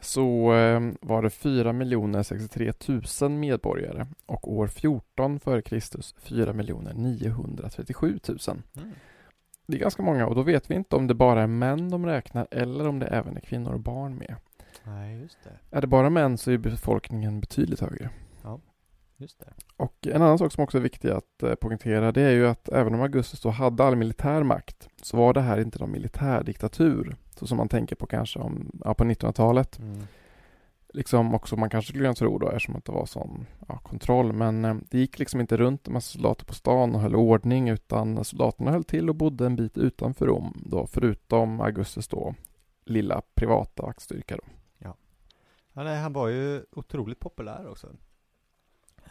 så 0.00 0.54
eh, 0.54 0.80
var 1.00 1.22
det 1.22 1.30
4 1.30 2.22
063 2.24 2.72
000 3.20 3.30
medborgare 3.30 4.06
och 4.26 4.52
år 4.52 4.66
14 4.66 5.40
före 5.40 5.62
Kristus 5.62 6.14
4 6.18 6.52
937 6.52 8.18
000. 8.28 8.38
Mm. 8.76 8.90
Det 9.66 9.76
är 9.76 9.80
ganska 9.80 10.02
många 10.02 10.26
och 10.26 10.34
då 10.34 10.42
vet 10.42 10.70
vi 10.70 10.74
inte 10.74 10.96
om 10.96 11.06
det 11.06 11.14
bara 11.14 11.42
är 11.42 11.46
män 11.46 11.90
de 11.90 12.06
räknar 12.06 12.46
eller 12.50 12.88
om 12.88 12.98
det 12.98 13.06
även 13.06 13.36
är 13.36 13.40
kvinnor 13.40 13.72
och 13.72 13.80
barn 13.80 14.16
med. 14.16 14.34
Nej, 14.84 15.20
just 15.20 15.38
det. 15.44 15.76
Är 15.76 15.80
det 15.80 15.86
bara 15.86 16.10
män 16.10 16.38
så 16.38 16.50
är 16.50 16.58
befolkningen 16.58 17.40
betydligt 17.40 17.80
högre. 17.80 18.10
Just 19.18 19.38
det. 19.38 19.52
Och 19.76 20.06
en 20.06 20.22
annan 20.22 20.38
sak 20.38 20.52
som 20.52 20.64
också 20.64 20.78
är 20.78 20.82
viktig 20.82 21.10
att 21.10 21.42
eh, 21.42 21.54
poängtera 21.54 22.12
det 22.12 22.22
är 22.22 22.30
ju 22.30 22.46
att 22.46 22.68
även 22.68 22.94
om 22.94 23.00
Augustus 23.00 23.40
då 23.40 23.50
hade 23.50 23.84
all 23.84 23.96
militär 23.96 24.42
makt 24.42 24.88
så 25.02 25.16
var 25.16 25.34
det 25.34 25.40
här 25.40 25.60
inte 25.60 25.78
någon 25.78 25.92
militärdiktatur 25.92 27.16
så 27.38 27.46
som 27.46 27.56
man 27.56 27.68
tänker 27.68 27.96
på 27.96 28.06
kanske 28.06 28.38
om, 28.38 28.80
ja, 28.84 28.94
på 28.94 29.04
1900-talet. 29.04 29.78
Mm. 29.78 30.02
Liksom 30.88 31.34
också 31.34 31.56
man 31.56 31.70
kanske 31.70 31.88
skulle 31.88 32.04
kunna 32.04 32.14
tro 32.14 32.38
då 32.38 32.48
eftersom 32.48 32.76
att 32.76 32.84
det 32.84 32.92
var 32.92 33.06
sån 33.06 33.46
ja, 33.68 33.78
kontroll 33.78 34.32
men 34.32 34.64
eh, 34.64 34.76
det 34.90 34.98
gick 34.98 35.18
liksom 35.18 35.40
inte 35.40 35.56
runt 35.56 35.86
en 35.86 35.92
massa 35.92 36.12
soldater 36.12 36.44
på 36.44 36.54
stan 36.54 36.94
och 36.94 37.00
höll 37.00 37.16
ordning 37.16 37.68
utan 37.68 38.24
soldaterna 38.24 38.70
höll 38.70 38.84
till 38.84 39.08
och 39.08 39.16
bodde 39.16 39.46
en 39.46 39.56
bit 39.56 39.78
utanför 39.78 40.26
Rom 40.26 40.62
då 40.66 40.86
förutom 40.86 41.60
Augustus 41.60 42.08
då 42.08 42.34
lilla 42.86 43.22
privata 43.34 43.82
vaktstyrka 43.82 44.36
då. 44.36 44.42
Ja, 45.76 45.84
nej, 45.84 45.98
han 45.98 46.12
var 46.12 46.28
ju 46.28 46.64
otroligt 46.72 47.20
populär 47.20 47.68
också. 47.68 47.96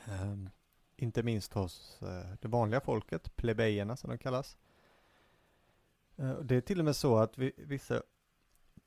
Ehm, 0.06 0.50
inte 0.96 1.24
minst 1.24 1.54
hos 1.54 2.02
eh, 2.02 2.36
det 2.42 2.48
vanliga 2.48 2.82
folket, 2.82 3.36
plebejerna 3.36 3.98
som 3.98 4.10
de 4.10 4.18
kallas. 4.18 4.58
Och 6.16 6.46
det 6.46 6.56
är 6.56 6.62
till 6.62 6.80
och 6.80 6.86
med 6.86 6.96
så 6.96 7.18
att 7.18 7.38
vi, 7.38 7.52
vissa, 7.58 8.02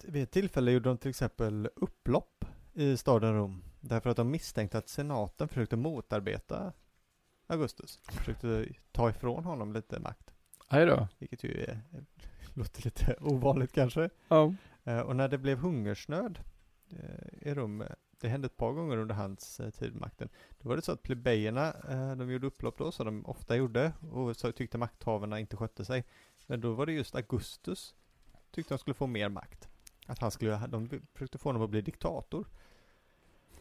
vid 0.04 0.22
ett 0.22 0.30
tillfälle 0.30 0.70
gjorde 0.70 0.88
de 0.88 0.98
till 0.98 1.10
exempel 1.10 1.68
upplopp 1.76 2.44
i 2.74 2.96
staden 2.96 3.34
Rom. 3.34 3.62
Därför 3.80 4.10
att 4.10 4.16
de 4.16 4.30
misstänkte 4.30 4.78
att 4.78 4.88
senaten 4.88 5.48
försökte 5.48 5.76
motarbeta 5.76 6.72
Augustus. 7.46 8.00
Försökte 8.02 8.68
ta 8.92 9.10
ifrån 9.10 9.44
honom 9.44 9.72
lite 9.72 10.00
makt. 10.00 10.34
Hej 10.68 10.86
då. 10.86 11.08
Vilket 11.18 11.44
ju 11.44 11.64
är, 11.64 11.80
låter 12.54 12.84
lite 12.84 13.16
ovanligt 13.20 13.72
kanske. 13.72 14.10
Ja. 14.28 14.54
Eh, 14.84 15.00
och 15.00 15.16
när 15.16 15.28
det 15.28 15.38
blev 15.38 15.58
hungersnöd 15.58 16.38
i 17.40 17.54
Rom, 17.54 17.80
eh, 17.80 17.88
det 18.20 18.28
hände 18.28 18.46
ett 18.46 18.56
par 18.56 18.72
gånger 18.72 18.96
under 18.96 19.14
hans 19.14 19.60
eh, 19.60 19.70
tid 19.70 19.92
vid 19.92 20.00
makten, 20.00 20.28
då 20.58 20.68
var 20.68 20.76
det 20.76 20.82
så 20.82 20.92
att 20.92 21.02
plebejerna, 21.02 21.74
eh, 21.88 22.16
de 22.16 22.30
gjorde 22.30 22.46
upplopp 22.46 22.78
då, 22.78 22.92
som 22.92 23.06
de 23.06 23.26
ofta 23.26 23.56
gjorde, 23.56 23.92
och 24.10 24.36
så 24.36 24.52
tyckte 24.52 24.78
makthavarna 24.78 25.40
inte 25.40 25.56
skötte 25.56 25.84
sig. 25.84 26.04
Men 26.46 26.60
då 26.60 26.72
var 26.72 26.86
det 26.86 26.92
just 26.92 27.14
Augustus, 27.14 27.94
tyckte 28.50 28.74
de 28.74 28.78
skulle 28.78 28.94
få 28.94 29.06
mer 29.06 29.28
makt. 29.28 29.68
Att 30.06 30.18
han 30.18 30.30
skulle, 30.30 30.66
de 30.66 30.88
försökte 31.14 31.38
få 31.38 31.48
honom 31.48 31.62
att 31.62 31.70
bli 31.70 31.80
diktator. 31.80 32.46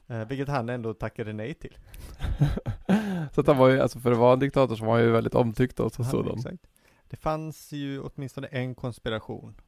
Eh, 0.07 0.25
vilket 0.28 0.47
han 0.47 0.69
ändå 0.69 0.93
tackade 0.93 1.34
nej 1.34 1.53
till. 1.53 1.78
så 3.34 3.41
att 3.41 3.47
han 3.47 3.57
var 3.57 3.69
ju, 3.69 3.80
alltså 3.80 3.99
för 3.99 4.11
att 4.11 4.17
vara 4.17 4.34
en 4.34 4.39
diktator 4.39 4.75
så 4.75 4.86
var 4.86 4.93
han 4.93 5.03
ju 5.03 5.11
väldigt 5.11 5.36
omtyckt 5.36 5.80
och 5.80 5.91
så 5.93 6.01
Ja, 6.01 6.09
sådan. 6.09 6.38
exakt. 6.38 6.67
Det 7.09 7.17
fanns 7.17 7.71
ju 7.71 8.01
åtminstone 8.01 8.47
en 8.47 8.75
konspiration 8.75 9.61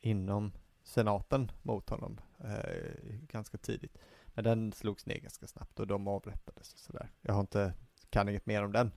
inom 0.00 0.52
senaten 0.86 1.50
mot 1.62 1.90
honom 1.90 2.20
eh, 2.44 2.92
ganska 3.28 3.58
tidigt. 3.58 3.98
Men 4.26 4.44
den 4.44 4.72
slogs 4.72 5.06
ner 5.06 5.18
ganska 5.18 5.46
snabbt 5.46 5.80
och 5.80 5.86
de 5.86 6.08
avrättades 6.08 6.72
och 6.72 6.78
sådär. 6.78 7.10
Jag 7.20 7.34
har 7.34 7.40
inte, 7.40 7.74
kan 8.10 8.28
inget 8.28 8.46
mer 8.46 8.64
om 8.64 8.72
den. 8.72 8.92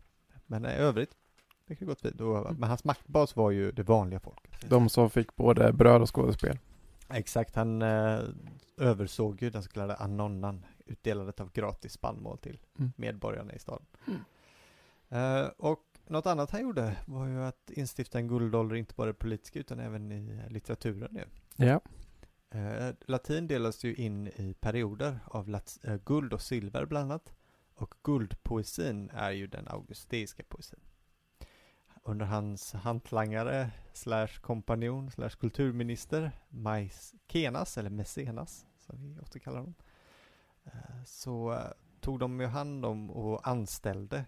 Men 0.46 0.66
i 0.66 0.70
övrigt, 0.70 1.16
det 1.66 1.76
kan 1.76 1.88
gått 1.88 2.06
vid. 2.06 2.22
Och, 2.22 2.56
men 2.56 2.70
hans 2.70 2.84
maktbas 2.84 3.36
var 3.36 3.52
ju 3.52 3.72
det 3.72 3.84
vanliga 3.84 4.20
folket. 4.20 4.70
De 4.70 4.90
som 4.90 5.10
fick 5.10 5.36
både 5.36 5.74
bröd 5.74 6.02
och 6.02 6.16
skådespel. 6.16 6.60
Exakt, 7.10 7.56
han 7.56 7.82
eh, 7.82 8.20
översåg 8.78 9.42
ju 9.42 9.50
den 9.50 9.64
så 9.64 9.70
kallade 9.70 9.96
annonnan, 9.96 10.66
utdelandet 10.86 11.40
av 11.40 11.52
gratis 11.52 11.94
spannmål 11.94 12.38
till 12.38 12.60
Mm. 12.80 12.92
medborgarna 12.96 13.54
i 13.54 13.60
staden. 13.60 13.86
Mm. 14.08 14.22
Eh, 15.10 15.50
och 15.58 15.84
något 16.08 16.26
annat 16.26 16.52
han 16.52 16.62
gjorde 16.62 16.96
var 17.06 17.28
ju 17.28 17.44
att 17.44 17.70
instifta 17.70 18.18
en 18.18 18.28
guldålder, 18.28 18.76
inte 18.76 18.94
bara 18.96 19.10
i 19.10 19.14
politiska 19.14 19.60
utan 19.60 19.80
även 19.80 20.12
i 20.12 20.42
litteraturen 20.50 21.10
nu. 21.12 21.26
Ja. 21.62 21.82
Eh, 22.52 22.94
latin 23.08 23.48
delas 23.48 23.84
ju 23.84 23.96
in 23.96 24.28
i 24.28 24.56
perioder 24.60 25.20
av 25.26 25.48
lat- 25.50 25.80
eh, 25.84 25.96
guld 26.06 26.34
och 26.34 26.42
silver 26.42 26.86
bland 26.86 27.12
annat. 27.12 27.34
Och 27.74 27.96
guldpoesin 28.04 29.10
är 29.14 29.32
ju 29.32 29.48
den 29.48 29.68
augusteiska 29.68 30.44
poesin. 30.50 30.80
Under 32.04 32.26
hans 32.26 32.74
hantlangare 32.74 33.72
slash 33.94 34.28
kompanjon 34.42 35.12
slash 35.12 35.30
kulturminister 35.30 36.32
Mais 36.50 37.14
Kenas, 37.28 37.78
eller 37.78 37.90
Mecenas 37.90 38.66
som 38.78 39.14
vi 39.14 39.20
ofta 39.20 39.40
kallar 39.40 39.58
honom. 39.60 39.76
eh, 40.64 41.04
Så 41.06 41.52
eh, 41.54 41.60
tog 42.00 42.20
de 42.20 42.40
ju 42.40 42.46
hand 42.46 42.86
om 42.86 43.12
och 43.12 43.48
anställde 43.48 44.26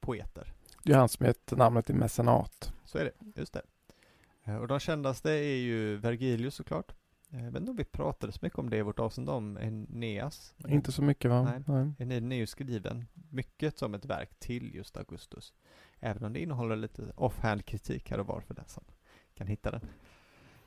poeter. 0.00 0.52
Det 0.84 0.92
är 0.92 0.96
han 0.98 1.08
som 1.08 1.26
gett 1.26 1.50
namnet 1.56 1.86
till 1.86 1.94
mecenat. 1.94 2.72
Så 2.84 2.98
är 2.98 3.04
det, 3.04 3.40
just 3.40 3.52
det. 3.52 3.62
Eh, 4.48 4.56
Och 4.56 4.68
de 4.68 4.80
kändaste 4.80 5.30
är 5.30 5.56
ju 5.56 5.96
Vergilius 5.96 6.54
såklart. 6.54 6.92
Jag 7.30 7.50
vet 7.50 7.56
inte 7.60 7.70
om 7.70 7.76
vi 7.76 7.84
pratade 7.84 8.32
så 8.32 8.38
mycket 8.42 8.58
om 8.58 8.70
det 8.70 8.76
i 8.76 8.82
vårt 8.82 8.98
avsnitt 8.98 9.28
om 9.28 9.58
Eneas. 9.58 10.54
Inte 10.68 10.92
så 10.92 11.02
mycket 11.02 11.30
va? 11.30 11.42
Nej. 11.42 11.62
Nej. 11.66 11.92
Eneiden 11.98 12.32
är 12.32 12.36
ju 12.36 12.46
skriven 12.46 13.04
mycket 13.30 13.78
som 13.78 13.94
ett 13.94 14.04
verk 14.04 14.38
till 14.38 14.74
just 14.74 14.96
Augustus. 14.96 15.52
Även 16.00 16.24
om 16.24 16.32
det 16.32 16.40
innehåller 16.40 16.76
lite 16.76 17.12
offhand 17.16 17.64
kritik 17.64 18.10
här 18.10 18.20
och 18.20 18.26
var 18.26 18.40
för 18.40 18.54
den 18.54 18.68
som 18.68 18.84
kan 19.34 19.46
hitta 19.46 19.70
den. 19.70 19.80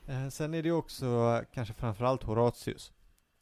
Eh, 0.06 0.28
sen 0.28 0.54
är 0.54 0.62
det 0.62 0.68
ju 0.68 0.74
också 0.74 1.42
kanske 1.52 1.74
framförallt 1.74 2.22
Horatius 2.22 2.92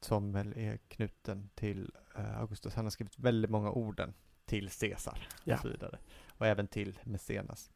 som 0.00 0.32
väl 0.32 0.52
är 0.56 0.76
knuten 0.76 1.50
till 1.54 1.92
eh, 2.16 2.40
Augustus. 2.40 2.74
Han 2.74 2.84
har 2.84 2.90
skrivit 2.90 3.18
väldigt 3.18 3.50
många 3.50 3.70
orden 3.70 4.14
till 4.44 4.70
Caesar 4.70 5.28
Ja. 5.44 5.54
och 5.54 5.60
så 5.60 5.68
vidare. 5.68 5.98
Och 6.28 6.46
även 6.46 6.66
till 6.68 6.98
Mecenas. 7.04 7.70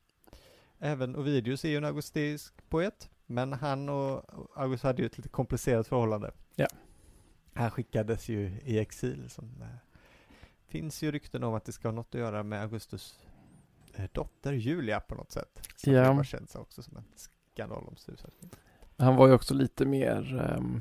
Även 0.79 1.17
Ovidius 1.17 1.65
är 1.65 1.69
ju 1.69 1.77
en 1.77 1.85
augustisk 1.85 2.55
poet, 2.69 3.11
men 3.27 3.53
han 3.53 3.89
och 3.89 4.25
August 4.57 4.83
hade 4.85 5.03
ju 5.03 5.07
ett 5.07 5.17
lite 5.19 5.29
komplicerat 5.29 5.87
förhållande. 5.89 6.31
Ja. 6.57 6.67
Han 7.55 7.71
skickades 7.71 8.29
ju 8.29 8.41
i 8.65 8.79
exil. 8.79 9.31
Som, 9.31 9.63
eh, 9.63 9.67
finns 10.67 11.03
ju 11.03 11.13
rykten 11.13 11.43
om 11.45 11.55
att 11.55 11.65
det 11.65 11.73
ska 11.73 11.89
ha 11.89 11.93
något 11.93 12.15
att 12.15 12.21
göra 12.21 12.43
med 12.43 12.63
Augustus 12.63 13.19
eh, 13.95 14.05
dotter 14.13 14.53
Julia 14.53 15.01
på 15.01 15.15
något 15.15 15.33
sätt. 15.33 15.69
Som 15.77 15.93
Ja. 15.93 16.13
var 16.13 16.25
känt 16.25 16.57
också 16.57 16.83
som 16.83 16.97
en 16.97 17.05
skandal 17.17 17.85
om. 17.87 17.97
Han 18.97 19.17
var 19.17 19.27
ju 19.27 19.33
också 19.35 19.55
lite 19.55 19.87
mer 19.87 20.47
um, 20.59 20.81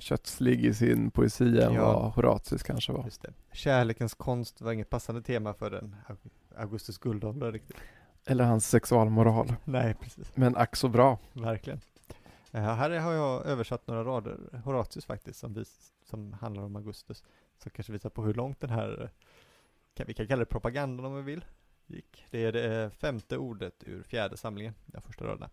kötslig 0.00 0.64
i 0.64 0.74
sin 0.74 1.10
poesi 1.10 1.60
än 1.60 1.74
Ja. 1.74 1.92
vad 1.92 2.12
Horatius 2.12 2.62
kanske 2.62 2.92
var. 2.92 3.10
Kärlekens 3.52 4.14
konst 4.14 4.60
var 4.60 4.72
inget 4.72 4.90
passande 4.90 5.22
tema 5.22 5.54
för 5.54 5.70
den 5.70 5.96
Aug- 6.08 6.30
Augustus 6.56 6.98
guldålder 6.98 7.52
riktigt. 7.52 7.76
Eller 8.26 8.44
hans 8.44 8.68
sexualmoral. 8.68 9.54
Nej, 9.64 9.94
precis. 9.94 10.36
Men 10.36 10.56
ack 10.56 10.76
så 10.76 10.88
bra. 10.88 11.18
Verkligen. 11.32 11.80
Eh, 12.52 12.74
här 12.74 12.90
har 12.90 13.12
jag 13.12 13.46
översatt 13.46 13.86
några 13.86 14.04
rader, 14.04 14.60
Horatius 14.64 15.06
faktiskt, 15.06 15.38
som, 15.38 15.54
vis, 15.54 15.92
som 16.04 16.32
handlar 16.32 16.62
om 16.62 16.76
Augustus. 16.76 17.24
Som 17.58 17.70
kanske 17.70 17.92
visar 17.92 18.10
på 18.10 18.22
hur 18.22 18.34
långt 18.34 18.60
den 18.60 18.70
här, 18.70 19.10
kan, 19.94 20.06
vi 20.06 20.14
kan 20.14 20.26
kalla 20.26 20.40
det 20.40 20.46
propagandan 20.46 21.06
om 21.06 21.16
vi 21.16 21.22
vill, 21.22 21.44
gick. 21.86 22.26
Det 22.30 22.44
är 22.44 22.52
det 22.52 22.82
eh, 22.82 22.90
femte 22.90 23.38
ordet 23.38 23.74
ur 23.86 24.02
fjärde 24.02 24.36
samlingen, 24.36 24.74
de 24.86 25.02
första 25.02 25.24
raderna. 25.24 25.50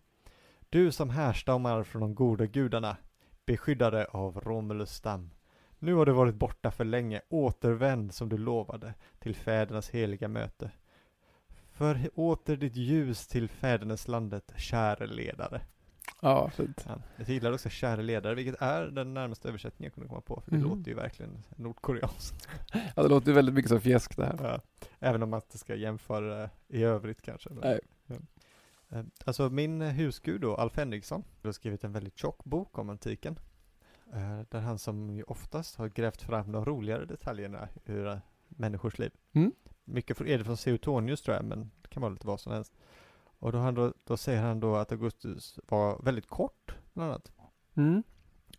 Du 0.68 0.92
som 0.92 1.10
härstammar 1.10 1.82
från 1.82 2.00
de 2.00 2.14
goda 2.14 2.46
gudarna, 2.46 2.96
beskyddare 3.46 4.04
av 4.04 4.40
Romulus 4.40 4.94
stam. 4.94 5.30
Nu 5.78 5.94
har 5.94 6.06
du 6.06 6.12
varit 6.12 6.34
borta 6.34 6.70
för 6.70 6.84
länge, 6.84 7.20
återvänd 7.28 8.14
som 8.14 8.28
du 8.28 8.38
lovade 8.38 8.94
till 9.18 9.36
fädernas 9.36 9.90
heliga 9.90 10.28
möte. 10.28 10.70
För 11.74 12.10
åter 12.14 12.56
ditt 12.56 12.76
ljus 12.76 13.26
till 13.26 13.48
fädernes 13.48 14.08
landet, 14.08 14.52
käre 14.56 15.06
ledare. 15.06 15.60
Ja, 16.22 16.50
fint. 16.50 16.84
Ja, 16.88 16.98
jag 17.16 17.28
gillar 17.28 17.52
också 17.52 17.68
käre 17.68 18.02
ledare, 18.02 18.34
vilket 18.34 18.62
är 18.62 18.86
den 18.86 19.14
närmaste 19.14 19.48
översättningen 19.48 19.86
jag 19.88 19.94
kunde 19.94 20.08
komma 20.08 20.20
på, 20.20 20.40
för 20.40 20.50
det 20.50 20.56
Mhm. 20.58 20.68
låter 20.68 20.88
ju 20.90 20.94
verkligen 20.94 21.42
nordkoreanskt. 21.56 22.48
Ja, 22.96 23.02
det 23.02 23.08
låter 23.08 23.28
ju 23.28 23.32
väldigt 23.34 23.54
mycket 23.54 23.68
som 23.68 23.80
fjäsk 23.80 24.16
det 24.16 24.24
här. 24.24 24.38
Ja, 24.42 24.60
även 24.98 25.22
om 25.22 25.30
man 25.30 25.40
inte 25.40 25.58
ska 25.58 25.74
jämföra 25.74 26.50
i 26.68 26.82
övrigt 26.82 27.22
kanske. 27.22 27.50
men- 27.50 27.60
Nej. 27.60 27.80
Eh, 28.90 29.02
Alltså 29.24 29.50
min 29.50 29.80
husgud 29.80 30.40
då, 30.40 30.54
Alf 30.56 30.76
Henriksson, 30.76 31.24
har 31.42 31.52
skrivit 31.52 31.84
en 31.84 31.92
väldigt 31.92 32.18
tjock 32.18 32.44
bok 32.44 32.78
om 32.78 32.90
antiken. 32.90 33.38
eh, 34.12 34.40
Där 34.50 34.60
han 34.60 34.78
som 34.78 35.10
ju 35.10 35.22
oftast 35.22 35.76
har 35.76 35.88
grävt 35.88 36.22
fram 36.22 36.52
de 36.52 36.64
roligare 36.64 37.04
detaljerna 37.04 37.68
ur 37.86 38.06
eh, 38.06 38.18
människors 38.48 38.98
liv. 38.98 39.10
Mm. 39.32 39.52
Mycket 39.84 40.20
är 40.20 40.38
det 40.38 40.44
från 40.44 40.56
Suetonius 40.56 41.22
tror 41.22 41.36
jag, 41.36 41.44
men 41.44 41.70
det 41.82 41.88
kan 41.88 42.00
vara 42.02 42.12
lite 42.12 42.26
vad 42.26 42.40
som 42.40 42.52
helst. 42.52 42.72
Och 43.38 43.52
då, 43.52 43.58
han 43.58 43.74
då, 43.74 43.92
då 44.04 44.16
säger 44.16 44.42
han 44.42 44.60
då 44.60 44.76
att 44.76 44.92
Augustus 44.92 45.58
var 45.68 46.02
väldigt 46.02 46.26
kort, 46.28 46.74
bland 46.92 47.10
annat. 47.10 47.32
Mm. 47.74 48.02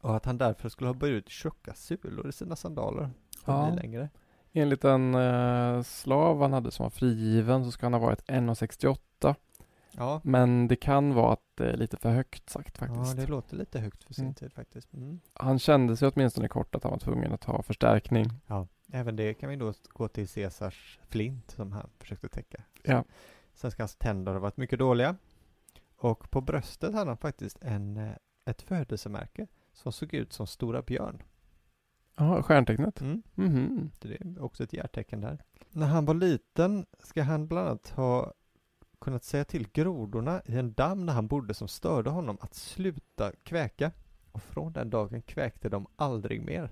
Och 0.02 0.16
att 0.16 0.26
han 0.26 0.38
därför 0.38 0.70
skulle 0.70 0.88
ha 0.90 0.94
burit 0.94 1.30
tjocka 1.30 1.74
sulor 1.74 2.30
i 2.30 2.32
sina 2.32 2.56
sandaler 2.56 3.10
Ja. 3.46 3.70
längre. 3.76 4.10
Enligt 4.54 4.84
en 4.84 5.16
eh, 5.16 5.82
slav 5.82 6.42
han 6.42 6.54
hade 6.54 6.72
som 6.72 6.84
var 6.84 6.90
frigiven 6.90 7.66
så 7.66 7.72
ska 7.72 7.86
han 7.86 7.94
ha 7.94 8.00
varit 8.00 8.22
1,68. 8.30 9.36
Ja, 9.98 10.22
Men 10.24 10.68
det 10.68 10.76
kan 10.76 11.14
vara 11.14 11.34
att 11.34 11.44
det 11.56 11.72
är 11.72 11.78
lite 11.78 11.98
för 11.98 12.10
högt 12.10 12.50
sagt 12.50 12.78
ja 12.82 12.88
faktiskt. 12.88 13.18
det 13.18 13.28
låter 13.28 13.56
lite 13.58 13.80
högt 13.80 14.04
för 14.04 14.14
sin 14.14 14.24
Mm. 14.26 14.36
tid 14.36 14.54
faktiskt. 14.54 14.94
Mm. 14.94 15.20
Han 15.34 15.60
kände 15.60 15.98
sig 15.98 16.12
åtminstone 16.16 16.48
kort 16.48 16.76
att 16.76 16.84
han 16.84 16.92
var 16.92 17.00
tvungen 17.00 17.34
att 17.34 17.44
ha 17.44 17.62
förstärkning. 17.62 18.26
Ja, 18.48 18.68
även 18.92 19.16
det 19.16 19.34
kan 19.34 19.50
vi 19.50 19.56
då 19.56 19.74
gå 19.90 20.08
till 20.08 20.28
Caesars 20.28 21.00
flint 21.08 21.52
som 21.52 21.72
han 21.72 21.90
försökte 22.00 22.30
täcka. 22.30 22.64
Ja. 22.84 23.04
Sen 23.54 23.72
ska 23.72 23.84
hans 23.84 23.96
tänder 23.96 24.34
ha 24.34 24.40
varit 24.40 24.58
mycket 24.58 24.80
dåliga. 24.80 25.16
Och 25.98 26.32
på 26.32 26.42
bröstet 26.42 26.94
hade 26.94 27.10
han 27.10 27.18
faktiskt 27.18 27.58
en, 27.62 27.98
eh, 27.98 28.16
ett 28.46 28.62
födelsemärke 28.62 29.48
som 29.74 29.92
såg 29.92 30.14
ut 30.14 30.34
som 30.34 30.48
Stora 30.48 30.82
Björn. 30.82 31.24
Ja, 32.16 32.44
stjärntecknet. 32.44 33.02
Mm. 33.02 33.24
Mhm. 33.36 33.92
Det 34.00 34.22
är 34.22 34.44
också 34.44 34.64
ett 34.64 34.74
hjärtecken 34.74 35.22
där. 35.22 35.44
När 35.70 35.88
han 35.88 36.06
var 36.06 36.14
liten 36.14 36.86
ska 37.00 37.24
han 37.24 37.48
bland 37.48 37.68
annat 37.68 37.90
ha 37.90 38.34
kunnat 39.00 39.24
säga 39.24 39.46
till 39.46 39.68
grodorna 39.72 40.42
i 40.46 40.58
en 40.58 40.74
damm 40.74 41.06
när 41.06 41.14
han 41.14 41.28
bodde 41.28 41.54
som 41.54 41.68
störde 41.68 42.10
honom 42.10 42.38
att 42.42 42.54
sluta 42.54 43.32
kväka. 43.44 43.92
Och 44.32 44.44
från 44.44 44.74
den 44.74 44.90
dagen 44.90 45.22
kväkte 45.22 45.70
de 45.70 45.88
aldrig 45.96 46.42
mer. 46.42 46.70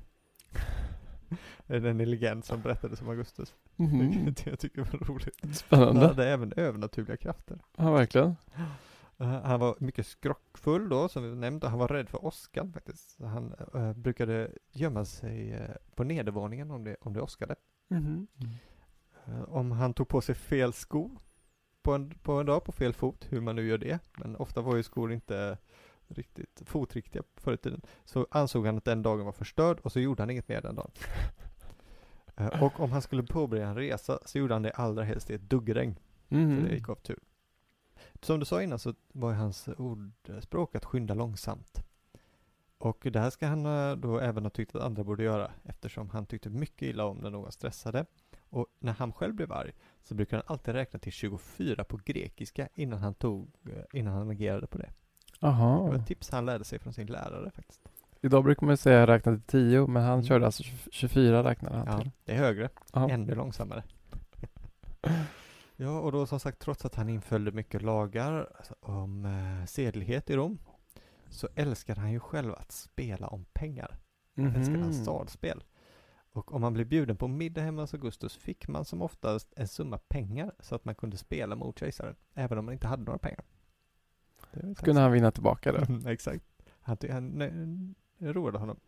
Det 1.67 1.75
är 1.75 1.85
en 1.85 1.97
legend 1.97 2.45
som 2.45 2.61
berättades 2.61 3.01
om 3.01 3.09
Augustus. 3.09 3.53
Mhm. 3.75 3.99
Vilket 4.25 4.45
jag 4.45 4.59
tycker 4.59 4.81
var 4.81 5.07
roligt. 5.07 5.37
Han 5.41 5.53
Spännande. 5.53 6.07
hade 6.07 6.29
även 6.29 6.53
övernaturliga 6.55 7.17
krafter. 7.17 7.59
Ja, 7.77 7.91
verkligen. 7.91 8.35
Eh, 9.17 9.41
Han 9.43 9.59
var 9.59 9.75
mycket 9.79 10.07
skrockfull 10.07 10.89
då, 10.89 11.09
som 11.09 11.23
vi 11.23 11.35
nämnde. 11.35 11.67
Han 11.69 11.79
var 11.79 11.87
rädd 11.87 12.09
för 12.09 12.25
åskan 12.25 12.73
faktiskt. 12.73 13.19
Han 13.21 13.53
eh, 13.73 13.93
brukade 13.93 14.51
gömma 14.71 15.05
sig 15.05 15.53
eh, 15.53 15.69
på 15.95 16.03
nedervåningen 16.03 16.71
om 16.71 16.83
det, 16.83 16.95
om 17.01 17.13
det 17.13 17.21
åskade. 17.21 17.55
Mhm. 17.89 18.27
Eh, 19.25 19.41
om 19.43 19.71
han 19.71 19.93
tog 19.93 20.07
på 20.07 20.21
sig 20.21 20.35
fel 20.35 20.73
sko 20.73 21.11
på 21.83 21.93
en, 21.93 22.09
på 22.09 22.31
en 22.33 22.45
dag, 22.45 22.63
på 22.63 22.71
fel 22.71 22.93
fot, 22.93 23.27
hur 23.29 23.41
man 23.41 23.55
nu 23.55 23.67
gör 23.67 23.77
det. 23.77 23.99
Men 24.17 24.35
ofta 24.35 24.61
var 24.61 24.75
ju 24.75 24.83
skor 24.83 25.13
inte 25.13 25.57
riktigt 26.13 26.61
fotriktiga 26.65 27.23
förr 27.37 27.53
i 27.53 27.57
tiden. 27.57 27.81
Så 28.05 28.27
ansåg 28.31 28.65
han 28.65 28.77
att 28.77 28.85
den 28.85 29.01
dagen 29.03 29.25
var 29.25 29.31
förstörd 29.31 29.79
och 29.79 29.91
så 29.91 29.99
gjorde 29.99 30.21
han 30.21 30.29
inget 30.29 30.47
mer 30.47 30.61
den 30.61 30.75
dagen. 30.75 30.91
Eh, 32.35 32.63
och 32.63 32.79
om 32.79 32.91
han 32.91 33.01
skulle 33.01 33.23
påbörja 33.23 33.67
en 33.67 33.75
resa 33.75 34.19
så 34.25 34.37
gjorde 34.37 34.53
han 34.53 34.61
det 34.61 34.71
allra 34.71 35.03
helst 35.03 35.29
i 35.29 35.33
ett 35.33 35.41
duggregn. 35.49 35.95
Så 36.29 36.35
Mhm. 36.35 36.63
det 36.63 36.73
gick 36.75 36.89
av 36.89 36.95
tur. 36.95 37.19
Som 38.21 38.39
du 38.39 38.45
sa 38.45 38.61
innan 38.63 38.79
så 38.79 38.93
var 39.11 39.29
ju 39.31 39.35
hans 39.35 39.67
ordspråk 39.67 40.75
att 40.75 40.85
skynda 40.85 41.13
långsamt. 41.13 41.83
Och 42.77 43.07
det 43.11 43.19
här 43.19 43.29
ska 43.29 43.47
han 43.47 43.65
eh, 43.65 43.95
då 43.95 44.19
även 44.19 44.43
ha 44.43 44.49
tyckt 44.49 44.75
att 44.75 44.81
andra 44.81 45.03
borde 45.03 45.23
göra 45.23 45.51
eftersom 45.63 46.09
han 46.09 46.25
tyckte 46.25 46.49
mycket 46.49 46.81
illa 46.81 47.05
om 47.05 47.17
när 47.17 47.29
någon 47.29 47.51
stressade. 47.51 48.05
Och 48.49 48.67
när 48.79 48.93
han 48.93 49.13
själv 49.13 49.33
blev 49.35 49.51
arg 49.51 49.71
så 50.03 50.15
brukar 50.15 50.37
han 50.37 50.45
alltid 50.47 50.73
räkna 50.73 50.99
till 50.99 51.11
24 51.11 51.83
på 51.83 51.97
grekiska 52.05 52.69
innan 52.75 52.99
han 52.99 53.13
tog, 53.13 53.55
eh, 53.69 53.83
innan 53.99 54.13
han 54.13 54.29
agerade 54.29 54.67
på 54.67 54.77
det. 54.77 54.89
Det 55.51 55.89
var 55.89 55.95
ett 55.95 56.07
tips 56.07 56.29
han 56.29 56.45
lärde 56.45 56.63
sig 56.63 56.79
från 56.79 56.93
sin 56.93 57.07
lärare 57.07 57.51
faktiskt. 57.51 57.81
Idag 58.21 58.43
brukar 58.43 58.67
man 58.67 58.77
säga 58.77 59.07
räkna 59.07 59.31
till 59.31 59.41
10, 59.41 59.87
men 59.87 60.03
han 60.03 60.13
Mm. 60.13 60.25
körde 60.25 60.45
alltså 60.45 60.63
24 60.91 61.43
räknade 61.43 61.77
han 61.77 61.87
Ja, 61.87 61.99
till. 61.99 62.11
det 62.25 62.31
är 62.31 62.37
högre. 62.37 62.69
Ja. 62.93 63.09
ännu 63.09 63.35
långsammare. 63.35 63.83
ja, 65.75 65.99
och 65.99 66.11
då 66.11 66.25
som 66.25 66.39
sagt, 66.39 66.59
trots 66.59 66.85
att 66.85 66.95
han 66.95 67.09
inföljde 67.09 67.51
mycket 67.51 67.81
lagar 67.81 68.47
alltså, 68.57 68.75
om 68.79 69.25
eh, 69.25 69.65
sedlighet 69.65 70.29
i 70.29 70.35
Rom, 70.35 70.59
så 71.29 71.47
älskade 71.55 72.01
han 72.01 72.11
ju 72.11 72.19
själv 72.19 72.53
att 72.53 72.71
spela 72.71 73.27
om 73.27 73.45
pengar. 73.53 73.97
Han 74.35 74.55
älskade 74.55 74.79
hans 74.79 74.95
Mhm. 74.97 75.03
stadspel. 75.05 75.63
Och 76.31 76.53
om 76.53 76.61
man 76.61 76.73
blev 76.73 76.87
bjuden 76.87 77.17
på 77.17 77.27
middag 77.27 77.61
hemma 77.61 77.81
hos 77.81 77.93
Augustus 77.93 78.37
fick 78.37 78.67
man 78.67 78.85
som 78.85 79.01
oftast 79.01 79.53
en 79.57 79.67
summa 79.67 79.97
pengar 79.97 80.51
så 80.59 80.75
att 80.75 80.85
man 80.85 80.95
kunde 80.95 81.17
spela 81.17 81.55
mot 81.55 81.79
kejsaren, 81.79 82.15
även 82.33 82.57
om 82.57 82.65
man 82.65 82.73
inte 82.73 82.87
hade 82.87 83.03
några 83.03 83.19
pengar. 83.19 83.43
Så 84.77 84.85
kunde 84.85 85.01
han 85.01 85.11
vinna 85.11 85.31
tillbaka 85.31 85.71
det. 85.71 85.87
Exakt. 86.11 86.45
Han, 86.81 86.97
han 87.11 87.95
det 88.23 88.33
roade 88.33 88.57
honom. 88.57 88.79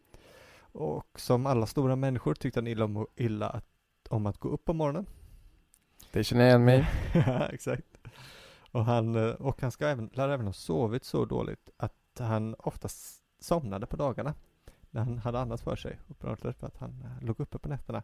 Och 0.57 1.19
som 1.19 1.45
alla 1.45 1.65
stora 1.65 1.95
människor 1.95 2.33
tyckte 2.33 2.59
han 2.59 2.67
illa 2.67 2.85
om, 2.85 3.07
illa 3.15 3.49
att, 3.49 3.67
om 4.09 4.25
att 4.25 4.37
gå 4.37 4.49
upp 4.49 4.65
på 4.65 4.73
morgonen. 4.73 5.05
Det 6.11 6.23
känner 6.23 6.43
jag 6.43 6.49
igen 6.49 6.65
mig. 6.65 6.87
ja, 7.13 7.47
exakt. 7.47 7.97
Och 8.71 8.85
han, 8.85 9.15
eh, 9.15 9.33
och 9.33 9.61
han 9.61 9.71
ska 9.71 9.87
även, 9.87 10.09
lär 10.13 10.29
även 10.29 10.45
ha 10.45 10.53
sovit 10.53 11.03
så 11.03 11.25
dåligt 11.25 11.69
att 11.77 12.19
han 12.19 12.55
oftast 12.59 13.23
somnade 13.39 13.85
på 13.85 13.95
dagarna. 13.95 14.33
När 14.89 15.03
han 15.03 15.17
hade 15.17 15.39
annat 15.39 15.61
för 15.61 15.75
sig. 15.75 15.99
Uppenbarligen 16.07 16.53
för 16.53 16.67
att 16.67 16.77
han 16.77 17.01
eh, 17.01 17.25
låg 17.25 17.39
uppe 17.39 17.59
på 17.59 17.69
nätterna. 17.69 18.03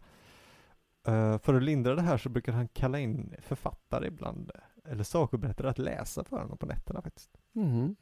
Eh, 1.07 1.37
för 1.37 1.53
att 1.53 1.63
lindra 1.63 1.95
det 1.95 2.01
här 2.01 2.17
så 2.17 2.29
brukar 2.29 2.53
han 2.53 2.67
kalla 2.67 2.99
in 2.99 3.35
författare 3.41 4.07
ibland. 4.07 4.51
Eller 4.89 5.03
sagoberättare 5.03 5.69
att 5.69 5.77
läsa 5.77 6.23
för 6.23 6.39
honom 6.39 6.57
på 6.57 6.65
nätterna 6.65 7.01
faktiskt. 7.01 7.37
Mhm. 7.51 7.95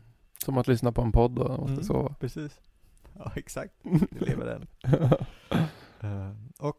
Som 0.46 0.58
att 0.58 0.68
lyssna 0.68 0.92
på 0.92 1.02
en 1.02 1.12
podd 1.12 1.40
och 1.40 1.60
måste 1.60 1.72
Mm. 1.74 1.84
sova. 1.84 2.14
Precis. 2.20 2.62
Ja, 3.18 3.32
exakt. 3.36 3.74
Det 4.12 4.20
lever 4.26 4.46
än. 4.48 4.68
Eh, 6.02 6.32
och 6.60 6.78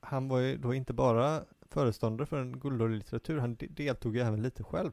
han 0.00 0.28
var 0.28 0.38
ju 0.38 0.56
då 0.56 0.74
inte 0.74 0.92
bara 0.92 1.44
föreståndare 1.70 2.26
för 2.26 2.40
en 2.40 2.60
guldårig 2.60 2.96
litteratur, 2.96 3.38
han 3.38 3.54
de- 3.54 3.66
deltog 3.66 4.16
ju 4.16 4.22
även 4.22 4.42
lite 4.42 4.64
själv. 4.64 4.92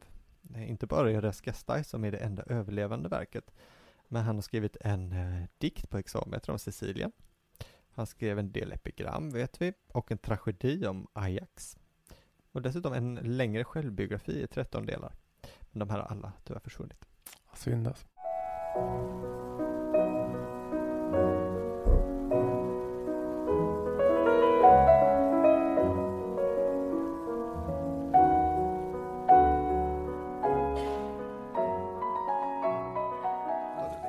Inte 0.56 0.88
bara 0.88 1.12
i 1.12 1.22
Res 1.22 1.42
Gestae 1.46 1.84
som 1.84 2.04
är 2.06 2.12
det 2.12 2.18
enda 2.18 2.44
överlevande 2.44 3.10
verket. 3.10 3.52
Men 4.08 4.24
han 4.24 4.36
har 4.36 4.42
skrivit 4.42 4.78
en 4.82 5.12
eh, 5.12 5.44
dikt 5.58 5.90
på 5.90 5.98
examet 5.98 6.50
om 6.50 6.60
Sicilien. 6.60 7.12
Han 7.94 8.08
skrev 8.08 8.40
en 8.40 8.52
del 8.52 8.72
epigram 8.72 9.30
vet 9.30 9.62
vi 9.62 9.74
och 9.88 10.12
en 10.12 10.18
tragedi 10.18 10.88
om 10.88 11.08
Ajax. 11.14 11.78
Och 12.56 12.62
dessutom 12.62 12.94
en 12.94 13.16
längre 13.16 13.64
självbiografi 13.64 14.44
i 14.44 14.48
13 14.48 14.86
delar. 14.86 15.14
Men 15.72 15.80
de 15.80 15.90
här 15.90 16.00
har 16.00 16.06
alla 16.06 16.34
tyvärr 16.44 16.60
försvunnit. 16.60 17.06
Synd 17.54 17.88
alltså. 17.88 18.08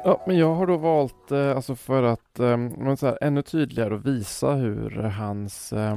Ja, 0.05 0.25
men 0.27 0.39
jag 0.39 0.55
har 0.55 0.67
då 0.67 0.77
valt, 0.77 1.33
eh, 1.33 1.57
alltså 1.57 1.75
för 1.75 2.03
att 2.03 2.39
eh, 2.39 2.95
så 2.95 3.07
här, 3.07 3.19
ännu 3.21 3.43
tydligare 3.43 3.97
visa 3.97 4.55
hur 4.55 4.91
hans, 4.91 5.73
eh, 5.73 5.97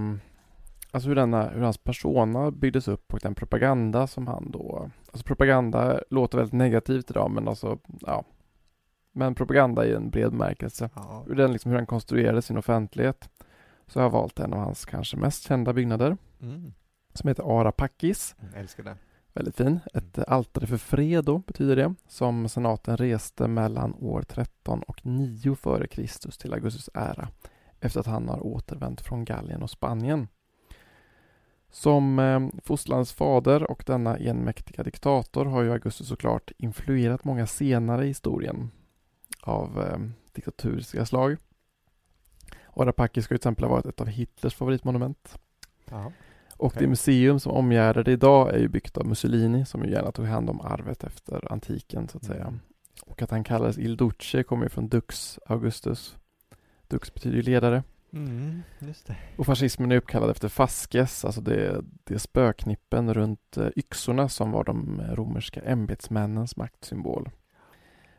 alltså 0.92 1.10
hur, 1.10 1.16
denna, 1.16 1.50
hur 1.50 1.62
hans 1.62 1.78
persona 1.78 2.52
byggdes 2.52 2.88
upp 2.88 3.14
och 3.14 3.20
den 3.20 3.36
propaganda 3.36 4.08
som 4.08 4.28
han 4.28 4.52
då, 4.52 4.90
alltså 5.12 5.24
propaganda 5.26 6.02
låter 6.10 6.38
väldigt 6.38 6.54
negativt 6.54 7.12
idag, 7.12 7.32
men 7.32 7.48
alltså, 7.48 7.80
ja, 8.02 8.24
men 9.12 9.36
propaganda 9.36 9.86
i 9.86 9.94
en 9.94 10.10
bred 10.10 10.34
märkelse. 10.34 10.90
Ja. 10.96 11.24
Hur 11.28 11.36
den, 11.36 11.52
liksom, 11.54 11.72
hur 11.72 11.78
han 11.78 11.86
konstruerade 11.88 12.42
sin 12.42 12.58
offentlighet. 12.58 13.30
Så 13.88 14.00
jag 14.00 14.04
har 14.04 14.10
valt 14.10 14.40
en 14.40 14.54
av 14.54 14.60
hans 14.60 14.86
kanske 14.86 15.18
mest 15.18 15.44
kända 15.44 15.74
byggnader, 15.74 16.18
Mm. 16.42 16.74
som 17.14 17.28
heter 17.28 17.60
Arapakis. 17.60 18.36
Jag 18.54 18.62
älskar 18.62 18.84
det. 18.84 18.96
Väldigt 19.34 19.56
fin. 19.58 19.80
Ett 19.94 20.20
altare 20.20 20.68
för 20.68 20.78
fred 20.78 21.26
då, 21.26 21.38
betyder 21.38 21.76
det, 21.76 21.96
som 22.08 22.50
senaten 22.50 22.98
reste 22.98 23.48
mellan 23.48 23.94
år 23.94 24.22
13 24.22 24.84
och 24.84 25.06
9 25.06 25.56
före 25.56 25.88
Kristus 25.88 26.38
till 26.38 26.54
Augustus 26.54 26.90
ära, 26.94 27.28
efter 27.80 28.00
att 28.00 28.06
han 28.06 28.30
har 28.30 28.46
återvänt 28.46 29.02
från 29.02 29.26
Gallien 29.26 29.64
och 29.64 29.70
Spanien. 29.70 30.28
Som 31.72 32.20
eh, 32.20 32.62
fostrans 32.64 33.14
fader 33.14 33.72
och 33.72 33.84
denna 33.88 34.18
enmäktiga 34.18 34.84
diktator 34.84 35.46
har 35.46 35.62
ju 35.62 35.72
Augustus 35.72 36.08
såklart 36.08 36.52
influerat 36.58 37.24
många 37.24 37.48
senare 37.48 38.06
i 38.06 38.08
historien 38.08 38.72
av 39.42 39.82
eh, 39.82 40.00
diktaturiska 40.32 41.06
slag. 41.06 41.38
Arapakis 42.76 43.26
ska 43.26 43.30
till 43.30 43.36
exempel 43.36 43.66
ha 43.66 43.72
varit 43.72 43.86
ett 43.86 44.02
av 44.02 44.08
Hitlers 44.08 44.56
favoritmonument. 44.56 45.40
Ja. 45.90 46.12
Och 46.60 46.66
Okej. 46.66 46.82
det 46.82 46.88
museum 46.88 47.40
som 47.40 47.52
omgärdar 47.52 48.04
det 48.04 48.12
idag 48.12 48.54
är 48.54 48.60
ju 48.60 48.68
byggt 48.68 48.98
av 48.98 49.06
Mussolini 49.06 49.66
som 49.66 49.84
ju 49.84 49.92
gärna 49.92 50.12
tog 50.12 50.26
hand 50.26 50.50
om 50.50 50.62
arvet 50.62 51.04
efter 51.04 51.52
antiken 51.52 52.08
så 52.08 52.18
att 52.18 52.24
säga. 52.24 52.44
Mm. 52.44 52.60
Och 53.06 53.22
att 53.22 53.32
han 53.32 53.44
kallades 53.44 53.78
Il 53.78 53.98
Duce 53.98 54.44
kommer 54.44 54.64
ju 54.64 54.70
från 54.70 54.88
Dux 54.88 55.40
Augustus. 55.46 56.18
Dux 56.88 57.14
betyder 57.14 57.38
ju 57.38 57.44
ledare. 57.44 57.84
Mm. 58.14 58.64
Och 59.38 59.46
fascismen 59.46 59.92
är 59.92 59.96
uppkallad 59.96 60.30
efter 60.30 60.50
Fasces, 60.50 61.26
alltså 61.26 61.42
det, 61.42 61.82
det 62.04 62.20
spöknippen 62.20 63.14
runt 63.14 63.58
eh, 63.58 63.68
yxorna 63.76 64.30
som 64.30 64.52
var 64.52 64.64
de 64.64 65.02
romerska 65.12 65.62
ämbetsmännens 65.62 66.58
maktsymbol. 66.58 67.30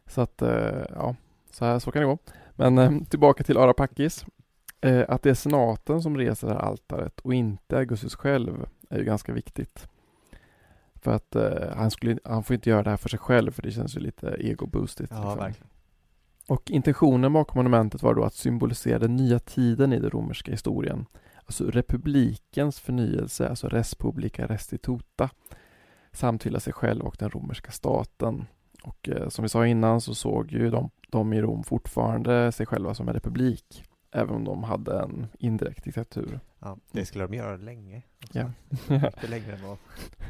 Så 0.06 0.20
att, 0.20 0.42
eh, 0.42 0.84
ja, 0.90 1.16
så, 1.50 1.64
här, 1.64 1.78
så 1.78 1.90
kan 1.90 2.02
det 2.02 2.06
gå. 2.06 2.18
Men 2.56 2.78
eh, 2.78 3.04
tillbaka 3.10 3.44
till 3.44 3.58
Arapakis. 3.58 4.24
Eh, 4.80 5.04
att 5.08 5.22
det 5.22 5.30
är 5.30 5.34
senaten 5.34 6.02
som 6.02 6.16
reser 6.16 6.48
det 6.48 6.54
här 6.54 6.60
altaret 6.60 7.20
och 7.20 7.34
inte 7.34 7.78
Augustus 7.78 8.14
själv 8.14 8.66
är 8.90 8.98
ju 8.98 9.04
ganska 9.04 9.32
viktigt. 9.32 9.88
För 10.94 11.12
att 11.12 11.36
eh, 11.36 11.76
han, 11.76 11.90
skulle, 11.90 12.18
han 12.24 12.44
får 12.44 12.54
inte 12.54 12.70
göra 12.70 12.82
det 12.82 12.90
här 12.90 12.96
för 12.96 13.08
sig 13.08 13.18
själv 13.18 13.50
för 13.50 13.62
det 13.62 13.70
känns 13.70 13.96
ju 13.96 14.00
lite 14.00 14.30
egoboostigt. 14.30 15.12
Ja, 15.12 15.16
liksom. 15.16 15.38
verkligen. 15.38 15.69
Och 16.50 16.70
intentionen 16.70 17.32
bakom 17.32 17.58
monumentet 17.58 18.02
var 18.02 18.14
då 18.14 18.24
att 18.24 18.34
symbolisera 18.34 18.98
den 18.98 19.16
nya 19.16 19.38
tiden 19.38 19.92
i 19.92 19.98
den 19.98 20.10
romerska 20.10 20.50
historien. 20.50 21.06
Alltså 21.44 21.70
republikens 21.70 22.80
förnyelse, 22.80 23.48
alltså 23.48 23.68
res 23.68 23.94
publica 23.94 24.46
restituta. 24.46 25.30
Samt 26.12 26.46
hylla 26.46 26.60
sig 26.60 26.72
själv 26.72 27.02
och 27.02 27.16
den 27.18 27.30
romerska 27.30 27.70
staten. 27.70 28.46
Och 28.82 29.08
eh, 29.08 29.28
som 29.28 29.42
vi 29.42 29.48
sa 29.48 29.66
innan 29.66 30.00
så 30.00 30.14
såg 30.14 30.52
ju 30.52 30.70
de, 30.70 30.90
de 31.10 31.32
i 31.32 31.40
Rom 31.42 31.64
fortfarande 31.64 32.52
sig 32.52 32.66
själva 32.66 32.94
som 32.94 33.08
en 33.08 33.14
republik. 33.14 33.84
Även 34.12 34.34
om 34.34 34.44
de 34.44 34.64
hade 34.64 35.00
en 35.00 35.26
indirekt 35.38 35.84
diktatur. 35.84 36.40
Ja, 36.58 36.76
det 36.92 37.04
skulle 37.04 37.26
de 37.26 37.36
göra 37.36 37.56
länge. 37.56 38.02
Ja. 38.32 38.50
Mycket 38.88 39.30
längre 39.30 39.52
än 39.52 39.62
vad 39.62 39.78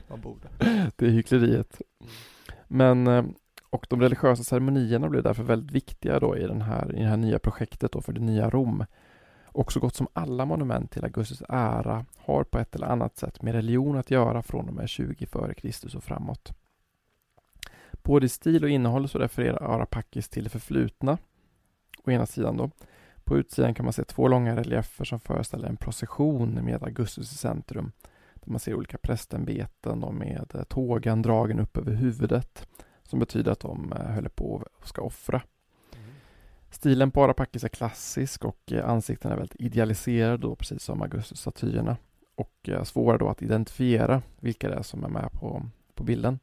man 0.08 0.20
borde. 0.20 0.48
det 0.96 1.06
är 1.06 1.10
hyckleriet. 1.10 1.80
Men, 2.68 3.06
eh, 3.06 3.24
och 3.70 3.86
de 3.88 4.00
religiösa 4.00 4.44
ceremonierna 4.44 5.08
blev 5.08 5.22
därför 5.22 5.42
väldigt 5.42 5.72
viktiga 5.72 6.20
då 6.20 6.36
i, 6.36 6.46
den 6.46 6.62
här, 6.62 6.94
i 6.96 7.02
det 7.02 7.08
här 7.08 7.16
nya 7.16 7.38
projektet 7.38 7.92
då 7.92 8.00
för 8.00 8.12
det 8.12 8.20
nya 8.20 8.50
Rom. 8.50 8.84
Och 9.44 9.72
så 9.72 9.80
gott 9.80 9.94
som 9.94 10.08
alla 10.12 10.44
monument 10.44 10.90
till 10.90 11.04
Augustus 11.04 11.42
ära 11.48 12.04
har 12.16 12.44
på 12.44 12.58
ett 12.58 12.74
eller 12.74 12.86
annat 12.86 13.16
sätt 13.16 13.42
med 13.42 13.54
religion 13.54 13.98
att 13.98 14.10
göra 14.10 14.42
från 14.42 14.68
och 14.68 14.74
med 14.74 14.88
20 14.88 15.26
före 15.26 15.54
Kristus 15.54 15.94
och 15.94 16.04
framåt. 16.04 16.52
Både 17.92 18.26
i 18.26 18.28
stil 18.28 18.64
och 18.64 18.70
innehåll 18.70 19.08
så 19.08 19.18
refererar 19.18 19.74
Arapakis 19.74 20.28
till 20.28 20.44
det 20.44 20.50
förflutna, 20.50 21.18
å 22.04 22.10
ena 22.10 22.26
sidan 22.26 22.56
då. 22.56 22.70
På 23.24 23.38
utsidan 23.38 23.74
kan 23.74 23.84
man 23.84 23.92
se 23.92 24.04
två 24.04 24.28
långa 24.28 24.56
reliefer 24.56 25.04
som 25.04 25.20
föreställer 25.20 25.68
en 25.68 25.76
procession 25.76 26.64
med 26.64 26.82
Augustus 26.82 27.32
i 27.32 27.36
centrum. 27.36 27.92
Där 28.34 28.50
man 28.50 28.60
ser 28.60 28.74
olika 28.74 28.98
prästämbeten 28.98 30.18
med 30.18 30.50
eh, 30.54 30.62
tågan 30.62 31.22
dragen 31.22 31.60
upp 31.60 31.76
över 31.76 31.92
huvudet 31.92 32.66
som 33.10 33.18
betyder 33.18 33.52
att 33.52 33.60
de 33.60 33.92
eh, 33.92 34.06
höll 34.06 34.28
på 34.28 34.62
och 34.80 34.88
ska 34.88 35.02
offra. 35.02 35.42
Stilen 36.70 37.10
på 37.10 37.24
Arapakis 37.24 37.64
är 37.64 37.68
klassisk 37.68 38.44
och 38.44 38.72
eh, 38.72 38.88
ansikten 38.88 39.32
är 39.32 39.36
väldigt 39.36 39.60
idealiserade 39.60 40.36
då, 40.36 40.54
precis 40.56 40.82
som 40.82 41.02
Augustus-statyerna. 41.02 41.96
Och 42.34 42.68
eh, 42.68 42.82
svåra 42.82 43.18
då 43.18 43.28
att 43.28 43.42
identifiera 43.42 44.22
vilka 44.40 44.68
det 44.68 44.74
är 44.74 44.82
som 44.82 45.04
är 45.04 45.08
med 45.08 45.32
på, 45.32 45.62
på 45.94 46.04
bilden. 46.04 46.38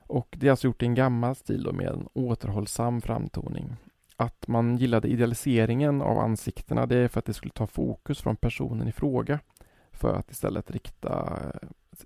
Och 0.00 0.36
det 0.38 0.46
är 0.46 0.50
alltså 0.50 0.66
gjort 0.66 0.82
i 0.82 0.86
en 0.86 0.94
gammal 0.94 1.36
stil 1.36 1.62
då 1.62 1.72
med 1.72 1.86
en 1.86 2.08
återhållsam 2.12 3.00
framtoning. 3.00 3.76
Att 4.16 4.48
man 4.48 4.76
gillade 4.76 5.08
idealiseringen 5.08 6.02
av 6.02 6.18
ansiktena 6.18 6.86
det 6.86 6.96
är 6.96 7.08
för 7.08 7.18
att 7.18 7.24
det 7.24 7.34
skulle 7.34 7.52
ta 7.52 7.66
fokus 7.66 8.20
från 8.20 8.36
personen 8.36 8.88
i 8.88 8.92
fråga. 8.92 9.40
För 9.92 10.14
att 10.14 10.30
istället 10.30 10.70
rikta 10.70 11.42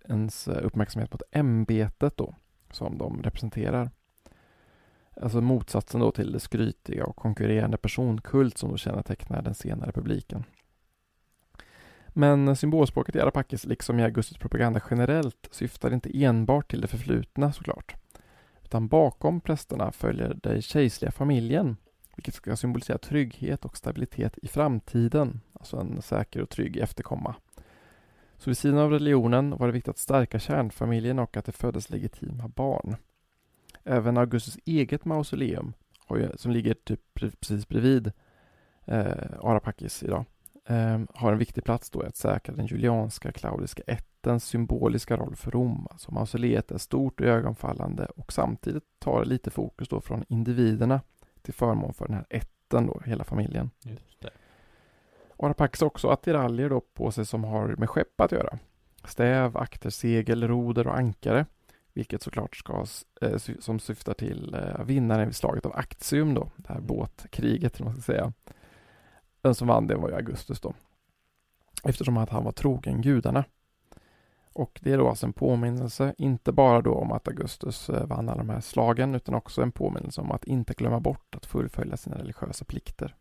ens 0.09 0.49
uppmärksamhet 0.49 1.13
mot 1.13 1.23
ämbetet 1.33 2.17
då, 2.17 2.35
som 2.73 2.99
de 2.99 3.23
representerar. 3.23 3.91
Alltså 5.21 5.41
motsatsen 5.41 6.01
då 6.01 6.11
till 6.11 6.33
det 6.33 6.41
skrytiga 6.41 7.05
och 7.05 7.17
konkurrerande 7.17 7.77
personkult 7.77 8.59
som 8.59 8.71
då 8.71 8.77
kännetecknar 8.77 9.43
den 9.43 9.55
senare 9.55 9.93
publiken. 9.93 10.45
Men 12.09 12.57
symbolspråket 12.57 13.17
i 13.17 13.21
Arapakis, 13.21 13.67
liksom 13.67 13.99
i 13.99 14.03
Augustus 14.03 14.39
propaganda 14.39 14.81
generellt, 14.91 15.49
syftar 15.51 15.93
inte 15.93 16.25
enbart 16.25 16.71
till 16.71 16.81
det 16.81 16.87
förflutna 16.87 17.53
såklart. 17.53 17.95
Utan 18.65 18.89
bakom 18.89 19.41
prästerna 19.41 19.93
följer 19.93 20.39
den 20.43 20.63
kejserliga 20.63 21.13
familjen, 21.13 21.77
vilket 22.17 22.35
ska 22.35 22.57
symbolisera 22.57 22.99
trygghet 22.99 23.65
och 23.65 23.77
stabilitet 23.77 24.39
i 24.39 24.49
framtiden, 24.49 25.41
alltså 25.53 25.77
en 25.77 26.03
säker 26.03 26.43
och 26.43 26.51
trygg 26.51 26.77
efterkomma. 26.77 27.35
Så 28.41 28.51
vid 28.51 28.59
sidan 28.59 28.79
av 28.79 28.91
religionen 28.91 29.57
var 29.57 29.67
det 29.67 29.73
viktigt 29.73 29.91
att 29.91 29.99
stärka 29.99 30.39
kärnfamiljen 30.39 31.19
och 31.19 31.37
att 31.37 31.45
det 31.45 31.53
föddes 31.53 31.91
legitima 31.91 32.49
barn. 32.49 32.97
Även 33.85 34.17
Augustus 34.17 34.59
eget 34.65 35.05
mausoleum, 35.05 35.73
som 36.35 36.53
ligger 36.53 36.75
typ 36.75 37.01
precis 37.15 37.69
bredvid 37.69 38.13
eh, 38.85 39.13
Arapakis 39.43 40.03
idag, 40.03 40.25
eh, 40.67 41.01
har 41.15 41.33
en 41.33 41.39
viktig 41.39 41.65
plats 41.65 41.91
då 41.91 42.05
i 42.05 42.07
att 42.07 42.17
säkra 42.17 42.55
den 42.55 42.67
julianska 42.67 43.33
klaudiska 43.33 43.83
ättens 43.87 44.45
symboliska 44.45 45.17
roll 45.17 45.37
för 45.37 45.51
Rom. 45.51 45.87
Alltså 45.91 46.13
mausoleet 46.13 46.71
är 46.71 46.79
stort 46.79 47.21
och 47.21 47.27
ögonfallande 47.27 48.07
och 48.07 48.33
samtidigt 48.33 48.85
tar 48.99 49.21
det 49.21 49.29
lite 49.29 49.51
fokus 49.51 49.89
då 49.89 50.01
från 50.01 50.25
individerna 50.29 51.01
till 51.43 51.55
förmån 51.55 51.95
för 51.95 52.07
den 52.07 52.17
här 52.17 52.27
ätten 52.31 52.87
då, 52.87 53.01
hela 53.05 53.25
familjen. 53.25 53.71
Yes. 53.87 54.10
Arapakis 55.45 55.81
har 55.81 55.87
också 55.87 56.09
attiraljer 56.09 56.69
då 56.69 56.81
på 56.81 57.11
sig 57.11 57.27
som 57.27 57.45
har 57.45 57.67
med 57.69 57.91
skepp 57.91 58.21
att 58.21 58.33
göra. 58.33 58.59
Stäv, 59.05 59.57
aktersegel, 59.57 60.49
roder 60.49 60.87
och 60.87 60.97
ankare. 60.97 61.47
Vilket 61.93 62.23
såklart 62.23 62.57
ska, 62.57 62.85
eh, 63.21 63.37
som 63.61 63.79
syftar 63.79 64.15
till 64.15 64.55
eh, 64.55 64.85
vinnaren 64.85 65.27
vid 65.27 65.37
slaget 65.37 65.67
av 65.67 65.77
Actium 65.77 66.35
då, 66.35 66.51
det 66.57 66.69
här 66.69 66.75
Mm. 66.77 66.87
båtkriget 66.87 67.75
eller 67.75 67.85
vad 67.85 67.95
man 67.95 68.03
ska 68.03 68.13
säga. 68.13 68.33
Den 69.41 69.55
som 69.55 69.69
vann 69.69 69.87
det 69.87 69.97
var 69.97 70.09
ju 70.09 70.15
Augustus 70.15 70.61
då. 70.61 70.75
Eftersom 71.85 72.17
att 72.17 72.31
han 72.31 72.45
var 72.45 72.53
trogen 72.53 73.03
gudarna. 73.03 73.45
Och 74.53 74.81
det 74.83 74.93
är 74.93 74.99
då 74.99 75.09
alltså 75.09 75.27
en 75.27 75.33
påminnelse, 75.33 76.15
inte 76.19 76.53
bara 76.53 76.83
då 76.83 76.95
om 76.95 77.13
att 77.13 77.29
Augustus 77.29 77.91
eh, 77.91 78.07
vann 78.07 78.29
alla 78.29 78.39
de 78.39 78.51
här 78.51 78.61
slagen, 78.61 79.15
utan 79.15 79.35
också 79.35 79.63
en 79.63 79.73
påminnelse 79.73 80.21
om 80.21 80.33
att 80.33 80.45
inte 80.45 80.75
glömma 80.75 81.01
bort 81.01 81.35
att 81.35 81.47
fullfölja 81.47 81.97
sina 81.97 82.19
religiösa 82.19 82.65
plikter. 82.65 83.15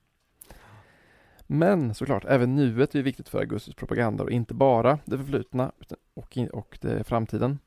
Men 1.52 1.94
såklart, 1.94 2.26
även 2.26 2.56
nuet 2.56 2.96
är 2.96 3.02
viktigt 3.02 3.30
för 3.30 3.40
Augustus 3.40 3.76
propaganda 3.76 4.24
och 4.24 4.32
inte 4.32 4.54
bara 4.54 5.00
det 5.06 5.18
förflutna 5.18 5.72
och, 6.14 6.38
in- 6.38 6.50
och 6.50 6.78
det 6.82 7.04
framtiden. 7.04 7.60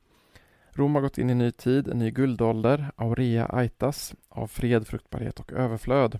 Rom 0.69 0.95
har 0.95 1.01
gått 1.01 1.17
in 1.17 1.29
i 1.29 1.31
en 1.31 1.37
ny 1.37 1.51
tid, 1.51 1.87
en 1.87 1.99
ny 1.99 2.11
guldålder, 2.11 2.91
aurea 2.95 3.45
aitas, 3.45 4.15
av 4.29 4.47
fred, 4.47 4.87
fruktbarhet 4.87 5.39
och 5.39 5.53
överflöd. 5.53 6.19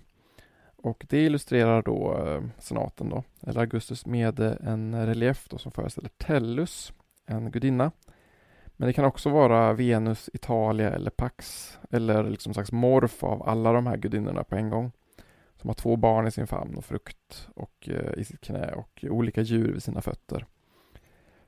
Och 0.76 1.06
det 1.08 1.24
illustrerar 1.24 1.82
då 1.82 2.26
eh, 2.26 2.42
senaten 2.58 3.08
då, 3.08 3.24
eller 3.40 3.60
Augustus 3.60 4.06
med 4.06 4.40
eh, 4.40 4.52
en 4.60 5.06
relief 5.06 5.48
då 5.48 5.58
som 5.58 5.72
föreställer 5.72 6.10
Tellus, 6.16 6.92
en 7.26 7.50
gudinna. 7.50 7.90
Men 8.76 8.86
det 8.86 8.92
kan 8.92 9.04
också 9.04 9.30
vara 9.30 9.72
Venus, 9.72 10.30
Italia 10.32 10.90
eller 10.90 11.10
Pax, 11.10 11.70
eller 11.90 12.30
liksom 12.30 12.50
en 12.50 12.54
slags 12.54 12.72
morf 12.72 13.24
av 13.24 13.48
alla 13.48 13.72
de 13.72 13.86
här 13.86 13.96
gudinnorna 13.96 14.44
på 14.44 14.56
en 14.56 14.70
gång. 14.70 14.92
De 15.64 15.68
har 15.68 15.74
två 15.74 15.96
barn 15.96 16.26
i 16.26 16.30
sin 16.30 16.46
famn 16.46 16.74
och 16.76 16.84
frukt 16.84 17.48
och, 17.54 17.88
eh, 17.88 18.20
i 18.20 18.24
sitt 18.24 18.40
knä 18.40 18.72
och 18.72 19.04
olika 19.10 19.42
djur 19.42 19.72
vid 19.72 19.82
sina 19.82 20.00
fötter. 20.00 20.46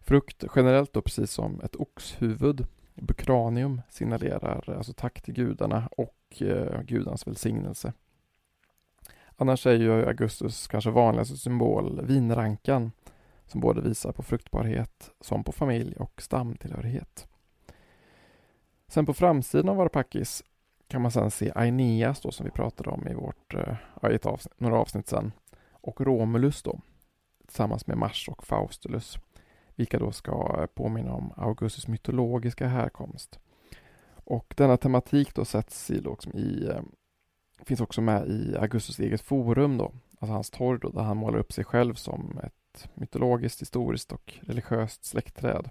Frukt 0.00 0.44
generellt 0.56 0.92
då 0.92 1.02
precis 1.02 1.30
som 1.30 1.60
ett 1.60 1.76
oxhuvud, 1.76 2.66
bukranium, 2.94 3.82
signalerar 3.88 4.74
alltså 4.76 4.92
tack 4.92 5.22
till 5.22 5.34
gudarna 5.34 5.88
och 5.96 6.42
eh, 6.42 6.82
gudarnas 6.82 7.26
välsignelse. 7.26 7.92
Annars 9.36 9.66
är 9.66 9.74
ju 9.74 10.06
Augustus 10.06 10.66
kanske 10.66 10.90
vanligaste 10.90 11.36
symbol 11.36 12.00
vinrankan 12.06 12.92
som 13.46 13.60
både 13.60 13.80
visar 13.80 14.12
på 14.12 14.22
fruktbarhet 14.22 15.10
som 15.20 15.44
på 15.44 15.52
familj 15.52 15.96
och 15.96 16.22
stamtillhörighet. 16.22 17.28
Sen 18.88 19.06
på 19.06 19.14
framsidan 19.14 19.68
av 19.68 19.76
våra 19.76 19.88
packis 19.88 20.44
kan 20.88 21.02
man 21.02 21.10
sedan 21.10 21.30
se 21.30 21.52
Aeneas 21.54 22.20
då 22.20 22.30
som 22.30 22.44
vi 22.44 22.50
pratade 22.50 22.90
om 22.90 23.08
i 23.08 23.14
vårt, 23.14 23.54
äh, 23.54 24.10
ett 24.10 24.26
avsnitt, 24.26 24.60
några 24.60 24.78
avsnitt 24.78 25.08
sedan 25.08 25.32
och 25.70 26.00
Romulus 26.00 26.62
då 26.62 26.80
tillsammans 27.46 27.86
med 27.86 27.98
Mars 27.98 28.28
och 28.28 28.44
Faustulus 28.44 29.18
vilka 29.76 29.98
då 29.98 30.12
ska 30.12 30.56
eh, 30.60 30.66
påminna 30.66 31.12
om 31.12 31.32
Augustus 31.36 31.88
mytologiska 31.88 32.66
härkomst. 32.66 33.38
Och 34.24 34.54
denna 34.56 34.76
tematik 34.76 35.34
då 35.34 35.44
sätts 35.44 35.90
i, 35.90 36.00
liksom 36.00 36.32
i 36.32 36.68
eh, 36.68 36.82
finns 37.64 37.80
också 37.80 38.00
med 38.00 38.28
i 38.28 38.56
Augustus 38.56 38.98
eget 38.98 39.20
forum 39.20 39.78
då, 39.78 39.92
alltså 40.20 40.32
hans 40.32 40.50
torg 40.50 40.80
då, 40.80 40.88
där 40.88 41.02
han 41.02 41.16
målar 41.16 41.38
upp 41.38 41.52
sig 41.52 41.64
själv 41.64 41.94
som 41.94 42.40
ett 42.42 42.88
mytologiskt, 42.94 43.60
historiskt 43.60 44.12
och 44.12 44.34
religiöst 44.40 45.04
släktträd. 45.04 45.70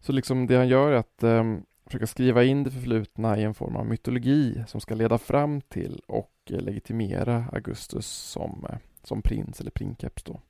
Så 0.00 0.12
liksom 0.12 0.46
det 0.46 0.56
han 0.56 0.68
gör 0.68 0.92
är 0.92 0.96
att 0.96 1.22
eh, 1.22 1.44
försöka 1.86 2.06
skriva 2.06 2.44
in 2.44 2.64
det 2.64 2.70
förflutna 2.70 3.38
i 3.38 3.42
en 3.42 3.54
form 3.54 3.76
av 3.76 3.86
mytologi 3.86 4.64
som 4.66 4.80
ska 4.80 4.94
leda 4.94 5.18
fram 5.18 5.60
till 5.60 6.02
och 6.06 6.32
eh, 6.50 6.60
legitimera 6.60 7.44
Augustus 7.52 8.06
som, 8.06 8.66
eh, 8.70 8.76
som 9.02 9.22
prins 9.22 9.60
eller 9.60 9.70
princeps 9.70 10.22
då. 10.22 10.40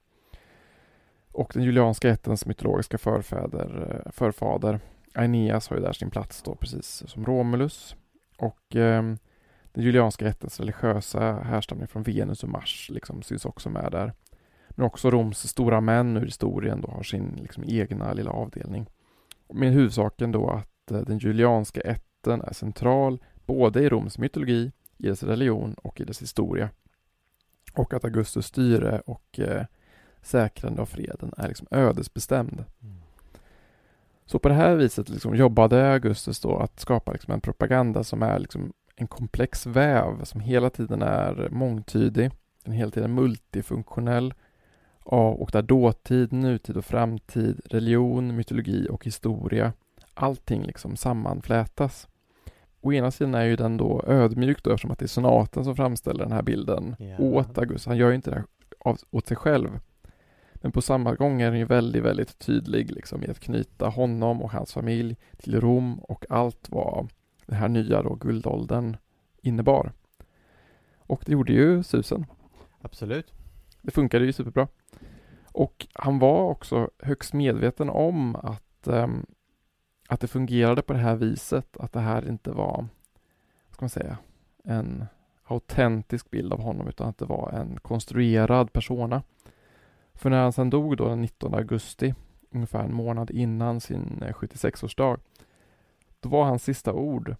Och 1.32 1.51
den 1.55 1.62
julianska 1.62 2.11
ättens 2.11 2.47
mytologiska 2.47 2.99
förfäder, 2.99 4.01
eh, 4.05 4.12
förfader 4.12 4.80
Aeneas 5.14 5.68
har 5.68 5.76
ju 5.76 5.82
där 5.82 5.93
sin 5.93 6.11
plats 6.11 6.43
då 6.43 6.55
precis 6.55 7.03
som 7.07 7.24
Romulus. 7.24 7.97
Och 8.39 8.76
eh, 8.76 9.03
den 9.72 9.85
julianska 9.85 10.26
ättens 10.28 10.61
religiösa 10.61 11.32
härstamning 11.32 11.87
från 11.87 12.03
Venus 12.03 12.43
och 12.43 12.49
Mars 12.49 12.91
liksom 12.93 13.22
syns 13.22 13.45
också 13.45 13.70
med 13.70 13.93
där. 13.93 14.12
Men 14.70 14.87
också 14.87 15.11
Roms 15.11 15.49
stora 15.49 15.80
män 15.80 16.16
ur 16.16 16.24
historien 16.24 16.80
då 16.80 16.89
har 16.89 17.03
sin 17.03 17.39
liksom 17.43 17.64
egna 17.66 18.12
lilla 18.12 18.30
avdelning. 18.30 18.87
Med 19.53 19.72
huvudsaken 19.72 20.32
då 20.32 20.51
att 20.51 20.74
den 20.87 21.18
julianska 21.18 21.80
ätten 21.80 22.41
är 22.41 22.53
central 22.53 23.18
både 23.47 23.82
i 23.82 23.89
Roms 23.89 24.18
mytologi, 24.18 24.72
i 24.99 25.09
dess 25.09 25.22
religion 25.22 25.74
och 25.74 26.01
i 26.01 26.05
dess 26.05 26.22
historia. 26.22 26.70
Och 27.74 27.95
att 27.95 28.05
Augustus 28.05 28.47
styre 28.47 29.01
och 29.07 29.39
eh, 29.39 29.64
säkrande 30.22 30.82
av 30.82 30.87
freden 30.87 31.32
är 31.37 31.49
liksom 31.49 31.66
ödesbestämd. 31.70 32.64
Mm. 32.82 32.95
Så 34.26 34.39
på 34.39 34.49
det 34.49 34.55
här 34.55 34.76
viset 34.76 35.09
liksom 35.09 35.37
jobbade 35.37 35.93
Augustus 35.93 36.41
då 36.41 36.57
att 36.57 36.80
skapa 36.80 37.12
liksom 37.12 37.35
en 37.35 37.41
propaganda 37.41 38.05
som 38.05 38.22
är 38.22 38.39
liksom 38.39 38.72
en 38.97 39.07
komplex 39.07 39.66
väv 39.66 40.24
som 40.24 40.41
hela 40.41 40.70
tiden 40.70 41.03
är 41.03 41.49
mångtydig, 41.51 42.30
den 42.64 42.74
hela 42.74 42.91
tiden 42.91 43.14
multifunktionell 43.14 44.35
och 45.05 45.51
där 45.53 45.62
dåtid, 45.62 46.32
nutid 46.32 46.76
och 46.76 46.85
framtid, 46.85 47.61
religion, 47.64 48.37
mytologi 48.37 48.89
och 48.91 49.05
historia, 49.05 49.72
allting 50.15 50.62
liksom 50.62 50.97
sammanflätas. 50.97 52.09
Å 52.81 52.93
ena 52.93 53.11
sidan 53.11 53.35
är 53.35 53.45
ju 53.45 53.57
den 53.57 53.77
då 53.77 54.05
ödmjuk 54.07 54.62
då 54.62 54.71
eftersom 54.71 54.91
att 54.91 54.99
det 54.99 55.05
är 55.05 55.09
sonaten 55.09 55.65
som 55.65 55.77
framställer 55.77 56.25
den 56.25 56.33
här 56.33 56.43
bilden 56.43 56.97
yeah. 56.99 57.21
åt 57.21 57.59
Augustus. 57.59 57.87
Han 57.87 57.97
gör 57.97 58.09
ju 58.09 58.15
inte 58.15 58.31
det 58.31 58.45
av, 58.79 58.99
åt 59.11 59.27
sig 59.27 59.37
själv. 59.37 59.81
Men 60.55 60.73
på 60.73 60.83
samma 60.83 61.15
gång 61.15 61.43
är 61.43 61.51
den 61.51 61.59
ju 61.59 61.65
väldigt, 61.65 62.03
väldigt 62.03 62.39
tydlig 62.39 62.91
liksom 62.91 63.25
i 63.25 63.31
att 63.31 63.41
knyta 63.41 63.89
honom 63.89 64.43
och 64.43 64.51
hans 64.51 64.73
familj 64.73 65.17
till 65.37 65.61
Rom 65.61 65.99
och 65.99 66.27
allt 66.29 66.69
vad 66.69 67.09
den 67.47 67.57
här 67.57 67.69
nya 67.69 68.03
då 68.03 68.15
guldåldern 68.15 68.97
innebar. 69.43 69.93
Och 70.99 71.23
det 71.27 71.33
gjorde 71.33 71.53
ju 71.53 71.83
susen. 71.83 72.27
Absolut. 72.81 73.33
Det 73.83 73.91
funkade 73.91 74.25
ju 74.25 74.33
superbra. 74.33 74.69
Och 75.45 75.87
han 75.93 76.19
var 76.19 76.43
också 76.43 76.91
högst 76.99 77.33
medveten 77.33 77.91
om 77.91 78.37
att, 78.37 78.89
um, 78.89 79.27
att 80.15 80.21
det 80.21 80.29
fungerade 80.29 80.83
på 80.83 80.93
det 80.93 80.99
här 80.99 81.17
viset, 81.17 81.77
att 81.77 81.93
det 81.93 82.01
här 82.01 82.29
inte 82.29 82.51
var, 82.51 82.77
vad 83.67 83.75
ska 83.75 83.85
man 83.85 83.91
säga, 83.91 84.19
en 84.65 85.07
autentisk 85.45 86.31
bild 86.31 86.53
av 86.53 86.61
honom 86.61 86.89
utan 86.89 87.09
att 87.09 87.19
det 87.19 87.25
var 87.25 87.51
en 87.51 87.81
konstruerad 87.81 88.73
persona. 88.73 89.23
För 90.15 90.31
när 90.31 90.43
han 90.43 90.53
sen 90.53 90.71
dog 90.71 90.97
då 90.97 91.09
den 91.09 91.21
19 91.21 91.55
augusti, 91.55 92.15
ungefär 92.51 92.85
en 92.85 92.95
månad 92.95 93.31
innan 93.31 93.81
sin 93.81 94.23
eh, 94.23 94.35
76-årsdag, 94.35 95.21
då 96.21 96.29
var 96.29 96.45
hans 96.45 96.65
sista 96.65 96.93
ord 96.93 97.37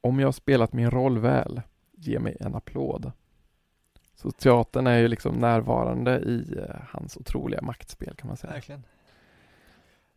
Om 0.00 0.20
jag 0.20 0.34
spelat 0.34 0.72
min 0.72 0.90
roll 0.90 1.18
väl, 1.18 1.62
ge 1.92 2.18
mig 2.18 2.36
en 2.40 2.54
applåd. 2.54 3.12
Så 4.14 4.30
teatern 4.30 4.86
är 4.86 4.98
ju 4.98 5.08
liksom 5.08 5.34
närvarande 5.34 6.18
i 6.18 6.58
eh, 6.58 6.76
hans 6.88 7.16
otroliga 7.16 7.62
maktspel 7.62 8.14
kan 8.16 8.28
man 8.28 8.36
säga. 8.36 8.52
Verkligen. 8.52 8.82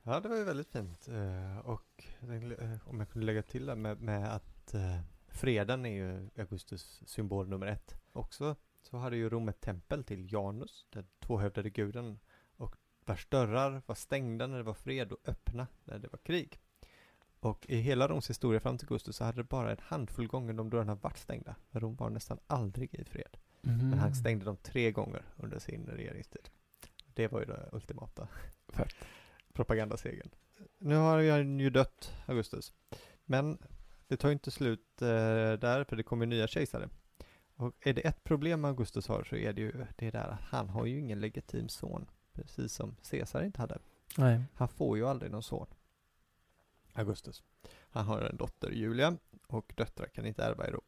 Ja, 0.10 0.20
det 0.20 0.30
var 0.30 0.36
ju 0.36 0.44
väldigt 0.44 0.72
fint. 0.72 1.08
Uh, 1.10 1.58
och 1.58 2.04
uh, 2.24 2.90
om 2.90 3.00
jag 3.00 3.10
kunde 3.10 3.26
lägga 3.26 3.42
till 3.42 3.66
det 3.66 3.76
med, 3.76 4.02
med 4.02 4.36
att 4.36 4.76
freden 5.28 5.86
är 5.86 5.90
ju 5.90 6.30
Augustus 6.38 7.02
symbol 7.06 7.48
nummer 7.48 7.68
ett. 7.68 7.96
Också 8.12 8.56
så 8.82 8.98
hade 8.98 9.18
ju 9.18 9.30
Rom 9.30 9.50
ett 9.50 9.62
tempel 9.62 10.04
till 10.04 10.34
Janus, 10.34 10.88
den 10.90 11.08
tvåhövdade 11.20 11.70
guden, 11.70 12.20
och 12.58 12.76
vars 13.06 13.28
dörrar 13.30 13.82
var 13.86 13.96
stängda 13.96 14.48
när 14.48 14.58
det 14.58 14.64
var 14.64 14.74
fred 14.74 15.12
och 15.12 15.30
öppna 15.30 15.68
när 15.84 16.00
det 16.00 16.08
var 16.12 16.20
krig. 16.20 16.60
Och 17.40 17.66
i 17.70 17.76
hela 17.78 18.08
Roms 18.08 18.30
historia 18.30 18.60
fram 18.60 18.78
till 18.78 18.88
Augustus 18.88 19.16
så 19.16 19.24
hade 19.24 19.38
det 19.38 19.50
bara 19.50 19.72
en 19.72 19.78
handfull 19.82 20.28
gånger 20.28 20.54
de 20.54 20.70
dörrarna 20.70 20.96
varit 20.96 21.18
stängda. 21.18 21.56
Rom 21.72 21.96
var 21.96 22.10
nästan 22.10 22.40
aldrig 22.48 22.94
i 22.94 23.04
fred. 23.04 23.38
Mm. 23.64 23.90
Men 23.90 24.00
han 24.00 24.16
stängde 24.16 24.46
dem 24.46 24.58
tre 24.58 24.92
gånger 24.92 25.24
under 25.38 25.60
sin 25.60 25.86
regeringstid. 25.86 26.50
Det 27.14 27.28
var 27.28 27.40
ju 27.40 27.46
den 27.46 27.70
ultimata 27.72 28.28
propagandasegern. 29.60 30.30
Nu 30.78 30.96
har 30.96 31.30
han 31.32 31.60
ju 31.60 31.70
dött, 31.70 32.14
Augustus. 32.26 32.74
Men 33.26 33.58
det 34.08 34.18
tar 34.18 34.30
ju 34.30 34.34
inte 34.34 34.52
slut 34.52 35.02
eh, 35.02 35.08
där, 35.54 35.84
för 35.84 35.96
det 35.96 36.04
kommer 36.04 36.26
nya 36.26 36.48
kejsare. 36.48 36.90
Och 37.56 37.76
är 37.80 37.94
det 37.94 38.02
ett 38.02 38.24
problem 38.24 38.66
Augustus 38.66 39.08
har 39.08 39.24
så 39.24 39.36
är 39.36 39.54
det 39.54 39.62
ju 39.62 39.86
det 39.96 40.12
där 40.12 40.28
att 40.28 40.42
han 40.42 40.70
har 40.70 40.86
ju 40.86 41.00
ingen 41.00 41.20
legitim 41.20 41.70
son. 41.70 42.06
Precis 42.34 42.74
som 42.74 42.96
Caesar 43.10 43.44
inte 43.44 43.62
hade. 43.62 43.78
Nej. 44.18 44.44
Han 44.54 44.68
får 44.68 44.98
ju 44.98 45.08
aldrig 45.08 45.32
någon 45.32 45.44
son. 45.44 45.68
Augustus. 46.94 47.44
Han 47.90 48.06
har 48.06 48.22
en 48.22 48.38
dotter, 48.38 48.72
Julia, 48.72 49.18
och 49.48 49.74
döttrar 49.76 50.08
kan 50.08 50.26
inte 50.26 50.44
ärva 50.44 50.68
i 50.68 50.72
Rom. 50.72 50.82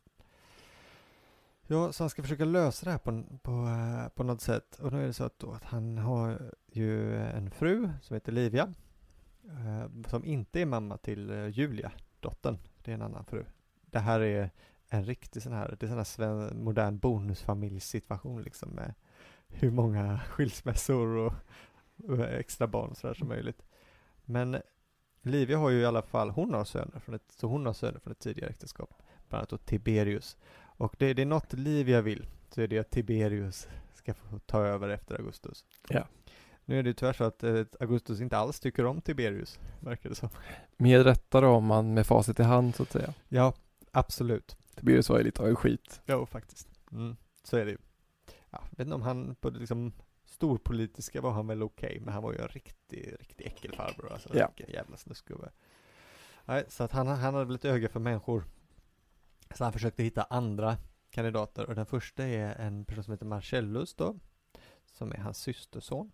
Ja, 1.68 1.92
så 1.92 2.04
han 2.04 2.10
ska 2.10 2.22
försöka 2.22 2.46
lösa 2.46 2.86
det 2.86 2.92
här 2.92 2.98
på, 2.98 3.24
på, 3.42 3.52
eh, 3.52 4.10
på 4.10 4.24
något 4.24 4.42
sätt. 4.42 4.80
Och 4.80 4.94
nu 4.94 5.04
är 5.04 5.08
det 5.08 5.14
så 5.14 5.24
att, 5.24 5.40
då, 5.40 5.52
att 5.52 5.64
han 5.64 5.98
har 5.98 6.54
ju 6.72 7.18
en 7.18 7.52
fru 7.52 7.90
som 8.02 8.14
heter 8.14 8.32
Livia, 8.32 8.74
eh, 9.44 10.08
som 10.08 10.26
inte 10.26 10.62
är 10.62 10.66
mamma 10.66 10.98
till 10.98 11.30
eh, 11.30 11.48
Julia, 11.48 11.92
dottern. 12.20 12.58
Det 12.84 12.92
är 12.92 12.96
en 12.96 13.02
annan 13.02 13.26
fru. 13.26 13.46
Det 13.86 14.00
här 14.00 14.20
är 14.20 14.50
en 14.90 15.06
riktig 15.06 15.42
sån 15.42 15.54
här, 15.54 15.76
det 15.80 15.86
är 15.86 16.04
sån 16.04 16.26
här 16.26 16.54
modern 16.54 16.98
bonusfamiljssituation 16.98 18.42
liksom 18.42 18.70
med 18.70 18.94
hur 19.48 19.72
många 19.72 20.20
skilsmässor 20.30 21.08
och, 21.08 21.34
och 22.08 22.20
extra 22.20 22.68
barn 22.68 22.90
och 22.90 22.98
sådär 22.98 23.14
som 23.14 23.28
möjligt. 23.28 23.64
Men 24.26 24.58
Livia 25.22 25.58
har 25.58 25.70
ju 25.70 25.80
i 25.80 25.86
alla 25.86 26.02
fall, 26.02 26.30
hon 26.30 26.54
har 26.54 26.66
söner 26.66 27.00
från 27.00 27.16
ett, 27.16 27.32
så 27.32 27.48
hon 27.48 27.66
har 27.66 27.74
söner 27.74 28.00
från 28.00 28.12
ett 28.12 28.20
tidigare 28.20 28.50
äktenskap, 28.50 28.94
bland 29.30 29.40
annat 29.40 29.50
då 29.50 29.58
Tiberius. 29.58 30.38
Och 30.54 30.96
det, 31.00 31.14
det 31.14 31.22
är 31.22 31.26
något 31.26 31.54
Livia 31.54 32.02
vill, 32.02 32.28
så 32.50 32.62
är 32.62 32.68
det 32.68 32.80
att 32.80 32.90
Tiberius 32.90 33.68
ska 33.94 34.14
få 34.14 34.40
ta 34.40 34.66
över 34.66 34.90
efter 34.90 35.16
Augustus. 35.16 35.66
Ja. 35.90 36.08
Nu 36.66 36.80
är 36.80 36.84
det 36.84 36.90
ju 36.90 36.94
tyvärr 36.94 37.14
så 37.14 37.24
att 37.24 37.44
eh, 37.44 37.64
Augustus 37.80 38.22
inte 38.22 38.38
alls 38.38 38.60
tycker 38.60 38.86
om 38.86 39.02
Tiberius, 39.02 39.60
verkar 39.80 40.10
det 40.10 40.16
som. 40.16 40.30
Rätta 40.78 41.42
då 41.42 41.48
om 41.48 41.66
man 41.66 41.94
med 41.94 42.08
facit 42.08 42.40
i 42.40 42.44
hand 42.44 42.76
så 42.76 42.84
att 42.84 42.92
säga. 42.92 43.14
Ja, 43.30 43.54
absolut. 43.92 44.58
Tiberius 44.76 45.10
var 45.10 45.18
ju 45.18 45.24
lite 45.24 45.42
av 45.42 45.48
en 45.48 45.56
skit. 45.56 46.02
Jo, 46.06 46.26
faktiskt. 46.26 46.68
Mm, 46.92 47.16
så 47.44 47.58
är 47.58 47.66
det 47.66 47.72
ju. 47.72 47.78
Ja, 48.50 48.64
vet 48.72 48.80
inte 48.80 48.96
om 48.96 49.02
han 49.02 49.36
på 49.36 49.50
liksom 49.50 49.94
storpolitiska 50.26 51.22
var 51.22 51.32
han 51.32 51.48
väl 51.48 51.64
okej, 51.64 52.00
men 52.00 52.14
han 52.14 52.24
var 52.24 52.34
ju 52.34 52.40
en 52.40 52.48
riktig, 52.48 53.16
riktig 53.20 53.46
äckelfarbror 53.46 54.14
alltså. 54.14 54.38
Ja. 54.38 54.52
Vilken 54.56 54.74
jävla 54.74 54.98
snuskgubbe. 54.98 55.52
Nej, 56.46 56.66
så 56.68 56.84
att 56.84 56.92
han, 56.92 57.08
han 57.08 57.34
hade 57.34 57.46
väl 57.46 57.56
ett 57.56 57.66
öga 57.66 57.90
för 57.90 58.00
människor. 58.00 58.44
Så 59.56 59.64
han 59.64 59.74
försökte 59.74 60.04
hitta 60.04 60.24
andra 60.24 60.78
kandidater 61.10 61.66
och 61.66 61.76
den 61.76 61.86
första 61.86 62.24
är 62.24 62.56
en 62.56 62.86
person 62.86 63.04
som 63.04 63.12
heter 63.14 63.26
Marcellus 63.26 63.94
då, 63.94 64.20
som 64.86 65.12
är 65.12 65.18
hans 65.18 65.38
systerson. 65.38 66.12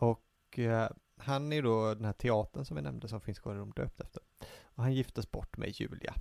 Och 0.00 0.58
eh, 0.58 0.90
han 1.16 1.52
är 1.52 1.62
då 1.62 1.94
den 1.94 2.04
här 2.04 2.12
teatern 2.12 2.64
som 2.64 2.76
vi 2.76 2.82
nämnde 2.82 3.08
som 3.08 3.20
finns 3.20 3.38
kvar 3.38 3.54
i 3.54 3.58
Rom 3.58 3.72
döpt 3.76 4.00
efter. 4.00 4.22
Och 4.62 4.82
han 4.82 4.94
giftes 4.94 5.30
bort 5.30 5.56
med 5.56 5.68
Julia 5.80 6.14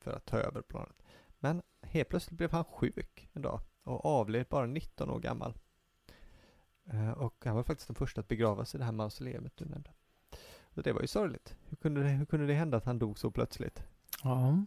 för 0.00 0.12
att 0.12 0.26
ta 0.26 0.38
över 0.38 0.62
planet. 0.62 1.02
Men 1.38 1.62
helt 1.82 2.08
plötsligt 2.08 2.38
blev 2.38 2.50
han 2.50 2.64
sjuk 2.64 3.28
en 3.32 3.42
dag 3.42 3.60
och 3.82 4.06
avled 4.06 4.46
bara 4.50 4.66
19 4.66 5.10
år 5.10 5.20
gammal. 5.20 5.54
Eh, 6.84 7.10
och 7.10 7.44
han 7.44 7.56
var 7.56 7.62
faktiskt 7.62 7.88
den 7.88 7.94
första 7.94 8.20
att 8.20 8.28
begravas 8.28 8.74
i 8.74 8.78
det 8.78 8.84
här 8.84 8.92
mausoleumet 8.92 9.56
du 9.56 9.64
nämnde. 9.64 9.90
Så 10.74 10.82
det 10.82 10.92
var 10.92 11.00
ju 11.00 11.06
sorgligt. 11.06 11.56
Hur 11.68 11.76
kunde 11.76 12.02
det, 12.02 12.08
hur 12.08 12.26
kunde 12.26 12.46
det 12.46 12.54
hända 12.54 12.76
att 12.76 12.84
han 12.84 12.98
dog 12.98 13.18
så 13.18 13.30
plötsligt? 13.30 13.82
Ja, 14.22 14.64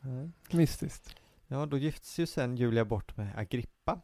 mystiskt. 0.52 1.16
Ja, 1.48 1.66
då 1.66 1.78
gifts 1.78 2.20
ju 2.20 2.26
sen 2.26 2.58
Julia 2.58 2.86
bort 2.86 3.18
med 3.18 3.38
Agrippa. 3.38 4.02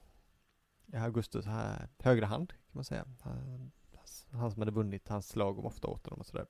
Augustus 0.94 1.46
här, 1.46 1.90
högra 2.00 2.26
hand, 2.26 2.50
kan 2.50 2.72
man 2.72 2.84
säga. 2.84 3.06
Han, 3.22 3.72
han 4.32 4.52
som 4.52 4.62
hade 4.62 4.72
vunnit 4.72 5.08
hans 5.08 5.28
slag 5.28 5.60
om 5.60 5.66
ofta 5.66 5.88
åt 5.88 6.06
honom 6.06 6.20
och 6.20 6.26
sådär. 6.26 6.46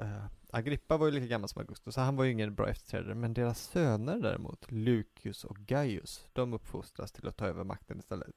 Uh, 0.00 0.26
Agrippa 0.50 0.96
var 0.96 1.06
ju 1.06 1.12
lika 1.12 1.26
gammal 1.26 1.48
som 1.48 1.60
Augustus, 1.60 1.94
så 1.94 2.00
han 2.00 2.16
var 2.16 2.24
ju 2.24 2.32
ingen 2.32 2.54
bra 2.54 2.68
efterträdare. 2.68 3.14
Men 3.14 3.34
deras 3.34 3.62
söner 3.62 4.18
däremot, 4.18 4.72
Lucius 4.72 5.44
och 5.44 5.56
Gaius, 5.56 6.26
de 6.32 6.52
uppfostras 6.52 7.12
till 7.12 7.28
att 7.28 7.36
ta 7.36 7.46
över 7.46 7.64
makten 7.64 7.98
istället. 7.98 8.34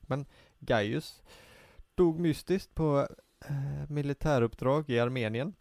Men 0.00 0.26
Gaius 0.58 1.22
dog 1.94 2.20
mystiskt 2.20 2.74
på 2.74 3.08
uh, 3.50 3.90
militäruppdrag 3.90 4.90
i 4.90 5.00
Armenien. 5.00 5.54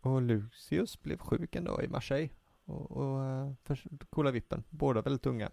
Och 0.00 0.22
Lucius 0.22 1.02
blev 1.02 1.18
sjuk 1.18 1.56
en 1.56 1.64
dag 1.64 1.84
i 1.84 1.88
Marseille 1.88 2.30
och, 2.64 2.90
och 2.90 3.20
uh, 3.68 3.76
coola 4.10 4.30
vippen. 4.30 4.64
Båda 4.70 5.02
väldigt 5.02 5.26
unga. 5.26 5.50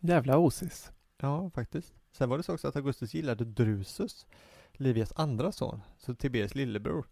Jävla 0.00 0.38
osis. 0.38 0.92
Ja, 1.18 1.50
faktiskt. 1.50 1.94
Sen 2.12 2.28
var 2.28 2.36
det 2.36 2.42
så 2.42 2.54
också 2.54 2.68
att 2.68 2.76
Augustus 2.76 3.14
gillade 3.14 3.44
Drusus, 3.44 4.26
Livias 4.80 5.12
andra 5.16 5.52
son, 5.52 5.82
så 5.98 6.14
Tiberius 6.14 6.54
lillebror. 6.54 7.06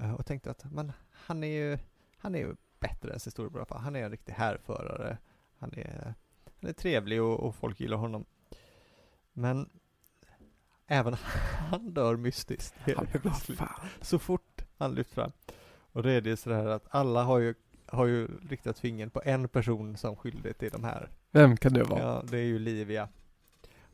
Uh, 0.00 0.14
och 0.14 0.26
tänkte 0.26 0.50
att, 0.50 0.72
men 0.72 0.92
han 1.10 1.44
är 1.44 1.48
ju, 1.48 1.78
han 2.16 2.34
är 2.34 2.38
ju 2.38 2.56
bättre 2.80 3.12
än 3.12 3.20
sin 3.20 3.30
storebror. 3.30 3.66
Han 3.70 3.96
är 3.96 4.04
en 4.04 4.10
riktig 4.10 4.32
härförare. 4.32 5.18
Han 5.58 5.72
är, 5.76 6.14
han 6.60 6.70
är 6.70 6.72
trevlig 6.72 7.22
och, 7.22 7.40
och 7.40 7.54
folk 7.54 7.80
gillar 7.80 7.96
honom. 7.96 8.24
Men 9.32 9.68
även 10.86 11.14
han 11.70 11.94
dör 11.94 12.16
mystiskt. 12.16 12.74
Fan. 13.56 13.88
så 14.00 14.18
fort 14.18 14.64
han 14.78 14.94
lyfts 14.94 15.14
fram. 15.14 15.32
Och 15.92 16.02
då 16.02 16.08
är 16.08 16.20
det 16.20 16.36
sådär 16.36 16.66
att 16.66 16.86
alla 16.90 17.22
har 17.22 17.38
ju, 17.38 17.54
har 17.86 18.06
ju 18.06 18.28
riktat 18.48 18.78
fingern 18.78 19.10
på 19.10 19.22
en 19.24 19.48
person 19.48 19.96
som 19.96 20.16
skyldig 20.16 20.58
till 20.58 20.70
de 20.70 20.84
här. 20.84 21.10
Vem 21.30 21.56
kan 21.56 21.72
det 21.72 21.84
vara? 21.84 22.00
Ja, 22.00 22.22
det 22.30 22.38
är 22.38 22.44
ju 22.44 22.58
Livia. 22.58 23.08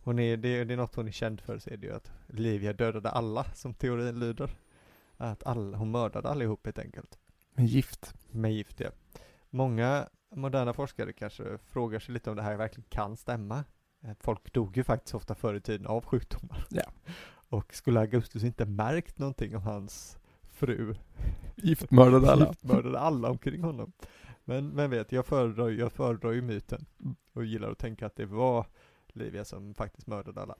Hon 0.02 0.18
är, 0.18 0.36
det, 0.36 0.64
det 0.64 0.74
är 0.74 0.76
något 0.76 0.94
hon 0.94 1.08
är 1.08 1.12
känd 1.12 1.40
för 1.40 1.58
så 1.58 1.70
är 1.70 1.76
det 1.76 1.86
ju 1.86 1.94
att 1.94 2.12
Livia 2.26 2.72
dödade 2.72 3.10
alla, 3.10 3.44
som 3.44 3.74
teorin 3.74 4.20
lyder. 4.20 4.50
Att 5.16 5.46
alla, 5.46 5.76
hon 5.76 5.90
mördade 5.90 6.28
allihop 6.28 6.66
helt 6.66 6.78
enkelt. 6.78 7.18
Med 7.54 7.66
gift. 7.66 8.14
Med 8.30 8.52
gift, 8.52 8.80
ja. 8.80 8.90
Många 9.50 10.08
moderna 10.30 10.72
forskare 10.72 11.12
kanske 11.12 11.58
frågar 11.58 11.98
sig 12.00 12.14
lite 12.14 12.30
om 12.30 12.36
det 12.36 12.42
här 12.42 12.56
verkligen 12.56 12.88
kan 12.88 13.16
stämma. 13.16 13.64
Eh, 14.02 14.10
Folk 14.20 14.52
dog 14.52 14.76
ju 14.76 14.84
faktiskt 14.84 15.14
ofta 15.14 15.34
förr 15.34 15.54
i 15.54 15.60
tiden 15.60 15.86
av 15.86 16.04
sjukdomar. 16.04 16.66
Ja. 16.70 16.82
Och 17.48 17.74
skulle 17.74 18.00
Augustus 18.00 18.44
inte 18.44 18.64
märkt 18.66 19.18
någonting 19.18 19.56
om 19.56 19.62
hans 19.62 20.18
fru 20.42 20.94
Giftmördade 21.56 22.30
alla. 22.32 22.46
Giftmördade 22.46 22.98
alla 22.98 23.30
omkring 23.30 23.62
honom. 23.62 23.92
Men 24.44 24.76
vem 24.76 24.90
vet, 24.90 25.12
jag 25.12 25.26
föredrar, 25.26 25.68
jag 25.70 25.92
föredrar 25.92 26.32
ju 26.32 26.42
myten. 26.42 26.86
Och 27.32 27.44
gillar 27.44 27.70
att 27.70 27.78
tänka 27.78 28.06
att 28.06 28.16
det 28.16 28.26
var 28.26 28.66
Livia 29.18 29.44
som 29.44 29.74
faktiskt 29.74 30.06
mördade 30.06 30.40
alla. 30.42 30.56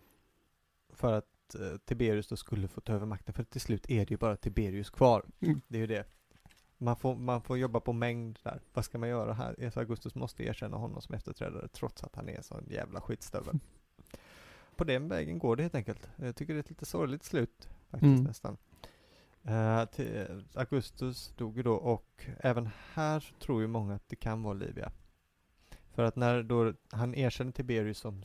För 0.93 1.13
att 1.13 1.55
eh, 1.55 1.77
Tiberius 1.85 2.29
då 2.29 2.37
skulle 2.37 2.69
få 2.69 2.81
ta 2.81 2.93
över 2.93 3.07
makten. 3.07 3.35
För 3.35 3.45
till 3.45 3.61
slut 3.61 3.91
är 3.91 3.99
det 4.07 4.11
ju 4.11 4.17
bara 4.17 4.37
Tiberius 4.37 4.91
kvar. 4.91 5.25
Mm. 5.41 5.61
Det 5.69 5.77
är 5.77 5.81
ju 5.81 5.87
det. 5.87 6.05
Man 6.79 6.97
får, 6.97 7.17
man 7.17 7.43
får 7.43 7.59
jobba 7.59 7.81
på 7.81 7.93
mängd 7.93 8.39
där. 8.43 8.61
Vad 8.73 8.85
ska 8.85 8.99
man 8.99 9.09
göra 9.09 9.33
här? 9.33 9.65
Alltså 9.65 9.81
Augustus 9.81 10.15
måste 10.15 10.45
erkänna 10.45 10.77
honom 10.77 11.03
som 11.03 11.15
efterträdare 11.15 11.69
trots 11.69 12.05
att 12.05 12.15
han 12.17 12.29
är 12.29 12.37
en 12.37 12.43
sån 12.43 12.67
jävla 12.71 13.01
skitstövel. 13.01 13.59
På 14.77 14.85
den 14.85 15.09
vägen 15.09 15.39
går 15.39 15.57
det 15.57 15.63
helt 15.63 15.75
enkelt. 15.75 16.09
Jag 16.17 16.37
tycker 16.37 16.55
det 16.55 16.59
är 16.59 16.61
ett 16.61 16.71
lite 16.71 16.87
sorgligt 16.87 17.25
slut 17.25 17.69
faktiskt 17.91 18.05
Mm. 18.19 18.25
nästan. 18.25 18.57
Till, 19.93 20.45
Augustus 20.55 21.33
dog 21.37 21.57
ju 21.57 21.63
då 21.63 21.75
och 21.75 22.27
även 22.41 22.69
här 22.93 23.33
tror 23.41 23.61
ju 23.61 23.67
många 23.67 23.95
att 23.95 24.09
det 24.09 24.17
kan 24.17 24.43
vara 24.43 24.55
Livia. 24.55 24.93
För 25.99 26.05
att 26.05 26.17
när 26.17 26.43
då 26.43 26.73
han 26.91 27.15
erkänner 27.15 27.53
Tiberius 27.53 27.99
som, 27.99 28.23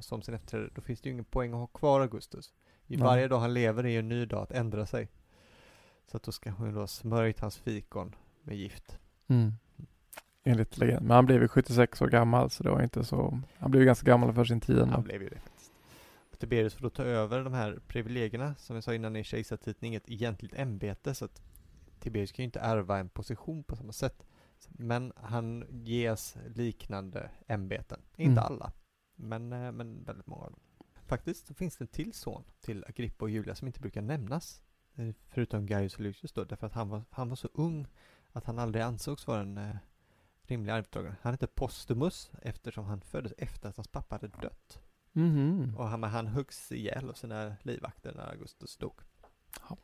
som 0.00 0.22
sin 0.22 0.34
efterträdare, 0.34 0.70
då 0.74 0.80
finns 0.80 1.00
det 1.00 1.08
ju 1.08 1.12
ingen 1.12 1.24
poäng 1.24 1.52
att 1.52 1.58
ha 1.58 1.66
kvar 1.66 2.00
Augustus. 2.00 2.52
I 2.86 2.96
Nej. 2.96 3.06
varje 3.06 3.28
dag 3.28 3.40
han 3.40 3.54
lever 3.54 3.84
är 3.84 3.88
ju 3.88 3.98
en 3.98 4.08
ny 4.08 4.26
dag 4.26 4.42
att 4.42 4.52
ändra 4.52 4.86
sig. 4.86 5.08
Så 6.06 6.16
att 6.16 6.22
då 6.22 6.32
ska 6.32 6.50
hon 6.50 6.66
ju 6.66 6.72
då 6.72 6.80
ha 6.80 6.86
smörjt 6.86 7.40
hans 7.40 7.58
fikon 7.58 8.14
med 8.42 8.56
gift. 8.56 8.98
Mm. 9.28 9.52
Enligt 10.44 10.78
legend. 10.78 11.06
Men 11.06 11.14
han 11.14 11.26
blev 11.26 11.42
ju 11.42 11.48
76 11.48 12.02
år 12.02 12.08
gammal 12.08 12.50
så 12.50 12.62
det 12.62 12.70
var 12.70 12.82
inte 12.82 13.04
så, 13.04 13.40
han 13.58 13.70
blev 13.70 13.80
ju 13.80 13.86
ganska 13.86 14.06
gammal 14.06 14.32
för 14.32 14.44
sin 14.44 14.60
tid 14.60 14.78
ändå. 14.78 14.94
Han 14.94 15.04
blev 15.04 15.22
ju 15.22 15.28
det 15.28 15.40
faktiskt. 15.40 15.72
Tiberius 16.38 16.74
får 16.74 16.82
då 16.82 16.90
ta 16.90 17.02
över 17.02 17.44
de 17.44 17.52
här 17.52 17.80
privilegierna. 17.86 18.54
Som 18.58 18.76
jag 18.76 18.84
sa 18.84 18.94
innan 18.94 19.16
är 19.16 19.22
kejsartiteln 19.22 19.86
inget 19.86 20.10
egentligt 20.10 20.54
ämbete 20.54 21.14
så 21.14 21.24
att 21.24 21.42
Tiberius 22.00 22.32
kan 22.32 22.42
ju 22.42 22.44
inte 22.44 22.60
ärva 22.60 22.98
en 22.98 23.08
position 23.08 23.64
på 23.64 23.76
samma 23.76 23.92
sätt. 23.92 24.24
Men 24.70 25.12
han 25.16 25.64
ges 25.70 26.36
liknande 26.54 27.30
ämbeten. 27.46 28.00
Inte 28.16 28.40
Mm. 28.40 28.44
alla, 28.52 28.72
men, 29.14 29.52
eh, 29.52 29.72
men 29.72 30.04
väldigt 30.04 30.26
många 30.26 30.44
av 30.44 30.50
dem. 30.50 30.60
Faktiskt 31.06 31.46
så 31.46 31.54
finns 31.54 31.76
det 31.76 31.82
en 31.84 31.88
till 31.88 32.12
son 32.12 32.44
till 32.60 32.84
Agrippa 32.88 33.24
och 33.24 33.30
Julia 33.30 33.54
som 33.54 33.66
inte 33.66 33.80
brukar 33.80 34.02
nämnas. 34.02 34.62
eh, 34.94 35.08
Förutom 35.28 35.66
Gaius 35.66 35.94
och 35.94 36.00
Lucius 36.00 36.32
då, 36.32 36.44
därför 36.44 36.66
att 36.66 36.72
han 36.72 36.88
var, 36.88 37.02
han 37.10 37.28
var 37.28 37.36
så 37.36 37.48
ung 37.54 37.86
att 38.32 38.44
han 38.44 38.58
aldrig 38.58 38.84
ansågs 38.84 39.26
vara 39.26 39.40
en 39.40 39.58
eh, 39.58 39.76
rimlig 40.42 40.72
arvtagare. 40.72 41.16
Han 41.22 41.32
hette 41.32 41.46
Postumus 41.46 42.30
eftersom 42.42 42.84
han 42.84 43.00
föddes 43.00 43.32
efter 43.38 43.68
att 43.68 43.76
hans 43.76 43.88
pappa 43.88 44.14
hade 44.14 44.28
dött. 44.28 44.82
Mhm. 45.12 45.74
Och 45.78 45.88
han, 45.88 46.02
han 46.02 46.26
huggs 46.26 46.72
ihjäl 46.72 47.08
av 47.10 47.14
sina 47.14 47.56
livvakter 47.62 48.14
när 48.14 48.26
Augustus 48.30 48.76
dog. 48.76 49.00
Ja. 49.68 49.76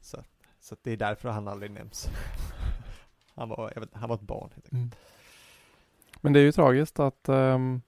Så, 0.00 0.24
så 0.60 0.76
det 0.82 0.90
är 0.90 0.96
därför 0.96 1.28
han 1.28 1.48
aldrig 1.48 1.70
nämns. 1.70 2.08
han, 3.34 3.48
var, 3.48 3.72
jag 3.74 3.80
vet, 3.80 3.94
han 3.94 4.08
var 4.08 4.16
ett 4.16 4.22
barn 4.22 4.50
helt. 4.54 4.72
Mm. 4.72 4.90
Men 6.20 6.32
det 6.32 6.40
är 6.40 6.44
ju 6.44 6.52
tragiskt 6.52 7.00
att, 7.00 7.28
ehm, 7.28 7.82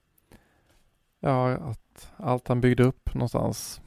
ja, 1.19 1.51
att 1.51 2.11
allt 2.17 2.47
han 2.47 2.61
byggde 2.61 2.83
upp 2.83 3.13
någonstans 3.13 3.81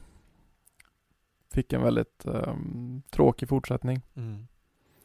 fick 1.51 1.73
en 1.73 1.81
väldigt 1.81 2.25
ehm, 2.25 3.01
tråkig 3.09 3.49
fortsättning. 3.49 4.01
Mm. 4.15 4.47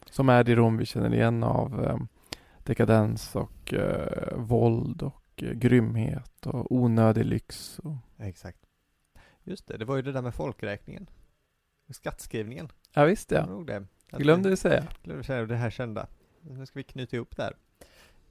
Som 0.05 0.29
är 0.29 0.43
det 0.43 0.55
Rom 0.55 0.77
vi 0.77 0.85
känner 0.85 1.13
igen 1.13 1.43
av 1.43 1.85
ehm, 1.85 2.07
dekadens 2.63 3.35
och 3.35 3.73
eh, 3.73 4.37
våld 4.37 5.01
och 5.01 5.43
eh, 5.43 5.51
grymhet 5.51 6.45
och 6.45 6.71
onödig 6.71 7.25
lyx. 7.25 7.79
Och, 7.79 7.95
Exakt. 8.17 8.59
Just 9.43 9.67
det, 9.67 9.77
det 9.77 9.85
var 9.85 9.95
ju 9.95 10.01
det 10.01 10.11
där 10.11 10.21
med 10.21 10.35
folkräkningen. 10.35 11.09
Skattskrivningen. 11.89 12.69
ja 12.93 13.05
visst 13.05 13.31
ja? 13.31 13.63
Att 14.11 14.21
glömde 14.21 14.49
vi 14.49 14.57
säga. 14.57 14.87
Glömde 15.03 15.23
säga 15.23 15.45
det 15.45 15.55
här 15.55 15.69
kända. 15.69 16.07
Nu 16.49 16.65
ska 16.65 16.79
vi 16.79 16.83
knyta 16.83 17.15
ihop 17.15 17.37
där. 17.37 17.55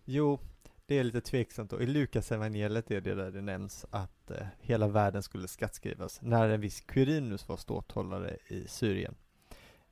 Jo, 0.05 0.39
det 0.87 0.99
är 0.99 1.05
lite 1.05 1.21
tveksamt 1.21 1.71
då. 1.71 1.83
I 1.83 1.87
Lukas 1.87 2.33
evangeliet 2.33 2.91
är 2.91 3.01
det 3.01 3.15
där 3.15 3.31
det 3.31 3.41
nämns 3.41 3.87
att 3.91 4.31
eh, 4.31 4.47
hela 4.61 4.89
världen 4.89 5.23
skulle 5.23 5.49
skattskrivas 5.49 6.23
när 6.23 6.49
en 6.49 6.61
viss 6.61 6.81
Quirinus 6.81 7.49
var 7.49 7.57
ståthållare 7.57 8.37
i 8.49 8.69
Syrien. 8.69 9.15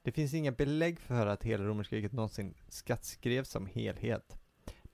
Det 0.03 0.13
finns 0.13 0.35
inga 0.35 0.53
belägg 0.53 1.01
för 1.01 1.27
att 1.27 1.43
hela 1.43 1.65
romerska 1.65 1.97
riket 1.97 2.13
någonsin 2.13 2.55
skattskrevs 2.69 3.49
som 3.51 3.67
helhet. 3.67 4.37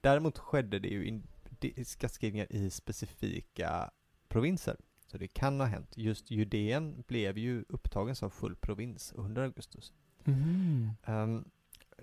Däremot 0.01 0.37
skedde 0.37 0.79
det 0.79 0.87
ju 0.87 1.05
in, 1.05 1.27
de, 1.59 1.85
skattskrivningar 1.85 2.47
i 2.49 2.69
specifika 2.69 3.91
provinser. 4.27 4.77
Så 5.07 5.17
det 5.17 5.27
kan 5.27 5.59
ha 5.59 5.67
hänt. 5.67 5.97
Just 5.97 6.31
Judeen 6.31 7.03
blev 7.07 7.37
ju 7.37 7.65
upptagen 7.69 8.15
som 8.15 8.31
full 8.31 8.55
provins 8.55 9.13
under 9.15 9.41
Augustus. 9.41 9.93
Mhm. 10.23 10.91
Ehm, 11.03 11.45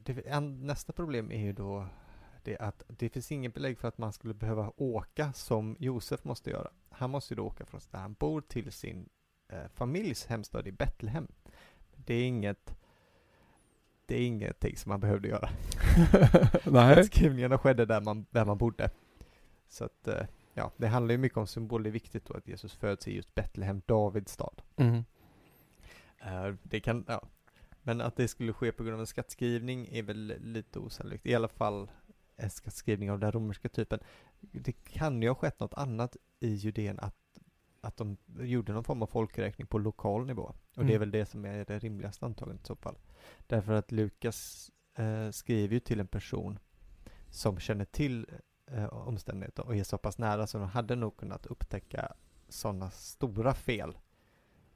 det, 0.06 0.26
en, 0.26 0.66
nästa 0.66 0.92
problem 0.92 1.32
är 1.32 1.40
ju 1.40 1.52
då 1.52 1.86
det 2.42 2.58
att 2.58 2.82
det 2.88 3.08
finns 3.08 3.32
ingen 3.32 3.52
belägg 3.52 3.78
för 3.78 3.88
att 3.88 3.98
man 3.98 4.12
skulle 4.12 4.34
behöva 4.34 4.72
åka 4.76 5.32
som 5.32 5.76
Josef 5.78 6.24
måste 6.24 6.50
göra. 6.50 6.70
Han 6.90 7.10
måste 7.10 7.34
ju 7.34 7.36
då 7.36 7.46
åka 7.46 7.66
från 7.66 7.80
där 7.90 7.98
han 7.98 8.12
bor 8.12 8.40
till 8.40 8.72
sin 8.72 9.08
eh, 9.48 9.68
familjs 9.74 10.26
hemstad 10.26 10.66
i 10.66 10.72
Betlehem. 10.72 11.28
Det 11.96 12.14
är 12.14 12.26
inget 12.26 12.76
det 14.06 14.16
är 14.16 14.26
ingenting 14.26 14.76
som 14.76 14.88
man 14.88 15.00
behövde 15.00 15.28
göra. 15.28 15.48
Nej. 16.64 17.04
Skrivningarna 17.04 17.58
skedde 17.58 17.86
där 17.86 18.00
man, 18.00 18.26
där 18.30 18.44
man 18.44 18.58
bodde. 18.58 18.90
Så 19.68 19.84
att, 19.84 20.08
eh, 20.08 20.26
ja, 20.54 20.72
det 20.76 20.86
handlar 20.86 21.12
ju 21.12 21.18
mycket 21.18 21.38
om 21.38 21.46
symbol. 21.46 21.82
Det 21.82 21.88
är 21.88 21.92
viktigt 21.92 22.26
då 22.26 22.34
att 22.34 22.48
Jesus 22.48 22.74
föds 22.74 23.08
i 23.08 23.16
just 23.16 23.34
Betlehem, 23.34 23.82
Davids 23.86 24.32
stad. 24.32 24.62
Mm. 24.76 25.04
Eh, 26.18 26.54
det 26.62 26.80
kan, 26.80 27.04
ja. 27.08 27.22
Men 27.86 28.00
att 28.00 28.16
det 28.16 28.28
skulle 28.28 28.52
ske 28.52 28.72
på 28.72 28.84
grund 28.84 28.94
av 28.94 29.00
en 29.00 29.06
skattskrivning 29.06 29.88
är 29.90 30.02
väl 30.02 30.34
lite 30.40 30.78
osannolikt. 30.78 31.26
I 31.26 31.34
alla 31.34 31.48
fall 31.48 31.90
en 32.36 32.50
skattskrivning 32.50 33.10
av 33.10 33.18
den 33.18 33.32
romerska 33.32 33.68
typen. 33.68 34.00
Det 34.40 34.72
kan 34.72 35.22
ju 35.22 35.28
ha 35.28 35.34
skett 35.34 35.60
något 35.60 35.74
annat 35.74 36.16
i 36.40 36.48
Judeen 36.54 36.98
att, 37.00 37.38
att 37.80 37.96
de 37.96 38.16
gjorde 38.40 38.72
någon 38.72 38.84
form 38.84 39.02
av 39.02 39.06
folkräkning 39.06 39.66
på 39.66 39.78
lokal 39.78 40.26
nivå. 40.26 40.42
Och 40.76 40.84
det 40.84 40.92
är 40.92 40.96
Mm. 40.96 41.00
väl 41.00 41.10
det 41.10 41.26
som 41.26 41.44
är 41.44 41.64
det 41.64 41.78
rimligaste 41.78 42.26
antagandet 42.26 42.64
i 42.64 42.66
så 42.66 42.76
fall. 42.76 42.96
Därför 43.46 43.72
att 43.72 43.92
Lukas 43.92 44.70
eh, 44.94 45.30
skriver 45.30 45.74
ju 45.74 45.80
till 45.80 46.00
en 46.00 46.06
person 46.08 46.58
som 47.30 47.58
känner 47.58 47.84
till 47.84 48.26
eh, 48.66 48.84
omständigheter 48.86 49.66
och 49.66 49.76
är 49.76 49.84
så 49.84 49.98
pass 49.98 50.18
nära 50.18 50.46
så 50.46 50.58
de 50.58 50.68
hade 50.68 50.96
nog 50.96 51.16
kunnat 51.16 51.46
upptäcka 51.46 52.12
sådana 52.48 52.90
stora 52.90 53.54
fel. 53.54 53.96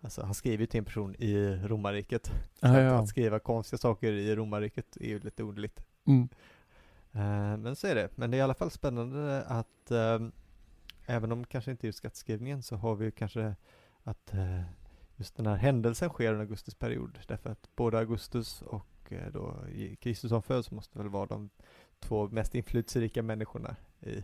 Alltså 0.01 0.23
han 0.23 0.35
skriver 0.35 0.59
ju 0.59 0.67
till 0.67 0.79
en 0.79 0.85
person 0.85 1.15
i 1.19 1.61
romarriket. 1.65 2.27
Så 2.27 2.67
Ja, 2.67 2.95
att, 2.95 3.09
skriva 3.09 3.39
konstiga 3.39 3.79
saker 3.79 4.13
i 4.13 4.37
romarriket 4.37 4.97
är 4.97 5.09
ju 5.09 5.19
lite 5.19 5.43
underligt. 5.43 5.85
Mm. 6.07 6.29
Eh, 7.13 7.57
men 7.57 7.77
så 7.77 7.87
är 7.87 7.95
det. 7.95 8.09
Men 8.15 8.31
det 8.31 8.37
är 8.37 8.39
i 8.39 8.43
alla 8.43 8.55
fall 8.55 8.71
spännande 8.71 9.43
att 9.43 9.91
eh, 9.91 10.19
även 11.07 11.33
om 11.33 11.45
kanske 11.45 11.71
inte 11.71 11.87
just 11.87 11.99
skattskrivningen 11.99 12.63
så 12.63 12.77
har 12.77 12.95
vi 12.95 13.05
ju 13.05 13.11
kanske 13.11 13.55
att 14.03 14.35
eh, 14.35 14.63
just 15.17 15.37
den 15.37 15.47
här 15.47 15.57
händelsen 15.57 16.09
sker 16.09 16.33
under 16.33 16.41
Augustus 16.41 16.75
period. 16.75 17.19
Därför 17.27 17.51
att 17.51 17.77
både 17.77 17.99
Augustus 17.99 18.63
och 18.63 19.13
eh, 19.13 19.33
då 19.33 19.57
Kristus 20.01 20.31
som 20.31 20.43
föds 20.43 20.71
måste 20.71 20.99
väl 20.99 21.09
vara 21.09 21.27
de 21.27 21.51
två 21.99 22.29
mest 22.29 22.55
inflytelserika 22.55 23.23
människorna 23.23 23.77
i 24.01 24.23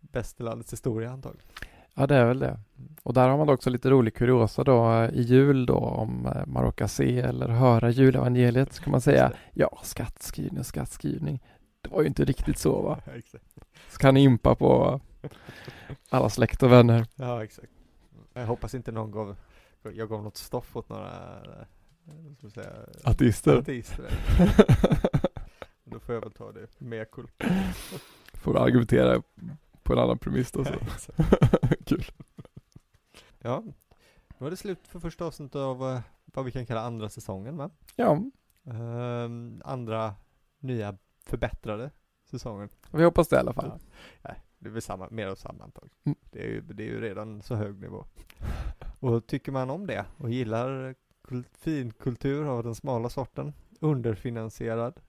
västerlandets 0.00 0.72
historia 0.72 1.10
antagligen. 1.10 1.48
Ja, 1.94 2.06
det 2.06 2.14
är 2.14 2.24
väl 2.26 2.38
det. 2.38 2.58
Och 3.02 3.14
där 3.14 3.28
har 3.28 3.38
man 3.38 3.48
också 3.48 3.70
lite 3.70 3.90
rolig 3.90 4.14
kuriosa 4.14 4.64
då 4.64 4.92
eh, 4.92 5.10
i 5.10 5.22
jul 5.22 5.66
då 5.66 5.76
om 5.76 6.26
eh, 6.26 6.46
man 6.46 6.62
råkar 6.64 6.86
se 6.86 7.18
eller 7.20 7.48
höra 7.48 7.90
julevangeliet 7.90 8.72
så 8.72 8.82
kan 8.82 8.90
man 8.90 9.00
säga 9.00 9.32
ja, 9.52 9.80
skattskrivning 9.82 10.64
skattskrivning. 10.64 11.42
Det 11.80 11.90
var 11.90 12.00
ju 12.00 12.06
inte 12.08 12.24
riktigt 12.24 12.58
så 12.58 12.82
va? 12.82 12.98
Så 13.88 13.98
kan 13.98 14.14
ni 14.14 14.22
impa 14.22 14.54
på 14.54 15.00
alla 16.10 16.30
släkt 16.30 16.62
och 16.62 16.72
vänner. 16.72 17.06
Ja, 17.14 17.44
exakt. 17.44 17.72
Jag 18.32 18.46
hoppas 18.46 18.74
inte 18.74 18.92
någon 18.92 19.10
gav, 19.10 19.36
jag 19.82 20.08
gav 20.08 20.22
något 20.22 20.36
stoff 20.36 20.76
åt 20.76 20.88
några, 20.88 21.38
eh, 22.42 22.48
säga, 22.54 22.70
Ateister. 23.04 23.58
ateister. 23.58 24.04
Då 25.84 26.00
får 26.00 26.14
jag 26.14 26.22
väl 26.22 26.32
ta 26.32 26.52
det 26.52 26.80
med 26.80 27.10
kul. 27.10 27.26
Får 28.34 28.58
argumentera 28.58 29.22
på 29.90 29.94
en 29.94 30.02
annan 30.02 30.18
premiss 30.18 30.52
då 30.52 30.64
så. 30.64 30.72
Kul. 31.86 32.04
Ja, 33.38 33.62
nu 33.64 33.72
var 34.38 34.50
det 34.50 34.56
slut 34.56 34.86
för 34.88 35.00
första 35.00 35.24
avsnittet 35.24 35.56
av 35.56 35.82
eh, 35.82 36.00
vad 36.24 36.44
vi 36.44 36.52
kan 36.52 36.66
kalla 36.66 36.80
andra 36.80 37.08
säsongen 37.08 37.56
va? 37.56 37.70
Ja, 37.96 38.22
Ehm, 38.64 39.62
andra 39.64 40.14
nya 40.58 40.98
förbättrade 41.26 41.90
säsongen. 42.30 42.68
vi 42.90 43.04
hoppas 43.04 43.28
det 43.28 43.36
i 43.36 43.38
alla 43.38 43.52
fall. 43.52 43.78
Nej, 44.22 44.42
det 44.58 44.68
är 44.68 44.72
väl 44.72 44.82
samma, 44.82 45.08
mer 45.10 45.26
av 45.26 45.34
samma 45.34 45.64
antag. 45.64 45.88
Mm. 46.04 46.18
Det, 46.30 46.42
är 46.42 46.46
ju, 46.48 46.60
det 46.60 46.82
är 46.82 46.86
ju 46.86 47.00
redan 47.00 47.42
så 47.42 47.54
hög 47.54 47.80
nivå. 47.80 48.04
Och 49.00 49.26
tycker 49.26 49.52
man 49.52 49.70
om 49.70 49.86
det 49.86 50.06
och 50.16 50.30
gillar 50.30 50.94
kul, 51.28 51.44
finkultur 51.52 52.44
av 52.44 52.62
den 52.62 52.74
smala 52.74 53.08
sorten, 53.08 53.52
underfinansierad 53.80 55.00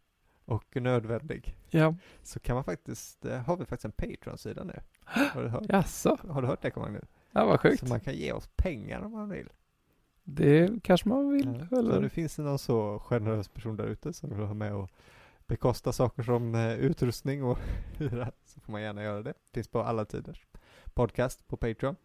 och 0.45 0.75
nödvändig, 0.75 1.55
Ja, 1.69 1.95
så 2.23 2.39
kan 2.39 2.55
man 2.55 2.63
faktiskt, 2.63 3.25
eh, 3.25 3.39
har 3.39 3.57
vi 3.57 3.65
faktiskt 3.65 3.85
en 3.85 3.91
Patreon-sida 3.91 4.63
nu. 4.63 4.79
Har 5.05 5.43
du 5.43 5.49
hört, 5.49 5.63
jaså? 5.69 6.17
har 6.29 6.41
du 6.41 6.47
hört 6.47 6.61
det 6.61 6.75
Magnus? 6.75 7.03
Ja, 7.31 7.45
vad 7.45 7.59
sjukt. 7.59 7.79
Så 7.79 7.85
man 7.85 7.99
kan 7.99 8.13
ge 8.13 8.31
oss 8.31 8.49
pengar 8.55 9.01
om 9.01 9.11
man 9.11 9.29
vill. 9.29 9.49
Det 10.23 10.83
kanske 10.83 11.09
man 11.09 11.29
vill. 11.29 11.57
Ja, 11.59 11.67
så 11.67 11.79
eller? 11.79 12.01
nu 12.01 12.09
finns 12.09 12.35
det 12.35 12.41
någon 12.43 12.59
så 12.59 12.99
generös 12.99 13.47
person 13.47 13.77
där 13.77 13.85
ute 13.85 14.13
som 14.13 14.29
vill 14.29 14.39
vara 14.39 14.53
med 14.53 14.73
och 14.73 14.89
bekosta 15.47 15.93
saker 15.93 16.23
som 16.23 16.55
eh, 16.55 16.73
utrustning 16.73 17.43
och 17.43 17.57
hyra, 17.97 18.31
så 18.45 18.59
får 18.59 18.71
man 18.71 18.81
gärna 18.81 19.03
göra 19.03 19.21
det. 19.23 19.33
Finns 19.53 19.67
på 19.67 19.81
alla 19.81 20.05
tiders 20.05 20.45
podcast 20.93 21.47
på 21.47 21.57
Patreon. 21.57 21.95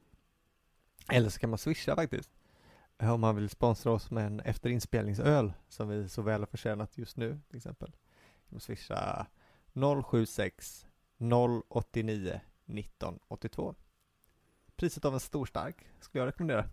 Eller 1.12 1.28
så 1.28 1.41
kan 1.41 1.51
man 1.51 1.59
swisha 1.59 1.95
faktiskt. 1.95 2.30
Eh, 2.99 3.12
Om 3.14 3.20
man 3.20 3.37
vill 3.37 3.49
sponsra 3.49 3.93
oss 3.93 4.11
med 4.11 4.26
en 4.26 4.41
efterinspelningsöl 4.41 5.53
som 5.68 5.89
vi 5.89 6.09
så 6.09 6.22
väl 6.22 6.41
har 6.41 6.47
förtjänat 6.47 6.99
just 6.99 7.16
nu 7.16 7.41
till 7.49 7.57
exempel. 7.57 7.93
Kan 8.49 8.55
man 8.57 8.61
swisha 8.61 9.26
076 10.05 10.86
089 11.68 12.40
1982. 12.66 13.74
Priset 14.76 15.05
av 15.05 15.14
en 15.14 15.20
stor 15.20 15.47
stark 15.47 15.76
skulle 16.01 16.22
jag 16.22 16.28
rekommendera. 16.28 16.64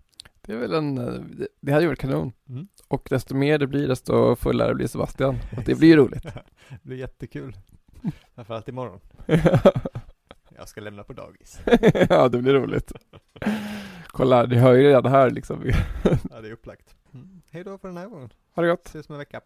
Det 0.42 0.54
är 0.54 0.58
väl 0.58 0.74
en, 0.74 0.98
eh, 0.98 1.14
det- 1.14 1.48
det 1.62 1.72
hade 1.72 1.84
ju 1.84 1.88
varit 1.88 2.00
kanon. 2.00 2.32
Mm. 2.50 2.68
Och 2.88 3.08
desto 3.10 3.36
mer 3.36 3.58
det 3.60 3.68
blir, 3.68 3.88
desto 3.88 4.36
fullare 4.36 4.76
blir 4.76 4.88
Sebastian. 4.88 5.36
Och 5.58 5.64
det 5.64 5.76
blir 5.76 5.90
ju 5.90 5.96
roligt. 5.96 6.24
Det 6.70 6.80
blir 6.84 6.98
jättekul. 6.98 7.58
Framförallt 8.36 8.68
imorgon. 8.68 9.00
Jag 10.56 10.68
ska 10.70 10.82
lämna 10.82 11.04
på 11.04 11.14
dagis. 11.14 11.60
ja, 12.10 12.30
det 12.30 12.38
blir 12.42 12.54
roligt. 12.54 12.92
Kolla, 14.08 14.44
ni 14.46 14.56
hör 14.56 14.74
ju 14.74 14.84
redan 14.84 15.12
här 15.12 15.30
liksom. 15.32 15.72
Ja, 16.32 16.42
det 16.42 16.48
är 16.48 16.52
upplagt. 16.52 16.96
Mm. 17.14 17.42
Hej 17.52 17.64
då 17.64 17.78
för 17.78 17.88
den 17.88 17.98
här 17.98 18.08
gången. 18.08 18.30
Ha 18.56 18.64
det 18.64 18.70
gott. 18.70 18.88
Ses 18.88 19.10
om 19.10 19.14
en 19.16 19.20
vecka. 19.20 19.42